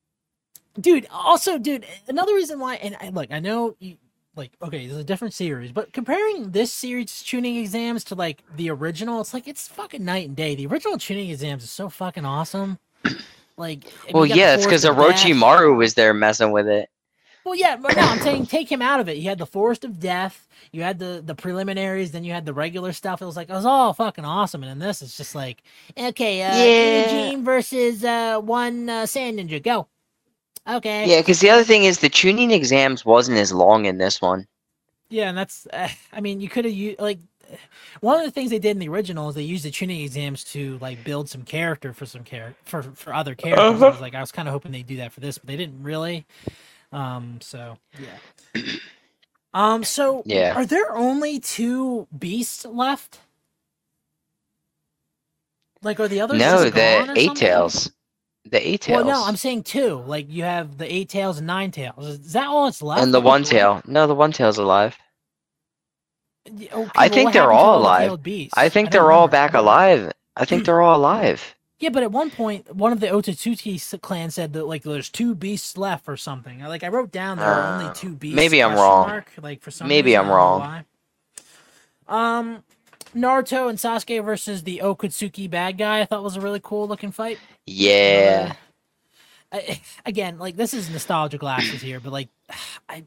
dude 0.80 1.06
also 1.12 1.58
dude 1.60 1.86
another 2.08 2.34
reason 2.34 2.60
why 2.60 2.76
and 2.76 2.98
I, 3.00 3.08
look 3.10 3.32
i 3.32 3.39
know 3.39 3.76
you, 3.80 3.96
like 4.36 4.52
okay 4.62 4.84
this 4.86 4.93
is 4.93 5.00
a 5.00 5.04
different 5.06 5.34
series 5.34 5.72
but 5.72 5.93
comparing 5.93 6.52
this 6.52 6.74
series 6.74 7.08
Chunin 7.24 7.58
exams 7.62 8.04
to 8.06 8.16
like 8.16 8.43
the 8.58 8.70
original 8.72 9.22
it's 9.22 9.34
like 9.34 9.48
it's 9.48 9.70
fucking 9.70 10.04
night 10.04 10.28
and 10.28 10.36
day 10.36 10.54
the 10.56 10.68
original 10.68 10.98
Chunin 10.98 11.30
exams 11.30 11.64
is 11.64 11.70
so 11.70 11.88
fucking 11.88 12.26
awesome 12.26 12.80
like 13.58 13.86
Well, 14.14 14.26
yeah, 14.26 14.56
it's 14.56 14.66
because 14.66 14.86
Orochimaru 14.86 15.78
was 15.78 15.93
there 15.95 16.14
messing 16.14 16.51
with 16.51 16.68
it. 16.68 16.89
well 17.43 17.56
yeah 17.56 17.78
but 17.78 17.95
no 17.95 18.08
i'm 18.08 18.20
saying 18.20 18.45
take 18.47 18.72
him 18.72 18.82
out 18.82 18.99
of 18.99 19.10
it 19.10 19.18
you 19.18 19.30
had 19.30 19.38
the 19.38 19.45
forest 19.45 19.84
of 19.86 19.99
death 19.99 20.47
you 20.72 20.82
had 20.84 20.99
the 20.99 21.22
the 21.26 21.36
preliminaries 21.36 22.12
then 22.12 22.24
you 22.24 22.34
had 22.34 22.45
the 22.45 22.53
regular 22.53 22.93
stuff 22.93 23.22
it 23.22 23.26
was 23.26 23.36
like 23.38 23.49
it 23.49 23.53
was 23.53 23.66
all 23.66 23.93
fucking 23.93 24.26
awesome 24.26 24.64
and 24.64 24.70
then 24.82 24.88
this 24.88 25.01
is 25.01 25.16
just 25.18 25.36
like 25.36 25.64
okay 25.97 26.43
uh 26.43 26.68
Yeah. 26.68 26.78
Inojin 26.78 27.43
versus 27.43 28.03
uh 28.03 28.39
one 28.41 28.89
uh, 28.89 29.06
sand 29.06 29.39
ninja 29.39 29.62
go 29.64 29.88
okay 30.70 31.10
Yeah, 31.10 31.22
because 31.22 31.39
the 31.39 31.49
other 31.51 31.64
thing 31.64 31.84
is 31.86 31.99
the 31.99 32.10
Chunin 32.10 32.51
exams 32.51 33.06
wasn't 33.06 33.38
as 33.38 33.53
long 33.53 33.86
in 33.86 33.97
this 33.97 34.22
one. 34.22 34.47
Yeah, 35.10 35.30
and 35.30 35.38
that's. 35.38 35.68
Uh, 35.72 35.89
I 36.14 36.22
mean, 36.22 36.41
you 36.41 36.49
could 36.49 36.66
have 36.66 36.74
used 36.74 36.99
like 36.99 37.20
one 38.02 38.20
of 38.20 38.26
the 38.26 38.32
things 38.32 38.52
they 38.52 38.60
did 38.60 38.72
in 38.72 38.80
the 38.80 38.89
original 38.89 39.30
is 39.30 39.36
they 39.36 39.43
used 39.43 39.66
the 39.66 39.72
Chunin 39.72 40.04
exams 40.04 40.43
to 40.46 40.78
like 40.80 41.04
build 41.04 41.30
some 41.30 41.43
character 41.43 41.93
for 41.93 42.06
some 42.06 42.24
character 42.24 42.58
for 42.66 42.84
for 42.84 43.14
other 43.14 43.36
characters. 43.36 43.82
Uh-huh. 43.82 43.91
was 43.91 44.02
like, 44.02 44.16
I 44.16 44.22
was 44.22 44.32
kind 44.32 44.48
of 44.48 44.54
hoping 44.54 44.72
they'd 44.72 44.88
do 44.88 44.98
that 44.98 45.14
for 45.14 45.20
this, 45.22 45.38
but 45.38 45.48
they 45.48 45.58
didn't 45.58 45.84
really. 45.84 46.26
Um. 46.91 47.39
So 47.41 47.78
yeah. 47.98 48.18
Um. 49.54 49.84
So 49.84 50.24
Yeah. 50.26 50.54
are 50.56 50.66
there 50.66 50.96
only 50.96 51.39
two 51.39 52.08
beasts 52.18 52.66
left? 52.66 53.22
Like, 55.82 56.00
are 56.00 56.08
the 56.08 56.22
others 56.22 56.39
no, 56.39 56.70
the 56.70 57.20
eight 57.20 57.36
tails. 57.36 57.91
The 58.46 58.68
eight 58.68 58.82
tails. 58.82 59.06
Well, 59.06 59.06
no, 59.22 59.26
I'm 59.26 59.36
saying 59.38 59.64
two. 59.64 59.96
Like 60.06 60.28
you 60.30 60.43
have 60.43 60.78
the 60.78 60.91
eight 60.93 61.10
tails 61.10 61.38
and 61.39 61.48
nine 61.48 61.72
tails. 61.72 62.06
Is 62.06 62.34
that 62.34 62.48
all 62.48 62.66
that's 62.66 62.82
left? 62.82 63.04
and 63.04 63.14
the 63.14 63.22
one 63.22 63.43
tail. 63.43 63.82
No, 63.88 64.08
the 64.08 64.16
one 64.16 64.32
tail's 64.32 64.58
alive. 64.58 64.98
Okay, 66.48 66.89
I 66.96 67.10
think 67.10 67.34
they're 67.34 67.52
all 67.52 67.80
alive. 67.80 68.22
beasts? 68.22 68.54
I 68.58 68.70
think 68.70 68.88
don't 68.91 68.93
they're 69.02 69.12
all 69.12 69.28
back 69.28 69.54
alive. 69.54 70.12
I 70.38 70.46
think 70.46 70.66
they're 70.66 70.82
all 70.82 70.98
alive. 70.98 71.56
Yeah, 71.78 71.89
but 71.89 72.04
at 72.04 72.12
one 72.12 72.30
point, 72.32 72.74
one 72.74 72.93
of 72.93 73.02
the 73.02 73.08
Otsutsuki 73.08 73.76
s- 73.76 73.93
clan 74.02 74.32
said 74.32 74.54
that 74.54 74.64
like 74.66 74.84
there's 74.84 75.10
two 75.10 75.36
beasts 75.36 75.78
left 75.78 76.08
or 76.08 76.16
something. 76.16 76.60
Like 76.62 76.84
I 76.86 76.88
wrote 76.88 77.12
down 77.12 77.38
there 77.38 77.48
are 77.48 77.74
only 77.74 77.88
Uh, 77.89 77.93
two 77.93 78.16
beasts. 78.16 78.36
maybe 78.38 78.64
I'm 78.64 78.76
wrong. 78.76 79.08
Mark, 79.10 79.30
like 79.41 79.62
for 79.62 79.72
some 79.72 79.89
Maybe 79.89 80.12
reason, 80.12 80.26
I'm 80.26 80.32
I 80.32 80.36
wrong. 80.36 80.86
Um, 82.08 82.64
Naruto 83.14 83.70
and 83.70 83.78
Sasuke 83.78 84.24
versus 84.24 84.64
the 84.64 84.80
Otsutsuki 84.84 85.50
bad 85.50 85.78
guy. 85.78 86.00
I 86.00 86.06
thought 86.06 86.24
was 86.24 86.38
a 86.38 86.41
really 86.41 86.62
cool 86.64 86.88
looking 86.88 87.12
fight. 87.12 87.39
Yeah. 87.68 88.54
Uh, 89.52 89.58
I, 89.58 89.82
again, 90.06 90.39
like 90.39 90.56
this 90.56 90.74
is 90.74 90.89
nostalgia 90.89 91.38
glasses 91.38 91.82
here, 91.82 92.00
but 92.00 92.14
like 92.14 92.30
I. 92.89 93.04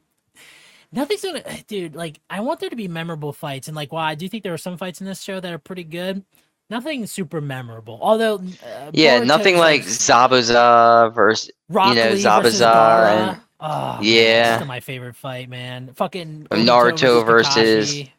Nothing's 0.91 1.21
gonna, 1.21 1.43
dude. 1.67 1.95
Like, 1.95 2.19
I 2.29 2.39
want 2.39 2.59
there 2.59 2.69
to 2.69 2.75
be 2.75 2.87
memorable 2.87 3.31
fights, 3.33 3.67
and 3.67 3.75
like, 3.75 3.91
while 3.91 4.05
I 4.05 4.15
do 4.15 4.27
think 4.27 4.43
there 4.43 4.53
are 4.53 4.57
some 4.57 4.77
fights 4.77 5.01
in 5.01 5.05
this 5.07 5.21
show 5.21 5.39
that 5.39 5.53
are 5.53 5.59
pretty 5.59 5.83
good, 5.83 6.23
nothing 6.69 7.05
super 7.05 7.41
memorable. 7.41 7.99
Although, 8.01 8.35
uh, 8.37 8.91
yeah, 8.93 9.19
Boruto's, 9.19 9.27
nothing 9.27 9.57
like 9.57 9.81
Zabuza 9.83 11.13
versus 11.13 11.51
Rock 11.69 11.95
know, 11.95 12.09
Lee 12.11 12.23
Zabuza 12.23 13.09
and- 13.31 13.41
Oh, 13.61 13.95
man, 13.95 14.03
Yeah. 14.03 14.55
still 14.55 14.67
my 14.67 14.79
favorite 14.79 15.17
fight, 15.17 15.49
man. 15.49 15.93
Fucking 15.93 16.47
Naruto 16.49 17.25
versus- 17.25 17.93
Kakashi. 17.93 18.11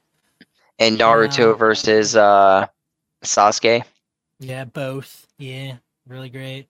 and 0.78 0.98
Naruto 0.98 1.52
Wow. 1.52 1.54
versus 1.54 2.14
uh 2.14 2.66
Sasuke. 3.24 3.82
Yeah, 4.38 4.64
both. 4.64 5.26
Yeah, 5.38 5.76
really 6.06 6.28
great. 6.28 6.66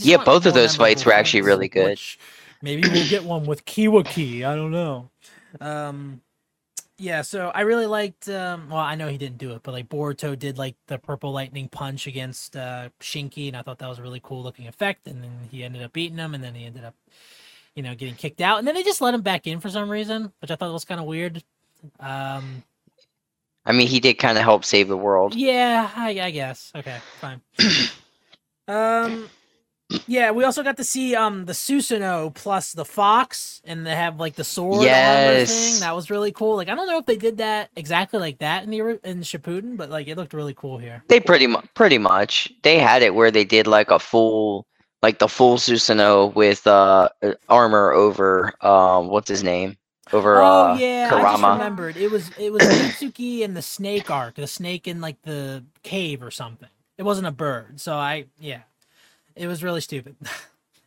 Yeah, 0.00 0.16
both 0.16 0.46
of 0.46 0.54
those 0.54 0.74
fights 0.76 1.04
were 1.06 1.12
actually 1.12 1.42
really 1.42 1.68
good. 1.68 1.90
which 1.90 2.18
Maybe 2.62 2.88
we'll 2.88 3.08
get 3.08 3.24
one 3.24 3.44
with 3.46 3.64
Kawaki. 3.64 4.44
I 4.44 4.54
don't 4.54 4.70
know. 4.70 5.10
Um, 5.60 6.20
yeah, 6.98 7.22
so 7.22 7.50
I 7.54 7.60
really 7.62 7.86
liked. 7.86 8.28
Um, 8.28 8.70
well, 8.70 8.78
I 8.78 8.94
know 8.94 9.08
he 9.08 9.18
didn't 9.18 9.38
do 9.38 9.52
it, 9.52 9.62
but 9.62 9.72
like 9.72 9.88
Boruto 9.88 10.38
did 10.38 10.56
like 10.56 10.76
the 10.86 10.98
purple 10.98 11.30
lightning 11.30 11.68
punch 11.68 12.06
against 12.06 12.56
uh, 12.56 12.88
Shinki, 13.00 13.48
and 13.48 13.56
I 13.56 13.62
thought 13.62 13.78
that 13.78 13.88
was 13.88 13.98
a 13.98 14.02
really 14.02 14.20
cool 14.22 14.42
looking 14.42 14.66
effect. 14.66 15.06
And 15.06 15.22
then 15.22 15.32
he 15.50 15.62
ended 15.62 15.82
up 15.82 15.92
beating 15.92 16.16
him, 16.16 16.34
and 16.34 16.42
then 16.42 16.54
he 16.54 16.64
ended 16.64 16.84
up, 16.84 16.94
you 17.74 17.82
know, 17.82 17.94
getting 17.94 18.14
kicked 18.14 18.40
out. 18.40 18.58
And 18.58 18.66
then 18.66 18.74
they 18.74 18.82
just 18.82 19.02
let 19.02 19.12
him 19.12 19.20
back 19.20 19.46
in 19.46 19.60
for 19.60 19.68
some 19.68 19.90
reason, 19.90 20.32
which 20.40 20.50
I 20.50 20.56
thought 20.56 20.72
was 20.72 20.86
kind 20.86 21.00
of 21.00 21.06
weird. 21.06 21.44
Um, 22.00 22.62
I 23.66 23.72
mean, 23.72 23.88
he 23.88 24.00
did 24.00 24.14
kind 24.14 24.38
of 24.38 24.44
help 24.44 24.64
save 24.64 24.88
the 24.88 24.96
world. 24.96 25.34
yeah, 25.34 25.90
I, 25.94 26.20
I 26.20 26.30
guess. 26.30 26.72
Okay, 26.74 26.98
fine. 27.20 27.42
um, 28.68 29.28
yeah, 30.06 30.30
we 30.32 30.44
also 30.44 30.62
got 30.62 30.76
to 30.78 30.84
see 30.84 31.14
um 31.16 31.46
the 31.46 31.52
Susanoo 31.52 32.34
plus 32.34 32.72
the 32.72 32.84
fox, 32.84 33.60
and 33.64 33.86
they 33.86 33.94
have 33.96 34.20
like 34.20 34.36
the 34.36 34.44
sword 34.44 34.82
Yes. 34.82 35.46
thing. 35.46 35.80
That 35.80 35.94
was 35.96 36.10
really 36.10 36.32
cool. 36.32 36.56
Like 36.56 36.68
I 36.68 36.74
don't 36.74 36.86
know 36.88 36.98
if 36.98 37.06
they 37.06 37.16
did 37.16 37.38
that 37.38 37.70
exactly 37.76 38.20
like 38.20 38.38
that 38.38 38.64
in 38.64 38.70
the 38.70 38.80
in 39.04 39.20
Shippuden, 39.20 39.76
but 39.76 39.90
like 39.90 40.08
it 40.08 40.16
looked 40.16 40.34
really 40.34 40.54
cool 40.54 40.78
here. 40.78 41.04
They 41.08 41.20
pretty 41.20 41.46
much, 41.46 41.66
pretty 41.74 41.98
much, 41.98 42.52
they 42.62 42.78
had 42.78 43.02
it 43.02 43.14
where 43.14 43.30
they 43.30 43.44
did 43.44 43.66
like 43.66 43.90
a 43.90 43.98
full, 43.98 44.66
like 45.02 45.18
the 45.18 45.28
full 45.28 45.56
Susanoo 45.58 46.34
with 46.34 46.66
uh 46.66 47.08
uh, 47.22 47.34
armor 47.48 47.92
over 47.92 48.54
um 48.64 49.08
what's 49.08 49.28
his 49.28 49.44
name 49.44 49.76
over 50.12 50.42
oh 50.42 50.66
uh 50.66 50.74
yeah, 50.74 51.14
I 51.16 51.24
just 51.24 51.46
remembered. 51.46 51.96
It 51.96 52.10
was 52.10 52.30
it 52.36 52.52
was 52.52 52.70
Mitsuki 52.70 53.44
and 53.44 53.56
the 53.56 53.62
snake 53.62 54.10
arc, 54.10 54.36
the 54.36 54.46
snake 54.46 54.88
in 54.88 55.00
like 55.00 55.22
the 55.22 55.64
cave 55.82 56.22
or 56.22 56.30
something. 56.30 56.68
It 56.98 57.04
wasn't 57.04 57.26
a 57.28 57.32
bird, 57.32 57.80
so 57.80 57.94
I 57.94 58.26
yeah, 58.40 58.62
it 59.36 59.46
was 59.46 59.62
really 59.62 59.80
stupid. 59.80 60.16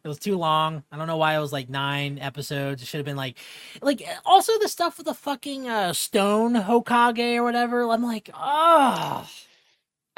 It 0.02 0.08
was 0.08 0.18
too 0.18 0.38
long. 0.38 0.86
I 0.94 0.98
don't 0.98 1.08
know 1.08 1.18
why 1.18 1.36
it 1.36 1.40
was 1.40 1.52
like 1.52 1.68
nine 1.68 2.20
episodes. 2.20 2.82
It 2.82 2.86
should 2.86 3.00
have 3.00 3.06
been 3.06 3.18
like, 3.18 3.38
like 3.82 4.02
also 4.26 4.58
the 4.58 4.70
stuff 4.70 4.98
with 4.98 5.08
the 5.08 5.14
fucking 5.14 5.68
uh, 5.68 5.92
stone 5.92 6.54
Hokage 6.54 7.36
or 7.36 7.44
whatever. 7.44 7.82
I'm 7.82 8.02
like, 8.02 8.30
oh, 8.34 9.28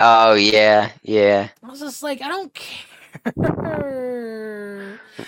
Oh 0.04 0.34
yeah, 0.34 0.92
yeah. 1.04 1.50
I 1.64 1.70
was 1.70 1.80
just 1.80 2.02
like, 2.02 2.24
I 2.24 2.28
don't 2.28 2.52
care. 2.54 2.88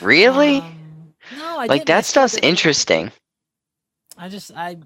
Really? 0.02 0.58
Um, 0.58 1.14
no, 1.38 1.60
I 1.60 1.68
like. 1.68 1.86
That 1.86 2.06
stuff's 2.06 2.38
it. 2.38 2.44
interesting. 2.44 3.12
I 4.18 4.30
just 4.30 4.52
I. 4.56 4.78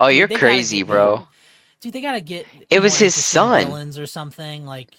Oh, 0.00 0.08
you're 0.08 0.28
crazy, 0.28 0.82
bro. 0.82 1.28
Dude, 1.82 1.92
they 1.92 2.00
gotta 2.00 2.22
get. 2.22 2.46
It 2.70 2.80
was 2.80 2.98
his 2.98 3.14
son. 3.14 3.66
Villains 3.66 3.98
or 3.98 4.06
something 4.06 4.64
like 4.64 4.94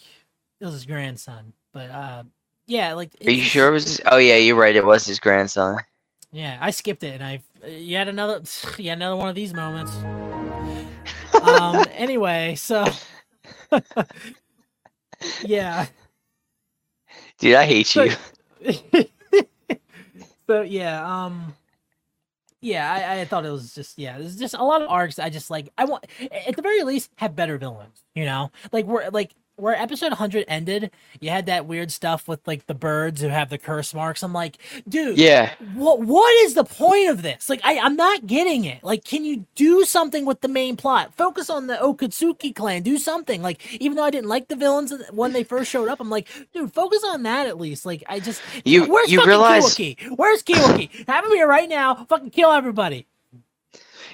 it 0.64 0.68
was 0.68 0.76
his 0.76 0.86
grandson, 0.86 1.52
but 1.74 1.90
uh, 1.90 2.24
yeah, 2.68 2.94
like. 2.94 3.12
Are 3.26 3.32
you 3.32 3.44
sure 3.44 3.68
it 3.68 3.72
was? 3.72 3.84
His... 3.84 4.02
Oh 4.06 4.16
yeah, 4.18 4.38
you're 4.38 4.56
right. 4.56 4.74
It 4.76 4.86
was 4.86 5.06
his 5.06 5.20
grandson. 5.20 5.78
Yeah, 6.32 6.58
I 6.62 6.72
skipped 6.72 7.04
it, 7.04 7.20
and 7.20 7.24
I 7.24 7.42
you 7.68 7.98
had 7.98 8.08
another, 8.08 8.42
you 8.78 8.90
had 8.90 8.98
another 8.98 9.18
one 9.18 9.28
of 9.28 9.36
these 9.36 9.54
moments. 9.54 9.94
um. 11.44 11.84
Anyway, 11.92 12.56
so. 12.56 12.86
yeah. 15.44 15.88
Dude, 17.40 17.56
I 17.56 17.66
hate 17.66 17.88
So- 17.88 18.04
you. 18.04 18.16
so 20.48 20.62
yeah, 20.62 21.26
um 21.26 21.54
yeah, 22.62 22.94
I, 22.94 23.20
I 23.20 23.26
thought 23.26 23.46
it 23.46 23.52
was 23.52 23.76
just 23.76 24.00
yeah, 24.00 24.18
there's 24.18 24.38
just 24.38 24.54
a 24.54 24.64
lot 24.64 24.82
of 24.82 24.88
arcs 24.90 25.20
I 25.20 25.30
just 25.30 25.50
like 25.52 25.68
I 25.78 25.84
want 25.84 26.06
at 26.48 26.56
the 26.56 26.62
very 26.62 26.84
least 26.84 27.12
have 27.18 27.36
better 27.36 27.58
villains, 27.58 28.06
you 28.16 28.24
know? 28.24 28.52
Like 28.72 28.86
we're 28.86 29.10
like 29.10 29.36
where 29.56 29.76
episode 29.76 30.10
100 30.10 30.46
ended, 30.48 30.92
you 31.20 31.30
had 31.30 31.46
that 31.46 31.66
weird 31.66 31.92
stuff 31.92 32.28
with 32.28 32.40
like 32.48 32.66
the 32.66 32.74
birds 32.74 33.22
who 33.22 33.28
have 33.28 33.50
the 33.50 33.58
curse 33.58 33.94
marks. 33.94 34.24
I'm 34.24 34.34
like, 34.34 34.58
dude, 34.88 35.18
Yeah, 35.18 35.54
what 35.76 36.02
what 36.02 36.34
is 36.46 36.54
the 36.56 36.64
point 36.64 37.10
of 37.10 37.22
this? 37.22 37.50
Like 37.50 37.62
I 37.64 37.78
I'm 37.80 37.96
not 37.96 38.26
getting 38.28 38.66
it. 38.66 38.84
Like 38.84 39.04
can 39.04 39.24
you 39.24 39.46
do 39.56 39.84
something 39.86 40.26
with 40.26 40.42
the 40.42 40.48
main 40.48 40.76
plot? 40.76 41.14
Focus 41.16 41.50
on 41.50 41.68
the 41.68 41.76
Otsutsuki 41.76 42.56
clan. 42.56 42.82
Do 42.82 42.98
something. 42.98 43.42
Like 43.42 43.62
even 43.82 43.96
though 43.96 44.04
I 44.04 44.10
didn't 44.12 44.30
like 44.30 44.48
the 44.48 44.56
villains 44.56 44.94
when 45.12 45.34
they 45.34 45.44
first 45.44 45.70
showed 45.70 45.88
up, 45.90 46.00
I'm 46.00 46.10
like, 46.10 46.28
dude, 46.54 46.74
focus 46.74 47.04
on 47.06 47.24
that 47.24 47.48
at 47.48 47.60
least. 47.60 47.86
Like 47.86 48.04
I 48.08 48.20
just 48.20 48.42
You- 48.66 48.86
Where's 48.86 49.12
you 49.12 49.20
fucking 49.20 49.30
realize- 49.30 49.64
Kawaki? 49.76 50.18
Where's 50.18 50.44
Kawaki? 50.44 51.08
Have 51.08 51.26
him 51.26 51.32
here 51.32 51.48
right 51.48 51.70
now. 51.70 52.06
Fucking 52.06 52.32
kill 52.32 52.52
everybody. 52.52 53.06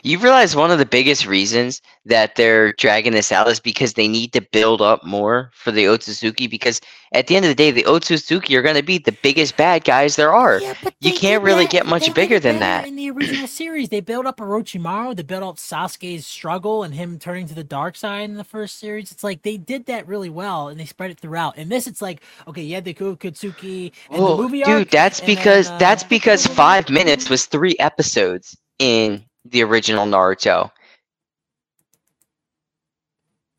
You 0.03 0.19
realize 0.19 0.55
one 0.55 0.71
of 0.71 0.77
the 0.79 0.85
biggest 0.85 1.25
reasons 1.25 1.81
that 2.05 2.35
they're 2.35 2.73
dragging 2.73 3.11
this 3.13 3.31
out 3.31 3.47
is 3.47 3.59
because 3.59 3.93
they 3.93 4.07
need 4.07 4.33
to 4.33 4.41
build 4.41 4.81
up 4.81 5.03
more 5.03 5.51
for 5.53 5.71
the 5.71 5.85
Otsutsuki. 5.85 6.49
Because 6.49 6.81
at 7.13 7.27
the 7.27 7.35
end 7.35 7.45
of 7.45 7.49
the 7.49 7.55
day, 7.55 7.71
the 7.71 7.83
Otsutsuki 7.83 8.55
are 8.55 8.61
going 8.61 8.75
to 8.75 8.83
be 8.83 8.97
the 8.97 9.11
biggest 9.11 9.57
bad 9.57 9.83
guys 9.83 10.15
there 10.15 10.33
are. 10.33 10.59
Yeah, 10.61 10.73
you 11.01 11.13
can't 11.13 11.43
really 11.43 11.65
that- 11.65 11.71
get 11.71 11.85
much 11.85 12.13
bigger 12.13 12.39
than 12.39 12.59
that. 12.59 12.87
In 12.87 12.95
the 12.95 13.09
original 13.11 13.47
series, 13.47 13.89
they 13.89 14.01
built 14.01 14.25
up 14.25 14.37
Orochimaru, 14.37 15.15
they 15.15 15.23
built 15.23 15.43
up 15.43 15.57
Sasuke's 15.57 16.25
struggle 16.25 16.83
and 16.83 16.93
him 16.93 17.19
turning 17.19 17.47
to 17.47 17.55
the 17.55 17.63
dark 17.63 17.95
side 17.95 18.29
in 18.29 18.35
the 18.35 18.43
first 18.43 18.79
series. 18.79 19.11
It's 19.11 19.23
like 19.23 19.41
they 19.43 19.57
did 19.57 19.85
that 19.87 20.07
really 20.07 20.29
well 20.29 20.67
and 20.69 20.79
they 20.79 20.85
spread 20.85 21.11
it 21.11 21.19
throughout. 21.19 21.57
And 21.57 21.71
this, 21.71 21.87
it's 21.87 22.01
like, 22.01 22.21
okay, 22.47 22.61
you 22.61 22.75
had 22.75 22.85
the 22.85 22.93
Otsutsuki 22.93 23.91
and 24.09 24.21
Oh, 24.21 24.35
the 24.35 24.43
movie 24.43 24.63
dude, 24.63 24.75
arc, 24.75 24.89
that's 24.89 25.19
and 25.19 25.27
then, 25.29 25.35
because 25.35 25.67
that's 25.79 26.03
uh, 26.03 26.07
because 26.09 26.47
five 26.47 26.89
minutes 26.89 27.29
was 27.29 27.45
three 27.45 27.75
episodes 27.79 28.57
in 28.79 29.23
the 29.45 29.63
original 29.63 30.05
Naruto. 30.05 30.71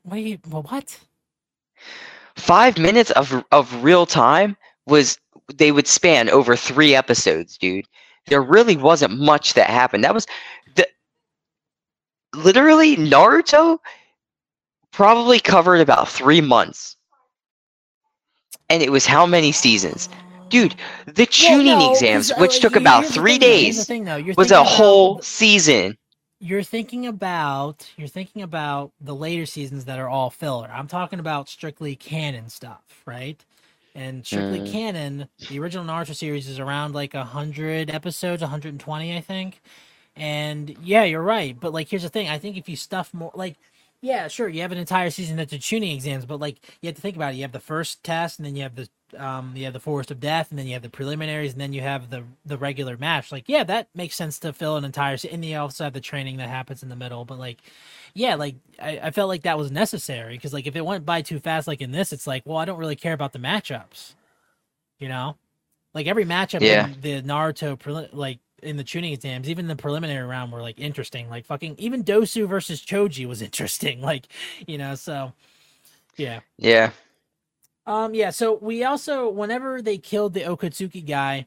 Wait, 0.05 0.41
what? 0.47 0.99
Five 2.37 2.79
minutes 2.79 3.11
of 3.13 3.45
of 3.53 3.83
real 3.83 4.07
time 4.07 4.57
was 4.87 5.19
they 5.55 5.73
would 5.73 5.87
span 5.87 6.31
over 6.31 6.57
three 6.57 6.95
episodes, 6.95 7.59
dude. 7.59 7.87
There 8.27 8.43
really 8.43 8.77
wasn't 8.77 9.19
much 9.19 9.55
that 9.55 9.69
happened. 9.69 10.05
That 10.05 10.15
was 10.15 10.27
the 10.75 10.87
literally 12.35 12.97
Naruto 12.97 13.79
probably 14.93 15.41
covered 15.41 15.81
about 15.81 16.09
three 16.09 16.41
months. 16.41 16.97
And 18.69 18.83
it 18.83 18.93
was 18.93 19.07
how 19.07 19.27
many 19.27 19.53
seasons? 19.53 20.09
Dude, 20.51 20.75
the 21.07 21.13
Well, 21.23 21.27
Chunin 21.27 21.91
exams, 21.91 22.31
uh, 22.31 22.37
which 22.37 22.61
took 22.61 22.77
about 22.77 23.07
three 23.07 23.39
thing, 23.39 23.41
though, 23.41 23.47
here's 23.47 23.77
the 23.77 23.77
days, 23.77 23.87
thing, 23.87 24.35
was 24.37 24.51
a 24.51 24.57
about- 24.57 24.67
whole 24.67 25.23
season. 25.23 25.97
you're 26.41 26.63
thinking 26.63 27.07
about 27.07 27.91
you're 27.97 28.09
thinking 28.09 28.43
about 28.43 28.93
the 29.01 29.15
later 29.15 29.47
seasons 29.47 29.85
that 29.87 29.99
are 29.99 30.09
all 30.09 30.31
filler. 30.31 30.71
I'm 30.73 30.89
talking 30.89 31.19
about 31.21 31.49
strictly 31.49 31.97
canon 31.97 32.49
stuff, 32.49 32.83
right? 33.07 33.45
And 33.95 34.25
strictly 34.27 34.61
Mm. 34.61 34.73
canon, 34.73 35.29
the 35.49 35.59
original 35.59 35.85
Naruto 35.85 36.15
series 36.15 36.49
is 36.49 36.59
around 36.59 36.95
like 36.95 37.15
100 37.15 37.91
episodes, 37.91 38.41
120, 38.43 39.17
I 39.17 39.21
think. 39.21 39.61
And 40.17 40.77
yeah, 40.83 41.05
you're 41.05 41.23
right. 41.23 41.59
But 41.59 41.73
like, 41.73 41.89
here's 41.89 42.03
the 42.03 42.09
thing: 42.09 42.29
I 42.29 42.39
think 42.39 42.57
if 42.57 42.69
you 42.69 42.77
stuff 42.77 43.13
more, 43.15 43.33
like, 43.35 43.57
yeah, 44.03 44.29
sure, 44.29 44.49
you 44.49 44.63
have 44.63 44.73
an 44.73 44.79
entire 44.79 45.11
season 45.11 45.37
that's 45.37 45.51
the 45.51 45.59
Chunin 45.59 45.95
exams, 45.95 46.25
but 46.25 46.41
like, 46.41 46.79
you 46.81 46.87
have 46.89 46.97
to 46.97 47.03
think 47.03 47.17
about 47.17 47.35
it. 47.35 47.37
You 47.37 47.43
have 47.43 47.53
the 47.53 47.61
first 47.61 48.03
test, 48.03 48.39
and 48.39 48.47
then 48.47 48.57
you 48.57 48.63
have 48.63 48.75
the 48.77 48.89
um, 49.19 49.53
you 49.57 49.65
have 49.65 49.73
the 49.75 49.81
Forest 49.81 50.11
of 50.11 50.21
Death, 50.21 50.51
and 50.51 50.59
then 50.59 50.67
you 50.67 50.73
have 50.75 50.83
the 50.83 50.89
preliminaries, 50.89 51.53
and 51.53 51.61
then 51.61 51.73
you 51.73 51.83
have 51.83 52.09
the 52.11 52.25
the 52.47 52.57
regular 52.57 52.97
match. 52.97 53.31
Like, 53.33 53.45
yeah, 53.49 53.65
that 53.65 53.89
makes 53.95 54.15
sense 54.17 54.39
to 54.41 54.53
fill 54.55 54.77
an 54.77 54.85
entire. 54.85 55.19
And 55.31 55.45
you 55.45 55.57
also 55.59 55.85
have 55.85 55.93
the 55.93 56.01
training 56.01 56.39
that 56.39 56.49
happens 56.49 56.83
in 56.83 56.89
the 56.89 56.97
middle. 56.97 57.25
But 57.27 57.39
like, 57.39 57.59
yeah, 58.15 58.37
like 58.37 58.57
I, 58.81 58.99
I 58.99 59.11
felt 59.11 59.29
like 59.29 59.43
that 59.43 59.59
was 59.59 59.71
necessary 59.71 60.35
because 60.37 60.53
like 60.55 60.67
if 60.67 60.77
it 60.77 60.87
went 60.87 61.05
by 61.05 61.23
too 61.23 61.41
fast, 61.41 61.67
like 61.69 61.81
in 61.83 61.93
this, 61.93 62.13
it's 62.13 62.27
like, 62.27 62.45
well, 62.47 62.59
I 62.59 62.65
don't 62.65 62.79
really 62.79 62.97
care 62.97 63.13
about 63.15 63.33
the 63.33 63.39
matchups. 63.39 64.15
You 64.99 65.09
know, 65.09 65.37
like 65.95 66.07
every 66.07 66.25
matchup 66.27 66.63
Yeah. 66.63 66.91
in 66.91 67.01
the 67.01 67.23
Naruto 67.23 68.11
like 68.13 68.39
in 68.63 68.77
the 68.77 68.85
Chunin 68.85 69.13
exams, 69.13 69.51
even 69.51 69.69
the 69.69 69.77
preliminary 69.77 70.27
round 70.27 70.53
were 70.53 70.63
like 70.63 70.81
interesting. 70.81 71.29
Like 71.31 71.47
fucking 71.47 71.77
even 71.79 72.05
Dosu 72.05 72.49
versus 72.49 72.83
Choji 72.85 73.27
was 73.27 73.43
interesting. 73.43 74.01
Like, 74.01 74.29
you 74.67 74.79
know, 74.79 74.95
so 74.95 75.33
yeah. 76.17 76.41
Yeah. 76.59 76.93
Um, 77.87 78.15
yeah. 78.15 78.31
So 78.31 78.59
we 78.63 78.85
also, 78.85 79.29
whenever 79.29 79.83
they 79.83 79.99
killed 79.99 80.35
the 80.35 80.43
Otsutsuki 80.43 81.07
guy, 81.07 81.47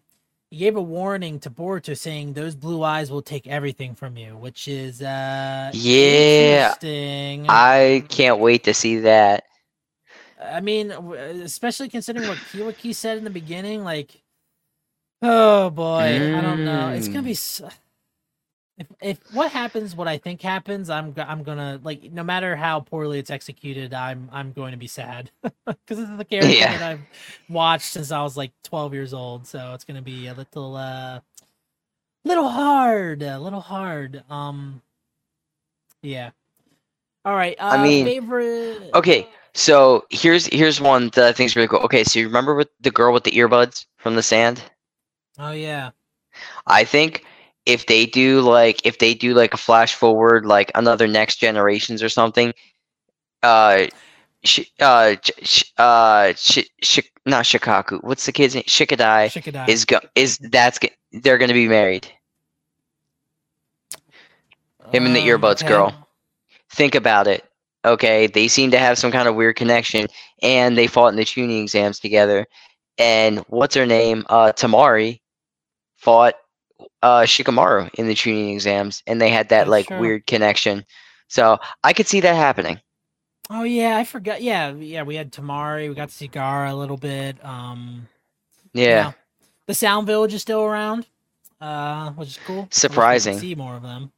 he 0.52 0.58
gave 0.58 0.76
a 0.76 0.82
warning 0.82 1.40
to 1.42 1.50
Boruto 1.50 1.98
saying 1.98 2.34
those 2.34 2.56
blue 2.56 2.84
eyes 2.84 3.12
will 3.12 3.22
take 3.24 3.48
everything 3.48 3.96
from 3.96 4.18
you, 4.18 4.38
which 4.38 4.68
is 4.68 5.02
uh 5.02 5.74
Yeah, 5.74 6.76
interesting. 6.76 7.48
I 7.50 8.06
can't 8.10 8.40
wait 8.40 8.64
to 8.66 8.74
see 8.74 9.00
that. 9.00 9.46
I 10.42 10.62
mean, 10.62 10.92
especially 10.92 11.90
considering 11.90 12.28
what 12.28 12.40
Kawaki 12.40 12.96
said 12.96 13.18
in 13.20 13.26
the 13.26 13.32
beginning, 13.32 13.84
like, 13.84 14.23
oh 15.24 15.70
boy, 15.70 16.36
I 16.38 16.42
don't 16.42 16.66
know. 16.66 16.90
It's 16.90 17.08
gonna 17.08 17.24
be. 17.24 17.34
So... 17.34 17.70
If, 18.76 18.88
if 19.02 19.20
what 19.36 19.52
happens, 19.52 19.96
what 19.96 20.08
I 20.08 20.18
think 20.18 20.42
happens, 20.42 20.90
I'm 20.90 21.14
I'm 21.18 21.44
gonna 21.44 21.80
like 21.84 22.12
no 22.12 22.24
matter 22.24 22.56
how 22.56 22.80
poorly 22.80 23.20
it's 23.20 23.30
executed, 23.30 23.94
I'm 23.94 24.30
I'm 24.32 24.52
going 24.52 24.72
to 24.72 24.78
be 24.78 24.88
sad 24.88 25.30
because 25.44 25.98
this 25.98 26.10
is 26.10 26.18
the 26.18 26.26
character 26.26 26.52
Yeah. 26.52 26.78
that 26.80 26.92
I've 26.94 27.02
watched 27.50 27.92
since 27.92 28.12
I 28.12 28.24
was 28.24 28.36
like 28.36 28.52
12 28.64 28.96
years 28.96 29.14
old, 29.14 29.46
so 29.46 29.74
it's 29.76 29.84
gonna 29.84 30.02
be 30.02 30.26
a 30.26 30.34
little 30.34 30.76
uh, 30.76 31.20
little 32.26 32.50
hard, 32.50 33.22
a 33.22 33.40
little 33.40 33.62
hard. 33.62 34.24
Um, 34.28 34.82
yeah. 36.02 36.32
All 37.24 37.36
right. 37.36 37.56
Uh, 37.60 37.74
I 37.74 37.84
mean, 37.84 38.06
favorite. 38.06 38.90
Okay, 38.96 39.30
so 39.54 40.06
here's 40.10 40.48
here's 40.48 40.82
one 40.82 41.10
that 41.14 41.26
I 41.26 41.32
think 41.32 41.46
is 41.46 41.56
really 41.56 41.68
cool. 41.68 41.80
Okay, 41.82 42.04
so 42.04 42.20
you 42.20 42.26
remember 42.26 42.56
with 42.56 42.70
the 42.82 42.92
girl 42.92 43.14
with 43.14 43.24
the 43.24 43.32
earbuds 43.32 43.86
from 43.98 44.16
the 44.16 44.24
sand? 44.24 44.64
Oh 45.40 45.52
yeah. 45.52 45.92
I 46.68 46.84
think 46.84 47.24
if 47.66 47.86
they 47.88 48.06
do 48.06 48.42
like 48.42 48.86
if 48.86 49.00
they 49.00 49.14
do 49.14 49.34
like 49.34 49.54
a 49.54 49.58
flash 49.58 49.94
forward 49.94 50.46
like 50.46 50.72
another 50.76 51.08
next 51.08 51.38
generations 51.38 52.02
or 52.04 52.10
something, 52.10 52.54
uh, 53.44 53.86
sh- 54.44 54.70
uh, 54.80 55.16
sh- 55.44 55.64
uh, 55.78 56.34
sh- 56.36 56.66
sh- 56.82 57.00
not 57.26 57.46
Shikaku. 57.46 58.04
What's 58.04 58.26
the 58.26 58.32
kid's 58.32 58.56
name? 58.56 58.64
Shikadai 58.66 59.32
Shikadai. 59.32 59.68
is 59.68 59.86
go 59.86 60.00
is 60.16 60.38
that's 60.38 60.80
g- 60.80 60.92
they're 61.12 61.38
gonna 61.38 61.54
be 61.54 61.68
married. 61.68 62.08
him 64.92 65.06
and 65.06 65.16
the 65.16 65.26
Um, 65.26 65.28
earbuds 65.28 65.64
okay. 65.64 65.66
girl. 65.66 66.08
Think 66.72 66.96
about 66.96 67.28
it. 67.28 67.44
Okay, 67.86 68.28
they 68.28 68.48
seem 68.48 68.72
to 68.72 68.80
have 68.80 68.98
some 68.98 69.12
kind 69.12 69.28
of 69.28 69.36
weird 69.36 69.56
connection, 69.56 70.08
and 70.42 70.78
they 70.78 70.88
fought 70.88 71.10
in 71.10 71.16
the 71.16 71.24
Chunin 71.26 71.62
exams 71.62 72.00
together. 72.00 72.46
And 72.98 73.40
what's 73.48 73.76
her 73.76 73.86
name? 73.86 74.26
Uh, 74.30 74.52
Temari 74.54 75.22
fought 76.04 76.36
uh 77.02 77.22
Shikamaru 77.22 77.90
in 77.96 78.08
the 78.08 78.14
Chunin 78.14 78.52
exams, 78.54 79.04
and 79.08 79.22
they 79.22 79.30
had 79.30 79.50
that 79.50 79.60
That's 79.62 79.70
like 79.70 79.88
true. 79.88 80.00
weird 80.00 80.26
connection. 80.28 80.86
So 81.28 81.58
I 81.84 81.94
could 81.94 82.08
see 82.08 82.20
that 82.22 82.36
happening. 82.36 82.80
Oh 83.50 83.64
yeah, 83.64 83.98
I 83.98 84.04
forgot. 84.04 84.42
Yeah, 84.42 84.72
yeah, 84.74 85.04
we 85.04 85.16
had 85.16 85.32
Temari. 85.32 85.90
We 85.90 85.96
got 85.96 86.10
to 86.10 86.16
see 86.16 86.28
Gaara 86.28 86.72
a 86.72 86.76
little 86.76 86.98
bit. 86.98 87.44
Um, 87.44 88.08
Yeah. 88.74 89.14
the 89.68 89.74
Sound 89.74 90.08
Village 90.08 90.34
is 90.34 90.42
still 90.42 90.62
around, 90.64 91.08
uh, 91.62 92.12
which 92.12 92.30
is 92.30 92.40
cool. 92.46 92.56
I 92.56 92.60
wish 92.60 92.64
we 92.64 92.66
could 92.68 92.74
Surprising. 92.76 93.40
See 93.40 93.56
more 93.56 93.76
of 93.76 93.84
them. 93.84 94.12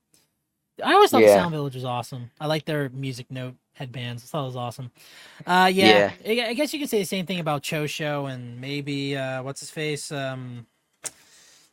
I 0.83 0.93
always 0.93 1.09
thought 1.11 1.21
the 1.21 1.27
Sound 1.27 1.51
Village 1.51 1.75
was 1.75 1.85
awesome. 1.85 2.31
I 2.39 2.47
like 2.47 2.65
their 2.65 2.89
music 2.89 3.27
note 3.31 3.55
headbands. 3.73 4.23
I 4.23 4.27
thought 4.27 4.43
it 4.43 4.47
was 4.47 4.55
awesome. 4.57 4.91
Uh, 5.45 5.69
yeah, 5.73 6.11
I 6.25 6.47
I 6.49 6.53
guess 6.53 6.73
you 6.73 6.79
could 6.79 6.89
say 6.89 6.99
the 6.99 7.05
same 7.05 7.25
thing 7.25 7.39
about 7.39 7.63
Chocho 7.63 8.31
and 8.31 8.59
maybe 8.61 9.15
uh, 9.17 9.41
what's 9.43 9.59
his 9.61 9.71
face, 9.71 10.11
um, 10.11 10.65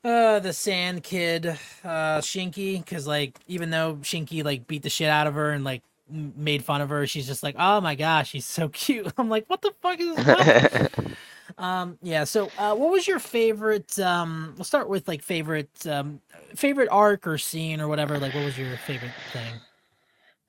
uh, 0.05 0.41
the 0.41 0.53
Sand 0.53 1.03
Kid, 1.05 1.47
uh, 1.85 2.21
Shinki. 2.21 2.79
Because 2.85 3.07
like, 3.07 3.39
even 3.49 3.71
though 3.71 3.97
Shinki 3.97 4.45
like 4.45 4.67
beat 4.67 4.83
the 4.83 4.91
shit 4.91 5.09
out 5.09 5.27
of 5.27 5.35
her 5.35 5.51
and 5.53 5.65
like 5.65 5.83
m- 6.13 6.33
made 6.37 6.65
fun 6.65 6.81
of 6.81 6.89
her, 6.91 7.07
she's 7.07 7.27
just 7.27 7.43
like, 7.43 7.57
oh 7.59 7.81
my 7.81 7.95
gosh, 7.95 8.31
she's 8.31 8.47
so 8.47 8.69
cute. 8.71 9.13
I'm 9.19 9.29
like, 9.29 9.49
what 9.49 9.63
the 9.63 9.73
fuck 9.83 10.01
is 10.01 10.25
this? 10.25 10.89
Um, 11.59 11.99
yeah. 12.03 12.25
So, 12.25 12.53
uh, 12.59 12.75
what 12.75 12.91
was 12.91 13.07
your 13.07 13.19
favorite? 13.19 13.99
Um, 13.99 14.55
we'll 14.57 14.65
start 14.65 14.89
with 14.89 15.09
like 15.09 15.23
favorite, 15.23 15.87
um, 15.87 16.21
favorite 16.57 16.89
arc 16.91 17.27
or 17.27 17.39
scene 17.39 17.81
or 17.81 17.89
whatever. 17.89 18.19
Like, 18.19 18.35
what 18.35 18.45
was 18.45 18.59
your 18.59 18.77
favorite 18.79 19.15
thing? 19.33 19.61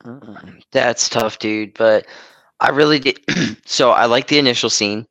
Mm, 0.06 0.64
That's 0.72 1.10
tough, 1.10 1.40
dude. 1.40 1.74
But 1.74 2.06
I 2.60 2.70
really 2.70 3.00
did. 3.00 3.20
so 3.66 3.92
I 3.92 4.06
like 4.06 4.28
the 4.28 4.40
initial 4.40 4.70
scene. 4.70 5.08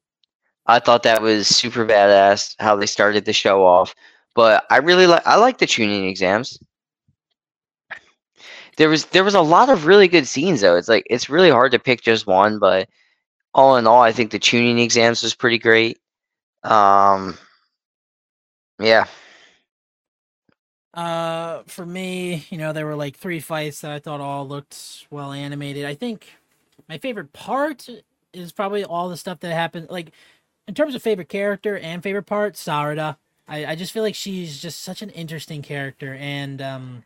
I 0.66 0.80
thought 0.80 1.04
that 1.04 1.22
was 1.22 1.48
super 1.48 1.86
badass 1.86 2.56
how 2.60 2.76
they 2.76 2.86
started 2.86 3.24
the 3.26 3.32
show 3.32 3.64
off. 3.66 3.94
But 4.34 4.64
I 4.70 4.78
really 4.78 5.06
like. 5.06 5.26
I 5.26 5.36
like 5.36 5.58
the 5.58 5.66
Chunin 5.66 6.08
exams. 6.08 6.58
There 8.76 8.88
was 8.88 9.06
there 9.06 9.24
was 9.24 9.34
a 9.34 9.40
lot 9.42 9.68
of 9.68 9.86
really 9.86 10.08
good 10.08 10.26
scenes 10.26 10.60
though. 10.62 10.76
It's 10.76 10.88
like 10.88 11.06
it's 11.10 11.28
really 11.30 11.50
hard 11.50 11.72
to 11.72 11.78
pick 11.78 12.00
just 12.02 12.26
one, 12.26 12.58
but 12.58 12.88
all 13.54 13.76
in 13.76 13.86
all, 13.86 14.02
I 14.02 14.12
think 14.12 14.30
the 14.30 14.38
Chunin 14.38 14.78
exams 14.80 15.22
was 15.22 15.34
pretty 15.34 15.58
great. 15.58 15.98
Um, 16.64 17.38
yeah, 18.80 19.06
Uh, 20.94 21.62
for 21.66 21.86
me, 21.86 22.46
you 22.50 22.58
know, 22.58 22.72
there 22.72 22.86
were 22.86 22.96
like 22.96 23.16
three 23.16 23.40
fights 23.40 23.80
that 23.80 23.90
I 23.92 23.98
thought 23.98 24.20
all 24.20 24.46
looked 24.46 25.06
well 25.10 25.32
animated. 25.32 25.84
I 25.86 25.94
think 25.94 26.26
my 26.88 26.98
favorite 26.98 27.32
part 27.32 27.88
is 28.32 28.52
probably 28.52 28.84
all 28.84 29.08
the 29.08 29.16
stuff 29.16 29.40
that 29.40 29.54
happened. 29.54 29.88
Like, 29.90 30.12
in 30.68 30.74
terms 30.74 30.94
of 30.94 31.02
favorite 31.02 31.28
character 31.28 31.78
and 31.78 32.02
favorite 32.02 32.24
part, 32.24 32.54
Sarada. 32.54 33.16
I, 33.52 33.66
I 33.66 33.74
just 33.76 33.92
feel 33.92 34.02
like 34.02 34.14
she's 34.14 34.60
just 34.60 34.80
such 34.82 35.02
an 35.02 35.10
interesting 35.10 35.60
character, 35.62 36.14
and 36.18 36.60
um, 36.62 37.04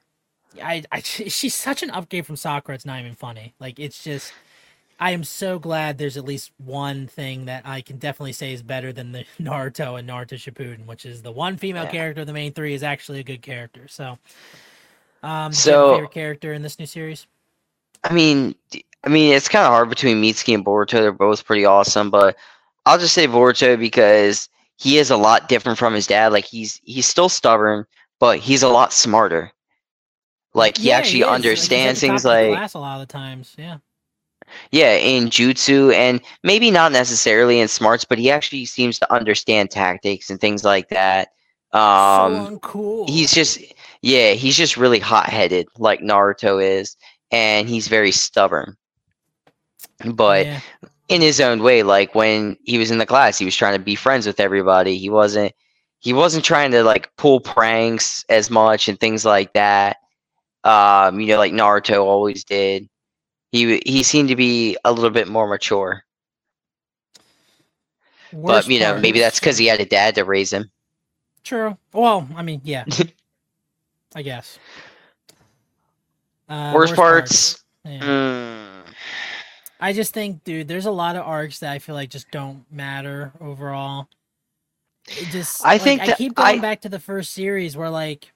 I, 0.63 0.85
I 0.93 1.01
she's 1.03 1.55
such 1.55 1.83
an 1.83 1.91
upgrade 1.91 2.25
from 2.25 2.37
Sakura. 2.37 2.77
It's 2.77 2.87
not 2.87 3.01
even 3.01 3.15
funny. 3.15 3.53
Like, 3.61 3.79
it's 3.79 4.03
just. 4.03 4.33
I 4.99 5.11
am 5.11 5.25
so 5.25 5.59
glad 5.59 5.99
there's 5.99 6.17
at 6.17 6.25
least 6.25 6.53
one 6.57 7.07
thing 7.07 7.45
that 7.45 7.67
I 7.67 7.83
can 7.83 7.99
definitely 7.99 8.33
say 8.33 8.55
is 8.55 8.63
better 8.63 8.95
than 8.95 9.13
the 9.13 9.27
Naruto 9.39 9.99
and 9.99 10.09
Naruto 10.09 10.39
Shippuden, 10.39 10.87
which 10.87 11.05
is 11.05 11.21
the 11.21 11.31
one 11.33 11.59
female 11.59 11.85
Yeah. 11.85 11.91
character 11.91 12.23
of 12.23 12.27
the 12.27 12.33
main 12.33 12.55
three 12.55 12.73
is 12.73 12.83
actually 12.83 13.19
a 13.21 13.23
good 13.23 13.43
character. 13.43 13.89
So, 13.89 14.17
um, 15.23 15.29
do 15.29 15.29
you 15.29 15.31
have 15.33 15.51
a 15.51 15.55
So- 15.55 15.93
favorite 15.97 16.13
character 16.13 16.55
in 16.55 16.63
this 16.63 16.79
new 16.79 16.87
series? 16.87 17.27
I 18.05 18.15
mean, 18.15 18.55
I 19.05 19.09
mean, 19.11 19.35
it's 19.35 19.49
kind 19.49 19.65
of 19.67 19.71
hard 19.73 19.91
between 19.91 20.23
Mitsuki 20.23 20.55
and 20.55 20.65
Boruto. 20.65 20.93
They're 20.93 21.13
both 21.13 21.45
pretty 21.45 21.67
awesome, 21.67 22.09
but 22.11 22.37
I'll 22.87 22.99
just 22.99 23.13
say 23.15 23.27
Boruto 23.27 23.79
because 23.79 24.49
he 24.77 24.99
is 24.99 25.11
a 25.11 25.17
lot 25.17 25.49
different 25.49 25.79
from 25.79 25.95
his 25.95 26.07
dad. 26.07 26.33
Like 26.33 26.45
he's 26.45 26.81
he's 26.85 27.07
still 27.07 27.29
stubborn, 27.29 27.87
but 28.19 28.39
he's 28.39 28.63
a 28.63 28.69
lot 28.69 28.93
smarter. 28.93 29.53
Like 30.55 30.79
he 30.79 30.89
Yeah, 30.89 30.99
actually. 30.99 31.21
Like, 31.21 31.31
at 31.31 31.35
understands 31.35 32.01
the 32.01 32.07
things 32.07 32.25
like 32.25 32.53
class 32.53 32.75
a 32.75 32.79
lot 32.79 33.01
of 33.01 33.07
the 33.07 33.13
times. 33.13 33.55
Yeah, 33.59 33.79
yeah, 34.71 34.95
in 34.97 35.27
jutsu 35.27 35.93
and 35.95 36.21
maybe 36.43 36.71
not 36.71 36.93
necessarily 36.93 37.61
in 37.61 37.69
smarts, 37.69 38.05
but 38.05 38.19
he 38.19 38.31
actually 38.31 38.65
seems 38.65 38.99
to 38.99 39.13
understand 39.13 39.71
tactics 39.71 40.31
and 40.31 40.41
things 40.41 40.65
like 40.65 40.89
that. 40.91 41.29
Um, 41.73 41.81
so 41.81 42.59
uncool. 42.59 43.09
he's 43.09 43.33
just 43.33 43.59
yeah 44.01 44.33
he's 44.33 44.57
just 44.57 44.77
really 44.77 45.01
hot-headed 45.01 45.67
like 45.79 46.01
naruto 46.01 46.63
is 46.63 46.97
and 47.33 47.69
he's 47.69 47.89
very 47.89 48.13
stubborn 48.13 48.77
but 50.05 50.47
yeah. 50.47 50.61
In 51.09 51.21
his 51.21 51.41
own 51.41 51.63
way 51.63 51.83
like 51.83 52.15
when 52.15 52.57
he 52.65 52.79
was 52.79 52.91
in 52.91 52.99
the 52.99 53.07
class 53.07 53.39
he 53.39 53.45
was 53.45 53.57
trying 53.57 53.77
to 53.77 53.85
be 53.85 53.95
friends 53.95 54.27
with 54.27 54.41
everybody 54.41 54.99
he 54.99 55.09
wasn't 55.11 55.53
he 56.01 56.13
wasn't 56.13 56.45
trying 56.45 56.71
to 56.71 56.83
like 56.83 57.15
pull 57.17 57.41
pranks 57.41 58.25
as 58.29 58.51
much 58.51 58.89
and 58.89 58.99
things 58.99 59.25
like 59.25 59.53
that 59.53 59.99
um 60.65 61.21
you 61.21 61.29
know 61.29 61.39
like 61.39 61.53
naruto 61.53 62.05
always 62.05 62.45
did 62.45 62.89
he 63.53 63.81
he 63.87 64.03
seemed 64.03 64.29
to 64.29 64.37
be 64.37 64.77
a 64.85 64.93
little 64.93 65.11
bit 65.11 65.29
more 65.29 65.47
mature 65.47 66.03
Worst 68.33 68.67
but 68.67 68.73
you 68.73 68.81
know 68.81 68.99
maybe 68.99 69.21
that's 69.21 69.39
because 69.39 69.57
he 69.59 69.67
had 69.67 69.81
a 69.81 69.87
dad 69.87 70.17
to 70.17 70.25
raise 70.25 70.53
him 70.53 70.71
True. 71.47 71.79
Well, 71.93 72.29
I 72.35 72.43
mean, 72.43 72.61
yeah. 72.65 72.85
I 74.17 74.23
guess. 74.23 74.59
Uh, 76.49 76.73
worst, 76.75 76.97
parts, 76.97 77.65
Yeah. 77.85 78.01
mm, 78.01 78.66
I 79.81 79.93
just 79.93 80.15
think, 80.15 80.45
dude, 80.45 80.69
there's 80.69 80.87
a 80.87 80.91
lot 80.91 81.17
of 81.17 81.23
arcs 81.27 81.59
that 81.61 81.73
I 81.73 81.79
feel 81.79 81.95
like 81.95 82.11
just 82.11 82.31
don't 82.31 82.65
matter 82.71 83.33
overall. 83.41 84.09
It 85.09 85.29
just 85.31 85.65
I 85.65 85.75
like, 85.75 85.83
think 85.83 86.01
I 86.03 86.15
keep 86.15 86.35
going 86.35 86.59
I- 86.59 86.63
back 86.63 86.81
to 86.83 86.89
the 86.89 86.99
first 86.99 87.33
series 87.33 87.77
where 87.77 87.91
like 87.91 88.33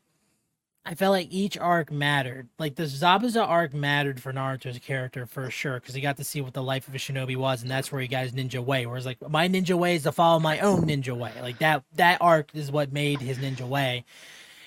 I 0.84 0.94
felt 0.94 1.12
like 1.12 1.28
each 1.30 1.58
arc 1.58 1.90
mattered. 1.92 2.48
Like 2.58 2.74
the 2.76 2.84
Zabuza 2.84 3.46
arc 3.46 3.74
mattered 3.74 4.20
for 4.20 4.32
Naruto's 4.32 4.78
character 4.78 5.26
for 5.26 5.50
sure 5.50 5.74
because 5.74 5.94
he 5.94 6.00
got 6.00 6.16
to 6.16 6.24
see 6.24 6.40
what 6.40 6.54
the 6.54 6.62
life 6.62 6.88
of 6.88 6.94
a 6.94 6.98
shinobi 6.98 7.36
was, 7.36 7.62
and 7.62 7.70
that's 7.70 7.92
where 7.92 8.00
he 8.00 8.08
got 8.08 8.22
his 8.24 8.32
ninja 8.32 8.64
way. 8.64 8.86
Whereas 8.86 9.04
like 9.04 9.18
my 9.28 9.48
ninja 9.48 9.74
way 9.74 9.96
is 9.96 10.04
to 10.04 10.12
follow 10.12 10.40
my 10.40 10.58
own 10.60 10.82
ninja 10.86 11.16
way. 11.16 11.32
Like 11.40 11.58
that 11.58 11.82
that 11.96 12.18
arc 12.20 12.54
is 12.54 12.70
what 12.70 12.92
made 12.92 13.20
his 13.20 13.38
ninja 13.38 13.66
way. 13.66 14.04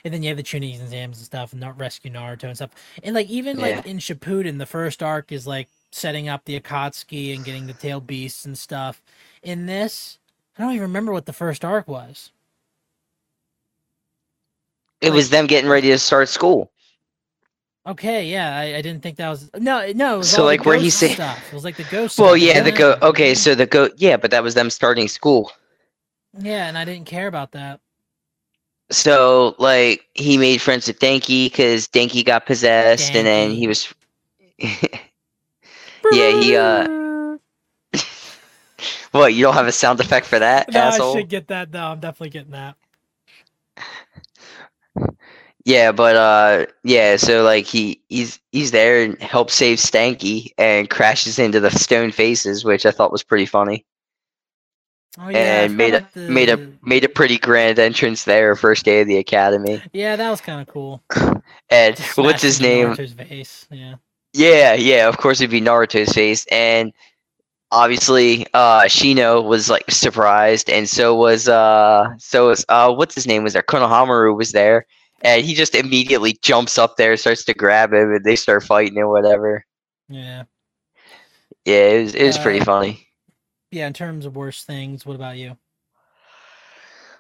And 0.06 0.14
then 0.14 0.22
you 0.22 0.28
have 0.30 0.38
the 0.38 0.44
Chunin 0.44 0.82
exams 0.82 1.18
and 1.18 1.26
stuff, 1.26 1.54
and 1.54 1.62
not 1.62 1.80
rescue 1.80 2.12
Naruto 2.12 2.44
and 2.44 2.56
stuff. 2.56 2.72
And 3.04 3.16
like 3.16 3.30
even 3.30 3.58
like 3.58 3.86
in 3.86 3.98
Shippuden, 4.00 4.58
the 4.58 4.66
first 4.66 5.02
arc 5.02 5.32
is 5.32 5.48
like 5.48 5.70
setting 5.94 6.30
up 6.30 6.46
the 6.46 6.60
Akatsuki 6.60 7.36
and 7.36 7.46
getting 7.46 7.68
the 7.68 7.74
tail 7.74 8.02
beasts 8.02 8.46
and 8.46 8.58
stuff. 8.58 9.02
In 9.42 9.66
this, 9.66 10.20
I 10.58 10.62
don't 10.62 10.72
even 10.72 10.84
remember 10.84 11.12
what 11.12 11.26
the 11.26 11.34
first 11.34 11.64
arc 11.66 11.88
was. 11.88 12.32
it 15.02 15.12
was 15.12 15.30
them 15.30 15.48
getting 15.48 15.70
ready 15.70 15.90
to 15.90 15.98
start 16.00 16.30
school 16.30 16.72
Okay, 17.86 18.30
yeah, 18.30 18.58
I, 18.58 18.78
I 18.78 18.82
didn't 18.82 19.04
think 19.04 19.18
that 19.18 19.30
was 19.30 19.50
no, 19.60 19.92
no. 19.94 20.20
Was 20.20 20.30
So, 20.30 20.46
like, 20.46 20.66
where 20.66 20.80
he 20.80 20.90
stuff. 20.90 21.46
It 21.50 21.54
was 21.54 21.66
like 21.66 21.76
the 21.76 21.84
ghost. 21.84 22.18
Well, 22.18 22.38
yeah, 22.38 22.62
the 22.62 22.72
go. 22.72 22.98
Okay, 23.02 23.36
so 23.36 23.56
the 23.56 23.66
go. 23.66 23.90
Yeah, 23.98 24.16
but 24.16 24.32
that 24.32 24.42
was 24.42 24.54
them 24.54 24.70
starting 24.70 25.10
school. 25.10 25.52
Yeah, 26.40 26.68
and 26.68 26.78
I 26.78 26.86
didn't 26.86 27.08
care 27.08 27.28
about 27.28 27.52
that. 27.52 27.82
So 28.90 29.56
like 29.60 30.06
he 30.14 30.38
made 30.38 30.62
friends 30.62 30.88
with 30.88 31.00
Denki 31.00 31.48
because 31.48 31.90
Denki 31.90 32.24
got 32.24 32.46
possessed, 32.46 33.14
and 33.14 33.28
then 33.28 33.52
he 33.52 33.68
was. 33.68 33.94
Yeah, 36.12 36.32
he, 36.32 36.56
uh, 36.56 36.88
what? 39.12 39.34
You 39.34 39.44
don't 39.44 39.54
have 39.54 39.68
a 39.68 39.72
sound 39.72 40.00
effect 40.00 40.26
for 40.26 40.40
that, 40.40 40.72
No, 40.72 40.86
I 40.86 41.00
should 41.00 41.30
get 41.30 41.48
that. 41.48 41.72
No, 41.72 41.88
I'm 41.88 42.00
definitely 42.00 42.30
getting 42.30 42.52
that. 42.52 42.78
Yeah, 45.66 45.94
but 45.94 46.16
uh, 46.18 46.66
yeah. 46.84 47.16
So 47.16 47.44
like 47.44 47.66
he 47.66 48.02
he's 48.10 48.40
he's 48.52 48.72
there 48.72 49.04
and 49.04 49.22
helps 49.22 49.54
save 49.54 49.78
Stanky 49.78 50.52
and 50.58 50.90
crashes 50.90 51.40
into 51.40 51.60
the 51.62 51.72
stone 51.72 52.12
faces, 52.12 52.66
which 52.66 52.86
I 52.86 52.92
thought 52.92 53.12
was 53.14 53.24
pretty 53.24 53.46
funny. 53.46 53.86
Oh 55.18 55.30
yeah, 55.30 55.62
and 55.64 55.78
made 55.78 55.94
a 55.94 56.02
about 56.02 56.12
made 56.28 56.50
a 56.50 56.60
made 56.82 57.06
a 57.06 57.10
pretty 57.10 57.38
grand 57.38 57.80
entrance 57.80 58.26
there, 58.26 58.56
first 58.56 58.84
day 58.84 59.02
of 59.02 59.08
the 59.08 59.18
academy. 59.18 59.82
Yeah, 59.94 60.16
that 60.16 60.30
was 60.30 60.42
kind 60.42 60.62
of 60.62 60.68
cool. 60.68 61.02
And 61.70 61.98
what's 62.18 62.44
his 62.44 62.62
name? 62.62 62.94
Face. 62.96 63.68
Yeah. 63.72 63.96
Yeah, 64.34 64.74
yeah, 64.74 65.08
of 65.08 65.18
course 65.18 65.40
it'd 65.42 65.52
be 65.52 65.62
Naruto's 65.62 66.14
face. 66.14 66.46
And 66.52 66.92
obviously, 67.72 68.46
uh 68.54 68.84
Shino 68.84 69.44
was 69.44 69.70
like 69.70 69.90
surprised, 69.92 70.70
and 70.70 70.90
so 70.90 71.16
was 71.16 71.48
uh 71.48 72.10
so 72.18 72.48
was 72.50 72.66
uh 72.70 72.94
what's 72.94 73.16
his 73.16 73.28
name 73.28 73.44
was 73.44 73.54
there? 73.54 73.64
Konohamaru 73.64 74.36
was 74.36 74.52
there. 74.52 74.86
And 75.22 75.46
he 75.46 75.54
just 75.54 75.76
immediately 75.76 76.38
jumps 76.42 76.78
up 76.78 76.98
there, 76.98 77.16
starts 77.18 77.46
to 77.46 77.54
grab 77.54 77.94
him, 77.94 78.12
and 78.14 78.24
they 78.26 78.36
start 78.36 78.64
fighting 78.64 78.98
or 78.98 79.10
whatever. 79.10 79.66
Yeah. 80.10 80.44
Yeah, 81.66 81.76
it 81.90 82.04
was 82.04 82.16
it 82.16 82.26
was 82.26 82.38
pretty 82.38 82.60
Uh, 82.60 82.66
funny. 82.66 83.08
Yeah. 83.72 83.88
In 83.88 83.94
terms 83.94 84.26
of 84.26 84.36
worst 84.36 84.66
things, 84.66 85.06
what 85.06 85.16
about 85.16 85.38
you? 85.38 85.58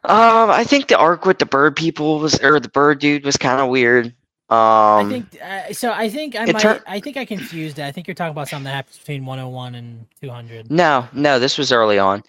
Um, 0.06 0.50
I 0.50 0.64
think 0.66 0.88
the 0.88 0.98
arc 0.98 1.26
with 1.26 1.40
the 1.40 1.46
bird 1.46 1.76
people 1.76 2.20
was 2.20 2.40
or 2.42 2.60
the 2.60 2.70
bird 2.70 3.00
dude 3.00 3.26
was 3.26 3.38
kind 3.38 3.62
of 3.62 3.70
weird. 3.70 4.14
Um, 4.54 5.08
I 5.08 5.10
think 5.10 5.26
uh, 5.42 5.74
so. 5.74 5.92
I 5.92 6.10
think 6.10 6.36
I 6.36 6.46
might. 6.46 6.60
tur- 6.60 6.84
I 6.88 7.00
think 7.00 7.18
I 7.18 7.26
confused 7.26 7.80
it. 7.80 7.84
I 7.84 7.92
think 7.92 8.08
you're 8.08 8.16
talking 8.16 8.32
about 8.32 8.48
something 8.48 8.66
that 8.66 8.74
happens 8.76 8.98
between 9.00 9.26
101 9.26 9.76
and 9.76 10.06
200. 10.22 10.70
no, 10.72 11.08
no, 11.14 11.40
this 11.40 11.58
was 11.58 11.72
early 11.72 11.98
on. 12.00 12.24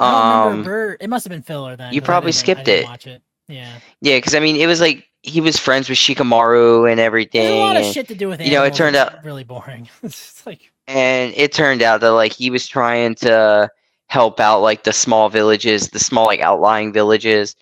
I 0.00 0.42
Um, 0.42 0.48
remember 0.48 0.64
Bird. 0.70 0.96
It 1.00 1.08
must 1.08 1.24
have 1.24 1.30
been 1.30 1.42
filler 1.42 1.76
then. 1.76 1.92
You 1.92 2.00
probably 2.02 2.32
skipped 2.32 2.68
it. 2.68 2.84
Watch 2.84 3.06
it. 3.06 3.22
Yeah. 3.48 3.72
Yeah, 4.00 4.16
because 4.18 4.34
I 4.34 4.40
mean, 4.40 4.56
it 4.56 4.66
was 4.66 4.80
like 4.80 5.08
he 5.22 5.40
was 5.40 5.58
friends 5.58 5.88
with 5.88 5.98
Shikamaru 5.98 6.90
and 6.90 7.00
everything. 7.00 7.42
There's 7.42 7.54
a 7.54 7.58
lot 7.58 7.76
of 7.76 7.82
and- 7.84 7.94
shit 7.94 8.08
to 8.08 8.14
do 8.14 8.28
with 8.28 8.40
you 8.40 8.50
know, 8.52 8.64
it 8.64 8.74
turned 8.74 8.96
out- 8.96 9.24
really 9.24 9.44
boring. 9.44 9.88
it's 10.02 10.44
like 10.46 10.70
and 10.86 11.32
it 11.36 11.52
turned 11.52 11.82
out 11.82 12.00
that 12.00 12.10
like 12.12 12.32
he 12.32 12.50
was 12.50 12.66
trying 12.66 13.14
to 13.16 13.70
help 14.06 14.40
out 14.40 14.60
like 14.60 14.84
the 14.84 14.92
small 14.92 15.28
villages 15.28 15.88
the 15.90 15.98
small 15.98 16.24
like 16.24 16.40
outlying 16.40 16.94
villages 16.94 17.54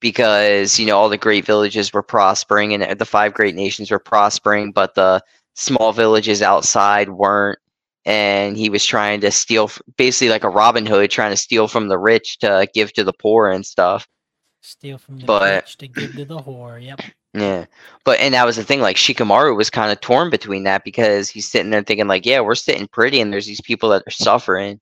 because 0.00 0.78
you 0.78 0.86
know 0.86 0.98
all 0.98 1.08
the 1.08 1.16
great 1.16 1.44
villages 1.44 1.92
were 1.92 2.02
prospering 2.02 2.72
and 2.74 2.98
the 2.98 3.04
five 3.04 3.34
great 3.34 3.54
nations 3.54 3.90
were 3.90 3.98
prospering 3.98 4.72
but 4.72 4.94
the 4.94 5.22
small 5.54 5.92
villages 5.92 6.42
outside 6.42 7.08
weren't 7.10 7.58
and 8.04 8.56
he 8.56 8.68
was 8.70 8.84
trying 8.84 9.20
to 9.20 9.30
steal 9.30 9.70
basically 9.96 10.28
like 10.28 10.44
a 10.44 10.48
robin 10.50 10.86
hood 10.86 11.10
trying 11.10 11.30
to 11.30 11.36
steal 11.36 11.66
from 11.68 11.88
the 11.88 11.98
rich 11.98 12.38
to 12.38 12.68
give 12.74 12.92
to 12.92 13.02
the 13.04 13.12
poor 13.12 13.48
and 13.50 13.64
stuff 13.64 14.06
steal 14.62 14.98
from 14.98 15.18
the 15.18 15.24
But- 15.26 15.64
rich 15.64 15.76
to 15.78 15.88
give 15.88 16.14
to 16.16 16.24
the 16.24 16.38
whore. 16.38 16.84
Yep. 16.84 17.00
Yeah. 17.34 17.66
But 18.04 18.18
and 18.18 18.34
that 18.34 18.46
was 18.46 18.56
the 18.56 18.64
thing, 18.64 18.80
like 18.80 18.96
Shikamaru 18.96 19.54
was 19.56 19.68
kind 19.70 19.92
of 19.92 20.00
torn 20.00 20.30
between 20.30 20.64
that 20.64 20.84
because 20.84 21.28
he's 21.28 21.48
sitting 21.48 21.70
there 21.70 21.82
thinking 21.82 22.08
like, 22.08 22.24
yeah, 22.24 22.40
we're 22.40 22.54
sitting 22.54 22.88
pretty 22.88 23.20
and 23.20 23.32
there's 23.32 23.46
these 23.46 23.60
people 23.60 23.90
that 23.90 24.02
are 24.06 24.10
suffering. 24.10 24.80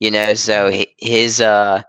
You 0.00 0.10
know, 0.10 0.34
so 0.34 0.84
his 0.98 1.40
uh 1.40 1.82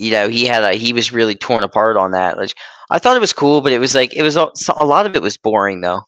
you 0.00 0.10
know, 0.10 0.28
he 0.28 0.46
had 0.46 0.62
a 0.62 0.72
he 0.72 0.92
was 0.92 1.12
really 1.12 1.34
torn 1.34 1.62
apart 1.62 1.96
on 1.96 2.12
that. 2.12 2.38
Like 2.38 2.54
I 2.90 2.98
thought 2.98 3.16
it 3.16 3.20
was 3.20 3.32
cool, 3.32 3.60
but 3.60 3.72
it 3.72 3.78
was 3.78 3.94
like 3.94 4.14
it 4.14 4.22
was 4.22 4.36
a, 4.36 4.50
a 4.78 4.86
lot 4.86 5.06
of 5.06 5.14
it 5.14 5.22
was 5.22 5.36
boring 5.36 5.80
though. 5.82 6.06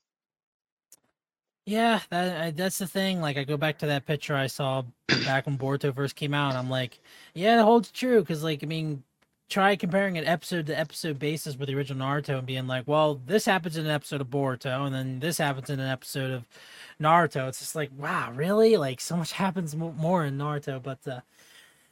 Yeah, 1.64 2.00
that, 2.10 2.56
that's 2.56 2.78
the 2.78 2.88
thing. 2.88 3.20
Like, 3.20 3.36
I 3.36 3.44
go 3.44 3.56
back 3.56 3.78
to 3.78 3.86
that 3.86 4.04
picture 4.04 4.34
I 4.34 4.48
saw 4.48 4.82
back 5.24 5.46
when 5.46 5.56
Boruto 5.56 5.94
first 5.94 6.16
came 6.16 6.34
out. 6.34 6.50
And 6.50 6.58
I'm 6.58 6.68
like, 6.70 6.98
yeah, 7.34 7.56
that 7.56 7.64
holds 7.64 7.92
true. 7.92 8.20
Because, 8.20 8.42
like, 8.42 8.64
I 8.64 8.66
mean, 8.66 9.04
try 9.48 9.76
comparing 9.76 10.18
an 10.18 10.26
episode 10.26 10.66
to 10.66 10.78
episode 10.78 11.20
basis 11.20 11.56
with 11.56 11.68
the 11.68 11.76
original 11.76 12.04
Naruto 12.04 12.38
and 12.38 12.46
being 12.46 12.66
like, 12.66 12.88
well, 12.88 13.20
this 13.26 13.44
happens 13.44 13.76
in 13.76 13.84
an 13.84 13.92
episode 13.92 14.20
of 14.20 14.28
Boruto, 14.28 14.86
and 14.86 14.94
then 14.94 15.20
this 15.20 15.38
happens 15.38 15.70
in 15.70 15.78
an 15.78 15.88
episode 15.88 16.32
of 16.32 16.48
Naruto. 17.00 17.48
It's 17.48 17.60
just 17.60 17.76
like, 17.76 17.90
wow, 17.96 18.32
really? 18.34 18.76
Like, 18.76 19.00
so 19.00 19.16
much 19.16 19.32
happens 19.32 19.76
more 19.76 20.24
in 20.24 20.38
Naruto. 20.38 20.82
But, 20.82 21.06
uh, 21.06 21.20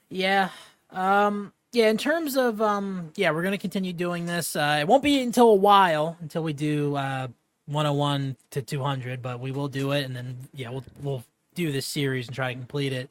yeah, 0.09 0.49
um, 0.91 1.53
yeah. 1.73 1.89
In 1.89 1.99
terms 1.99 2.37
of, 2.37 2.61
um, 2.61 3.13
yeah, 3.17 3.31
we're 3.31 3.43
gonna 3.43 3.59
continue 3.59 3.93
doing 3.93 4.27
this. 4.27 4.57
Uh, 4.57 4.79
it 4.81 4.89
won't 4.89 5.03
be 5.03 5.21
until 5.21 5.51
a 5.51 5.55
while 5.55 6.17
until 6.21 6.43
we 6.43 6.53
do 6.53 6.97
uh 6.97 7.29
101 7.67 8.37
to 8.51 8.63
200, 8.63 9.23
but 9.23 9.39
we 9.41 9.53
will 9.53 9.69
do 9.69 9.93
it, 9.93 10.05
and 10.05 10.15
then 10.15 10.37
yeah, 10.55 10.71
we'll 10.71 10.85
we'll 11.03 11.25
do 11.55 11.73
this 11.73 11.87
series 11.87 12.27
and 12.27 12.35
try 12.35 12.53
to 12.53 12.59
complete 12.59 12.93
it. 12.93 13.09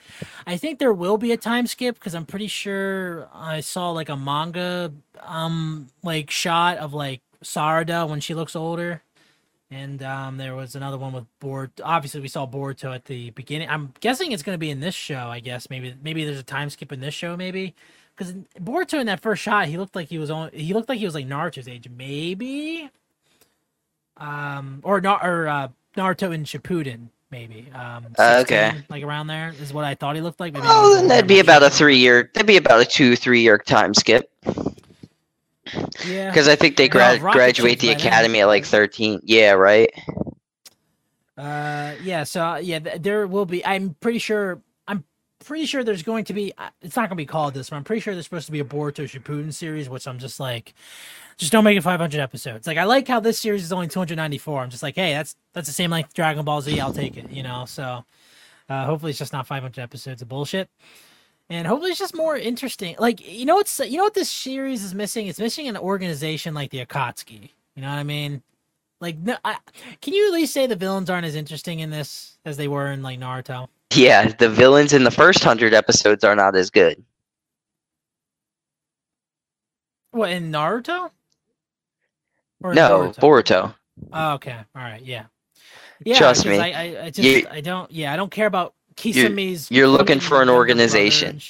I 0.48 0.58
think 0.58 0.80
there 0.80 0.94
will 0.94 1.18
be 1.18 1.32
a 1.32 1.38
time 1.38 1.68
skip 1.68 1.96
because 1.96 2.16
I'm 2.16 2.26
pretty 2.26 2.48
sure 2.48 3.28
I 3.34 3.60
saw 3.62 3.92
like 3.92 4.10
a 4.10 4.16
manga 4.18 4.94
um 5.22 5.88
like 6.04 6.32
shot 6.32 6.78
of 6.78 6.94
like 6.94 7.22
Sarada 7.44 8.08
when 8.08 8.20
she 8.20 8.34
looks 8.34 8.56
older. 8.56 9.02
And 9.72 10.02
um, 10.02 10.38
there 10.38 10.56
was 10.56 10.74
another 10.74 10.98
one 10.98 11.14
with 11.14 11.26
Boruto. 11.40 11.82
Obviously, 11.84 12.22
we 12.22 12.28
saw 12.28 12.48
Boruto 12.48 12.94
at 12.96 13.06
the 13.06 13.30
beginning. 13.32 13.70
I'm 13.70 13.94
guessing 14.00 14.32
it's 14.32 14.42
going 14.42 14.56
to 14.56 14.60
be 14.60 14.72
in 14.72 14.80
this 14.80 14.96
show. 14.96 15.28
I 15.28 15.42
guess 15.42 15.70
maybe 15.70 15.94
maybe 16.02 16.26
there's 16.26 16.40
a 16.40 16.44
time 16.44 16.72
skip 16.72 16.92
in 16.92 17.02
this 17.02 17.14
show. 17.14 17.38
Maybe 17.38 17.76
because 18.20 18.34
Boruto 18.60 19.00
in 19.00 19.08
that 19.08 19.22
first 19.22 19.42
shot, 19.42 19.68
he 19.70 19.78
looked 19.78 19.96
like 19.96 20.10
he 20.10 20.20
was 20.20 20.30
on. 20.30 20.52
He 20.54 20.74
looked 20.74 20.90
like 20.90 21.00
he 21.00 21.06
was 21.06 21.16
like 21.16 21.28
Naruto's 21.28 21.70
age. 21.70 21.90
Maybe 21.90 22.90
um 24.18 24.82
or 24.84 25.02
not 25.02 25.26
or 25.26 25.48
uh 25.48 25.70
Naruto 25.96 26.34
in 26.34 26.44
Shippuden 26.44 27.10
maybe 27.32 27.72
um 27.74 28.06
Uh, 28.18 28.40
okay. 28.46 28.74
like 28.90 29.04
around 29.04 29.28
there 29.28 29.54
is 29.62 29.74
what 29.74 29.86
I 29.86 29.96
thought 29.96 30.16
he 30.16 30.22
looked 30.22 30.40
like 30.42 30.54
maybe 30.54 30.66
Oh, 30.68 30.96
then 30.96 31.08
that'd 31.08 31.28
be 31.28 31.40
about 31.40 31.64
a 31.64 31.70
three 31.70 31.98
year 31.98 32.30
that'd 32.34 32.48
be 32.48 32.58
about 32.58 32.82
a 32.82 32.86
two, 32.86 33.16
three 33.16 33.42
year 33.42 33.58
time 33.58 33.94
skip. 33.94 34.30
yeah 36.04 36.30
Because 36.32 36.48
I 36.48 36.56
think 36.56 36.76
they 36.78 36.90
No, 36.90 37.18
graduate 37.18 37.80
the 37.80 37.92
academy 37.92 38.42
at 38.42 38.48
like 38.48 38.66
thirteen. 38.66 39.22
Yeah, 39.24 39.52
right. 39.54 39.90
uh 41.38 41.96
yeah 42.04 42.24
so 42.24 42.44
uh, 42.44 42.58
yeah 42.58 42.80
there 42.80 43.26
will 43.28 43.46
be 43.46 43.66
I'm 43.66 43.96
pretty 44.02 44.20
sure 44.20 44.62
pretty 45.46 45.66
sure 45.66 45.84
there's 45.84 46.04
going 46.04 46.26
to 46.26 46.34
be 46.34 46.54
uh, 46.58 46.70
it's 46.82 46.96
not 46.96 47.04
going 47.04 47.18
to 47.18 47.22
be 47.22 47.26
called 47.26 47.54
this 47.54 47.70
but 47.70 47.78
I'm 47.78 47.84
pretty 47.84 48.02
sure 48.02 48.14
there's 48.14 48.26
supposed 48.26 48.46
to 48.48 48.52
be 48.52 48.60
a 48.60 48.66
Boruto 48.66 49.06
Shippuden 49.06 49.54
series 49.54 49.90
which 49.90 50.08
I'm 50.08 50.20
just 50.20 50.40
like 50.40 50.74
just 51.38 51.52
don't 51.52 51.64
make 51.64 51.78
it 51.78 51.82
500 51.82 52.20
episodes 52.20 52.68
like 52.68 52.78
I 52.78 52.84
like 52.84 53.08
how 53.08 53.20
this 53.20 53.40
series 53.40 53.64
is 53.64 53.72
only 53.72 53.88
294 53.88 54.62
I'm 54.62 54.70
just 54.70 54.84
like 54.84 54.96
hey 54.96 55.14
that's 55.14 55.36
that's 55.54 55.68
the 55.68 55.74
same 55.74 55.92
length 55.92 56.14
Dragon 56.14 56.44
Ball 56.44 56.62
Z 56.62 56.80
I'll 56.80 56.94
take 56.94 57.18
it 57.18 57.30
you 57.32 57.44
know 57.44 57.66
so 57.66 58.04
uh 58.70 58.86
hopefully 58.86 59.12
it's 59.12 59.20
just 59.20 59.34
not 59.34 59.48
500 59.48 59.82
episodes 59.82 60.22
of 60.22 60.28
bullshit 60.28 60.70
and 61.50 61.66
hopefully 61.68 61.90
it's 61.90 62.00
just 62.00 62.16
more 62.16 62.38
interesting. 62.38 62.96
Like 63.00 63.28
you 63.28 63.46
know 63.46 63.56
what's 63.56 63.80
you 63.80 63.98
know 63.98 64.04
what 64.04 64.14
this 64.14 64.30
series 64.30 64.84
is 64.84 64.94
missing? 64.94 65.28
It's 65.28 65.40
missing 65.40 65.68
an 65.68 65.78
organization 65.78 66.54
like 66.54 66.70
the 66.70 66.86
Akatsuki. 66.86 67.50
You 67.76 67.82
know 67.82 67.90
what 67.90 67.98
I 67.98 68.04
mean? 68.04 68.44
Like, 69.02 69.18
no, 69.18 69.38
I, 69.46 69.58
can 70.02 70.14
you 70.14 70.28
at 70.28 70.34
least 70.34 70.54
say 70.54 70.68
the 70.68 70.76
villains 70.76 71.10
aren't 71.10 71.26
as 71.26 71.36
interesting 71.36 71.80
in 71.80 71.90
this 71.90 72.38
as 72.46 72.58
they 72.58 72.68
were 72.68 72.92
in 72.92 73.02
like 73.02 73.20
Naruto? 73.20 73.70
Yeah, 73.94 74.28
the 74.28 74.50
villains 74.50 74.94
in 74.94 75.04
the 75.04 75.12
first 75.12 75.44
hundred 75.44 75.74
episodes 75.74 76.24
are 76.24 76.36
not 76.36 76.56
as 76.56 76.70
good. 76.70 77.04
What 80.12 80.30
in 80.32 80.52
Naruto? 80.52 81.12
Or 82.62 82.74
No, 82.74 83.14
Boruto. 83.18 83.74
Oh, 84.14 84.34
okay, 84.34 84.58
all 84.76 84.82
right, 84.82 85.02
yeah, 85.02 85.26
yeah. 86.04 86.18
Trust 86.18 86.46
me. 86.46 86.58
I, 86.58 86.70
I, 86.72 87.04
I 87.06 87.10
just, 87.10 87.28
You- 87.28 87.48
I 87.50 87.62
don't, 87.62 87.92
yeah, 87.92 88.14
I 88.14 88.16
don't 88.16 88.32
care 88.32 88.48
about 88.48 88.74
Kisame's. 88.96 89.72
you're 89.72 89.88
looking 89.88 90.20
for 90.20 90.42
an 90.42 90.50
organization. 90.50 91.42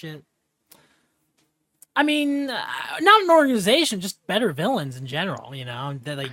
I 1.96 2.04
mean, 2.04 2.50
uh, 2.50 2.66
not 3.02 3.24
an 3.24 3.30
organization, 3.30 4.00
just 4.00 4.26
better 4.28 4.52
villains 4.54 4.96
in 4.98 5.06
general. 5.06 5.54
You 5.54 5.66
know, 5.66 6.00
that 6.04 6.18
like, 6.18 6.32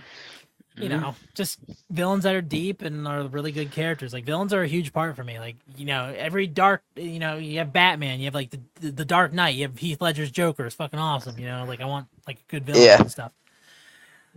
you 0.77 0.89
know, 0.89 1.15
just 1.35 1.59
villains 1.91 2.25
that 2.25 2.35
are 2.35 2.43
deep 2.43 2.83
and 2.83 3.07
are 3.09 3.23
really 3.29 3.53
good 3.53 3.71
characters. 3.71 4.13
Like 4.13 4.25
villains 4.25 4.53
are 4.53 4.63
a 4.63 4.67
huge 4.69 4.93
part 4.93 5.17
for 5.17 5.25
me. 5.25 5.39
Like 5.39 5.57
you 5.77 5.87
know, 5.87 6.15
every 6.17 6.47
dark, 6.47 6.83
you 6.97 7.19
know, 7.19 7.37
you 7.37 7.59
have 7.59 7.73
Batman, 7.73 8.19
you 8.21 8.27
have 8.27 8.35
like 8.35 8.51
the 8.51 8.61
the, 8.81 8.91
the 8.93 9.05
Dark 9.05 9.33
Knight, 9.33 9.57
you 9.57 9.63
have 9.63 9.79
Heath 9.79 10.01
Ledger's 10.01 10.31
Joker. 10.31 10.67
It's 10.67 10.75
fucking 10.75 10.99
awesome. 10.99 11.39
You 11.39 11.47
know, 11.47 11.65
like 11.67 11.81
I 11.81 11.87
want 11.87 12.09
like 12.27 12.39
a 12.39 12.51
good 12.51 12.65
villain 12.65 12.83
Yeah. 12.83 13.01
and 13.01 13.11
stuff. 13.11 13.33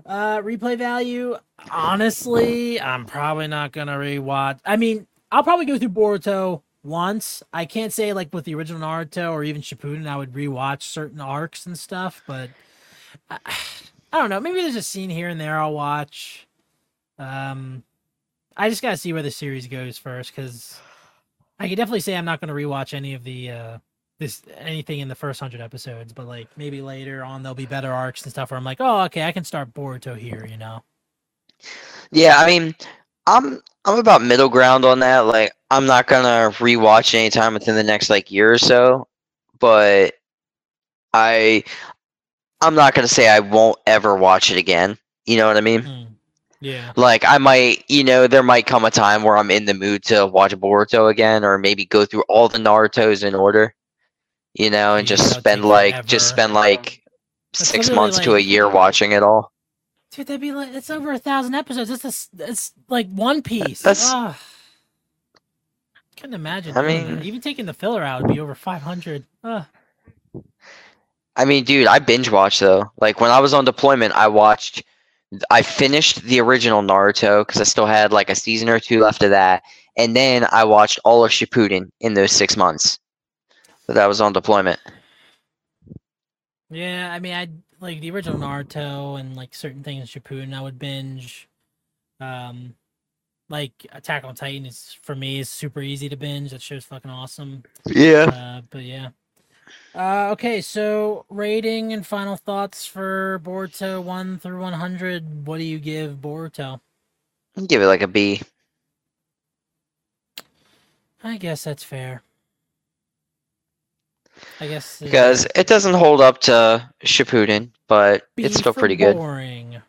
Uh, 0.06 0.38
replay 0.40 0.78
value. 0.78 1.36
Honestly, 1.72 2.80
I'm 2.80 3.06
probably 3.06 3.48
not 3.48 3.72
gonna 3.74 3.98
rewatch. 3.98 4.60
I 4.66 4.78
mean, 4.78 5.08
I'll 5.32 5.44
probably 5.44 5.66
go 5.66 5.78
through 5.78 5.90
Boruto 5.90 6.62
once. 6.84 7.44
I 7.52 7.66
can't 7.66 7.92
say 7.92 8.14
like 8.14 8.34
with 8.34 8.46
the 8.46 8.56
original 8.56 8.82
Naruto 8.82 9.32
or 9.32 9.44
even 9.44 9.62
Shippuden, 9.62 10.08
I 10.08 10.16
would 10.16 10.32
rewatch 10.34 10.84
certain 10.84 11.20
arcs 11.20 11.66
and 11.66 11.78
stuff. 11.78 12.24
But 12.26 12.50
I, 13.30 13.40
I 14.12 14.18
don't 14.18 14.30
know. 14.30 14.40
Maybe 14.40 14.62
there's 14.62 14.76
a 14.76 14.82
scene 14.82 15.10
here 15.10 15.28
and 15.30 15.40
there 15.40 15.60
I'll 15.60 15.74
watch. 15.74 16.48
Um, 17.18 17.84
I 18.58 18.70
just 18.70 18.82
gotta 18.82 18.98
see 18.98 19.14
where 19.14 19.24
the 19.24 19.32
series 19.32 19.68
goes 19.68 19.98
first, 19.98 20.36
because 20.36 20.80
I 21.60 21.68
can 21.68 21.78
definitely 21.78 22.00
say 22.00 22.16
I'm 22.16 22.26
not 22.26 22.42
gonna 22.42 22.54
rewatch 22.54 22.94
any 22.94 23.14
of 23.14 23.24
the 23.24 23.52
uh 23.52 23.78
this 24.20 24.42
anything 24.58 25.00
in 25.00 25.08
the 25.08 25.16
first 25.16 25.40
hundred 25.40 25.62
episodes, 25.62 26.12
but 26.12 26.28
like 26.28 26.48
maybe 26.58 26.82
later 26.82 27.24
on 27.24 27.42
there'll 27.42 27.56
be 27.56 27.66
better 27.66 27.92
arcs 27.92 28.24
and 28.24 28.32
stuff 28.32 28.52
where 28.52 28.58
I'm 28.58 28.64
like, 28.66 28.82
oh, 28.82 29.02
okay, 29.04 29.24
I 29.24 29.32
can 29.32 29.44
start 29.44 29.74
Boruto 29.74 30.18
here, 30.18 30.46
you 30.46 30.58
know. 30.58 30.84
Yeah, 32.12 32.36
I 32.38 32.48
mean, 32.48 32.76
I'm 33.28 33.62
I'm 33.86 34.00
about 34.00 34.22
middle 34.22 34.50
ground 34.50 34.86
on 34.86 35.00
that. 35.00 35.20
Like, 35.20 35.54
I'm 35.72 35.86
not 35.86 36.08
gonna 36.08 36.52
rewatch 36.56 37.14
anytime 37.14 37.54
within 37.54 37.76
the 37.76 37.84
next 37.84 38.10
like 38.10 38.32
year 38.32 38.52
or 38.52 38.58
so, 38.58 39.08
but 39.60 40.16
I 41.14 41.64
I'm 42.62 42.76
not 42.76 42.94
gonna 42.94 43.08
say 43.08 43.30
I 43.30 43.40
won't 43.40 43.78
ever 43.86 44.16
watch 44.16 44.52
it 44.52 44.58
again. 44.58 44.98
You 45.26 45.38
know 45.38 45.48
what 45.48 45.58
I 45.58 45.62
mean? 45.62 45.82
Mm, 45.82 46.08
Yeah. 46.62 46.92
Like, 46.96 47.24
I 47.26 47.38
might, 47.38 47.86
you 47.88 48.04
know, 48.04 48.28
there 48.28 48.44
might 48.44 48.66
come 48.66 48.84
a 48.84 48.92
time 48.92 49.24
where 49.24 49.38
I'm 49.38 49.50
in 49.52 49.66
the 49.66 49.74
mood 49.74 50.04
to 50.06 50.26
watch 50.26 50.54
Boruto 50.56 51.10
again, 51.10 51.46
or 51.46 51.58
maybe 51.58 51.86
go 51.86 52.04
through 52.06 52.24
all 52.28 52.50
the 52.50 52.58
Naruto's 52.58 53.24
in 53.24 53.34
order. 53.36 53.74
You 54.56 54.70
know, 54.70 54.96
and 54.96 55.10
Yeah, 55.10 55.16
just 55.16 55.36
spend 55.40 55.64
like 55.64 56.06
just 56.06 56.28
spend 56.28 56.54
like 56.54 57.02
That's 57.54 57.70
six 57.70 57.90
months 57.92 58.20
to 58.20 58.36
a 58.36 58.40
year 58.40 58.68
watching 58.68 59.12
it 59.12 59.24
all. 59.24 59.52
Dude, 60.12 60.26
that'd 60.28 60.42
be 60.42 60.52
like 60.52 60.74
it's 60.74 60.90
over 60.90 61.12
a 61.12 61.20
thousand 61.20 61.54
episodes. 61.54 61.90
It's 61.92 62.04
a 62.40 62.44
it's 62.50 62.72
like 62.90 63.08
One 63.10 63.42
Piece. 63.44 63.82
That's- 63.84 64.12
Ugh. 64.12 64.36
Couldn't 66.18 66.34
imagine. 66.34 66.76
I 66.76 66.82
mean- 66.82 67.22
even 67.24 67.40
taking 67.42 67.68
the 67.68 67.74
filler 67.74 68.04
out 68.04 68.24
would 68.24 68.34
be 68.34 68.40
over 68.40 68.56
five 68.56 68.82
hundred. 68.82 69.24
I 71.40 71.46
mean, 71.46 71.64
dude, 71.64 71.88
I 71.88 72.00
binge 72.00 72.30
watched 72.30 72.60
though. 72.60 72.92
Like 73.00 73.22
when 73.22 73.32
I 73.32 73.40
was 73.40 73.54
on 73.54 73.64
deployment, 73.64 74.14
I 74.14 74.28
watched, 74.28 74.84
I 75.50 75.62
finished 75.62 76.22
the 76.24 76.42
original 76.42 76.82
Naruto 76.82 77.48
because 77.48 77.62
I 77.62 77.64
still 77.64 77.86
had 77.86 78.12
like 78.12 78.30
a 78.30 78.36
season 78.36 78.68
or 78.68 78.78
two 78.78 79.00
left 79.00 79.24
of 79.24 79.30
that, 79.30 79.64
and 79.96 80.18
then 80.18 80.46
I 80.52 80.66
watched 80.66 81.00
all 81.06 81.24
of 81.24 81.32
Shippuden 81.32 81.92
in 82.02 82.14
those 82.14 82.34
six 82.34 82.58
months 82.58 83.00
that 83.88 83.98
I 83.98 84.08
was 84.08 84.20
on 84.20 84.34
deployment. 84.34 84.82
Yeah, 86.70 87.10
I 87.10 87.20
mean, 87.20 87.34
I 87.34 87.48
like 87.80 88.02
the 88.02 88.12
original 88.12 88.38
Naruto 88.38 89.18
and 89.18 89.38
like 89.38 89.56
certain 89.56 89.82
things 89.82 90.14
in 90.14 90.22
Shippuden. 90.22 90.54
I 90.54 90.60
would 90.62 90.78
binge. 90.78 91.48
Um, 92.20 92.76
like 93.50 93.88
Attack 93.94 94.26
on 94.26 94.36
Titan 94.36 94.66
is 94.66 94.98
for 95.04 95.16
me 95.16 95.40
is 95.40 95.50
super 95.50 95.82
easy 95.82 96.10
to 96.10 96.18
binge. 96.18 96.52
That 96.52 96.62
show's 96.62 96.84
fucking 96.84 97.10
awesome. 97.10 97.64
Yeah. 97.86 98.26
Uh, 98.26 98.62
but 98.70 98.84
yeah. 98.84 99.12
Uh, 99.96 100.30
okay, 100.32 100.62
so 100.62 101.26
rating 101.30 101.94
and 101.94 102.06
final 102.06 102.38
thoughts 102.38 102.86
for 102.86 103.42
Boruto 103.44 104.02
one 104.04 104.38
through 104.38 104.62
one 104.62 104.74
hundred. 104.74 105.48
What 105.48 105.58
do 105.58 105.64
you 105.64 105.80
give 105.80 106.18
Boruto? 106.22 106.80
Give 107.68 107.82
it 107.82 107.88
like 107.88 108.04
a 108.04 108.08
B. 108.08 108.42
I 111.24 111.38
guess 111.38 111.64
that's 111.64 111.84
fair. 111.84 112.22
I 114.62 114.68
guess 114.68 115.00
because 115.02 115.48
it 115.56 115.68
doesn't 115.68 115.96
hold 115.96 116.22
up 116.22 116.40
to 116.42 116.90
Shippuden, 117.04 117.72
but 117.88 118.28
B 118.36 118.44
it's 118.44 118.58
still 118.58 118.74
pretty 118.74 118.96
good. 118.96 119.18
Boring. 119.18 119.82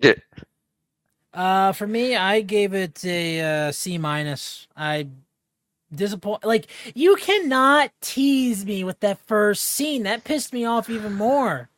Yeah. 0.00 0.14
Uh, 1.32 1.72
for 1.72 1.86
me, 1.86 2.16
I 2.16 2.40
gave 2.40 2.74
it 2.74 3.04
a 3.04 3.68
uh, 3.68 3.72
C 3.72 3.98
minus. 3.98 4.66
I 4.76 5.06
disappoint. 5.94 6.44
Like 6.44 6.66
you 6.94 7.16
cannot 7.16 7.90
tease 8.00 8.64
me 8.64 8.84
with 8.84 9.00
that 9.00 9.18
first 9.26 9.64
scene. 9.64 10.04
That 10.04 10.24
pissed 10.24 10.52
me 10.52 10.64
off 10.64 10.90
even 10.90 11.14
more. 11.14 11.68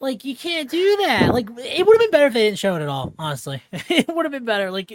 Like 0.00 0.24
you 0.24 0.36
can't 0.36 0.70
do 0.70 0.96
that. 1.06 1.32
Like 1.32 1.48
it 1.56 1.86
would 1.86 1.94
have 1.94 2.00
been 2.00 2.10
better 2.10 2.26
if 2.26 2.34
they 2.34 2.44
didn't 2.44 2.58
show 2.58 2.76
it 2.76 2.82
at 2.82 2.88
all. 2.88 3.14
Honestly, 3.18 3.62
it 3.72 4.08
would 4.08 4.24
have 4.24 4.32
been 4.32 4.44
better. 4.44 4.70
Like, 4.70 4.92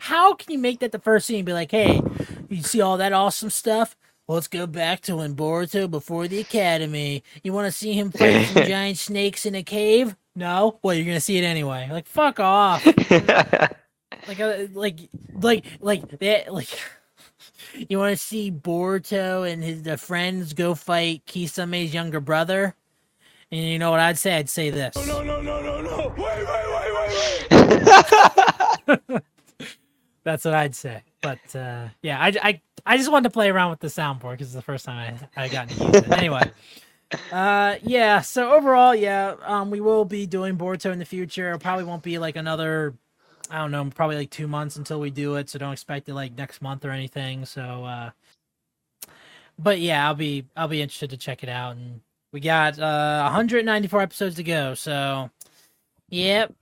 how 0.00 0.34
can 0.34 0.52
you 0.52 0.58
make 0.58 0.80
that 0.80 0.92
the 0.92 0.98
first 0.98 1.26
scene? 1.26 1.38
And 1.38 1.46
be 1.46 1.52
like, 1.52 1.70
hey, 1.70 2.00
you 2.48 2.62
see 2.62 2.80
all 2.80 2.98
that 2.98 3.12
awesome 3.12 3.50
stuff? 3.50 3.96
Well, 4.26 4.36
let's 4.36 4.48
go 4.48 4.66
back 4.66 5.00
to 5.02 5.16
when 5.16 5.34
Boruto 5.34 5.90
before 5.90 6.28
the 6.28 6.40
academy. 6.40 7.22
You 7.42 7.52
want 7.52 7.66
to 7.66 7.72
see 7.72 7.92
him 7.92 8.10
fight 8.10 8.46
some 8.52 8.64
giant 8.64 8.98
snakes 8.98 9.44
in 9.44 9.54
a 9.54 9.62
cave? 9.62 10.16
No. 10.34 10.78
Well, 10.82 10.94
you're 10.94 11.06
gonna 11.06 11.20
see 11.20 11.38
it 11.38 11.44
anyway. 11.44 11.88
Like, 11.90 12.06
fuck 12.06 12.40
off. 12.40 12.86
Like, 14.26 14.40
uh, 14.40 14.66
like, 14.72 15.00
like, 15.34 15.64
like 15.80 16.08
that. 16.20 16.52
Like, 16.52 16.68
you 17.88 17.98
want 17.98 18.16
to 18.16 18.22
see 18.22 18.50
Boruto 18.50 19.50
and 19.50 19.62
his 19.62 19.82
the 19.82 19.96
friends 19.96 20.52
go 20.52 20.74
fight 20.74 21.24
Kisame's 21.26 21.92
younger 21.94 22.20
brother? 22.20 22.74
And 23.50 23.60
you 23.60 23.78
know 23.78 23.90
what 23.90 24.00
I'd 24.00 24.18
say? 24.18 24.36
I'd 24.36 24.48
say 24.48 24.70
this. 24.70 24.96
No, 25.06 25.22
no, 25.22 25.40
no, 25.40 25.60
no, 25.60 25.80
no. 25.80 25.82
no. 25.82 26.14
Wait, 26.16 26.18
wait, 26.18 26.48
wait, 26.48 27.48
wait, 27.50 29.08
wait. 29.08 29.22
That's 30.24 30.44
what 30.44 30.54
I'd 30.54 30.74
say. 30.74 31.02
But 31.20 31.54
uh, 31.54 31.88
yeah, 32.02 32.18
I, 32.20 32.32
I, 32.42 32.60
I 32.84 32.96
just 32.96 33.10
wanted 33.12 33.24
to 33.24 33.30
play 33.30 33.50
around 33.50 33.70
with 33.70 33.80
the 33.80 33.88
soundboard 33.88 34.32
because 34.32 34.48
it's 34.48 34.54
the 34.54 34.62
first 34.62 34.84
time 34.84 35.18
I, 35.36 35.44
I 35.44 35.48
got 35.48 35.68
to 35.68 35.74
use 35.84 35.94
it. 35.96 36.10
Anyway, 36.12 36.50
uh, 37.30 37.76
yeah. 37.82 38.20
So 38.20 38.52
overall, 38.52 38.94
yeah, 38.94 39.36
um, 39.42 39.70
we 39.70 39.80
will 39.80 40.04
be 40.04 40.26
doing 40.26 40.56
Boruto 40.56 40.92
in 40.92 40.98
the 40.98 41.04
future. 41.04 41.52
It 41.52 41.60
probably 41.60 41.84
won't 41.84 42.02
be 42.02 42.18
like 42.18 42.36
another, 42.36 42.94
I 43.50 43.58
don't 43.58 43.70
know, 43.70 43.84
probably 43.94 44.16
like 44.16 44.30
two 44.30 44.48
months 44.48 44.76
until 44.76 45.00
we 45.00 45.10
do 45.10 45.36
it. 45.36 45.50
So 45.50 45.58
don't 45.58 45.72
expect 45.72 46.08
it 46.08 46.14
like 46.14 46.36
next 46.36 46.62
month 46.62 46.84
or 46.84 46.90
anything. 46.90 47.44
So, 47.44 47.84
uh, 47.84 48.10
but 49.58 49.80
yeah, 49.80 50.06
I'll 50.08 50.14
be 50.14 50.46
I'll 50.56 50.68
be 50.68 50.82
interested 50.82 51.10
to 51.10 51.16
check 51.16 51.42
it 51.42 51.48
out. 51.48 51.76
And 51.76 52.00
we 52.32 52.40
got 52.40 52.78
uh 52.78 53.22
194 53.24 54.00
episodes 54.00 54.36
to 54.36 54.42
go. 54.44 54.74
So, 54.74 55.30
yep, 56.10 56.54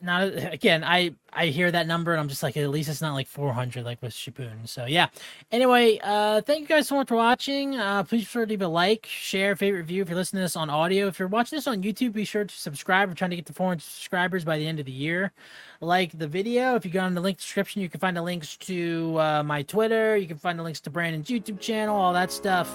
not 0.00 0.28
again 0.52 0.84
i 0.84 1.12
i 1.32 1.46
hear 1.46 1.70
that 1.70 1.86
number 1.86 2.12
and 2.12 2.20
i'm 2.20 2.28
just 2.28 2.42
like 2.42 2.56
at 2.56 2.68
least 2.70 2.88
it's 2.88 3.00
not 3.00 3.14
like 3.14 3.26
400 3.26 3.84
like 3.84 4.00
with 4.02 4.12
Shippuden. 4.12 4.66
so 4.68 4.86
yeah. 4.86 5.08
Anyway 5.50 5.98
uh 6.02 6.40
thank 6.42 6.60
you 6.60 6.66
guys 6.66 6.88
so 6.88 6.96
much 6.96 7.08
for 7.08 7.16
watching. 7.16 7.76
Uh 7.76 8.02
please 8.04 8.22
be 8.22 8.24
sure 8.24 8.44
to 8.44 8.50
leave 8.50 8.62
a 8.62 8.68
like 8.68 9.06
share 9.06 9.56
favorite 9.56 9.80
review 9.80 10.02
if 10.02 10.08
you're 10.08 10.16
listening 10.16 10.40
to 10.40 10.44
this 10.44 10.56
on 10.56 10.70
audio 10.70 11.06
if 11.06 11.18
you're 11.18 11.28
watching 11.28 11.56
this 11.56 11.66
on 11.66 11.82
youtube 11.82 12.12
be 12.12 12.24
sure 12.24 12.44
to 12.44 12.54
subscribe. 12.54 13.08
We're 13.08 13.14
trying 13.14 13.30
to 13.30 13.36
get 13.36 13.46
to 13.46 13.52
400 13.52 13.82
subscribers 13.82 14.44
by 14.44 14.58
the 14.58 14.66
end 14.66 14.80
of 14.80 14.86
the 14.86 14.92
year. 14.92 15.32
Like 15.80 16.18
the 16.18 16.26
video. 16.26 16.74
If 16.74 16.84
you 16.84 16.90
go 16.90 17.04
in 17.04 17.14
the 17.14 17.20
link 17.20 17.38
description 17.38 17.82
you 17.82 17.88
can 17.88 18.00
find 18.00 18.16
the 18.16 18.22
links 18.22 18.56
to 18.58 19.16
uh, 19.18 19.42
my 19.42 19.62
twitter. 19.62 20.16
You 20.16 20.26
can 20.26 20.38
find 20.38 20.58
the 20.58 20.62
links 20.62 20.80
to 20.80 20.90
brandon's 20.90 21.28
youtube 21.28 21.60
channel 21.60 21.96
all 21.96 22.12
that 22.12 22.32
stuff. 22.32 22.70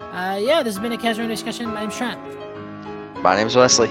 Uh 0.00 0.38
yeah 0.40 0.62
this 0.62 0.74
has 0.74 0.82
been 0.82 0.92
a 0.92 0.98
casual 0.98 1.28
discussion. 1.28 1.66
My 1.66 1.80
name's 1.80 1.96
trent. 1.96 2.20
My 3.22 3.34
name's 3.34 3.56
Wesley. 3.56 3.90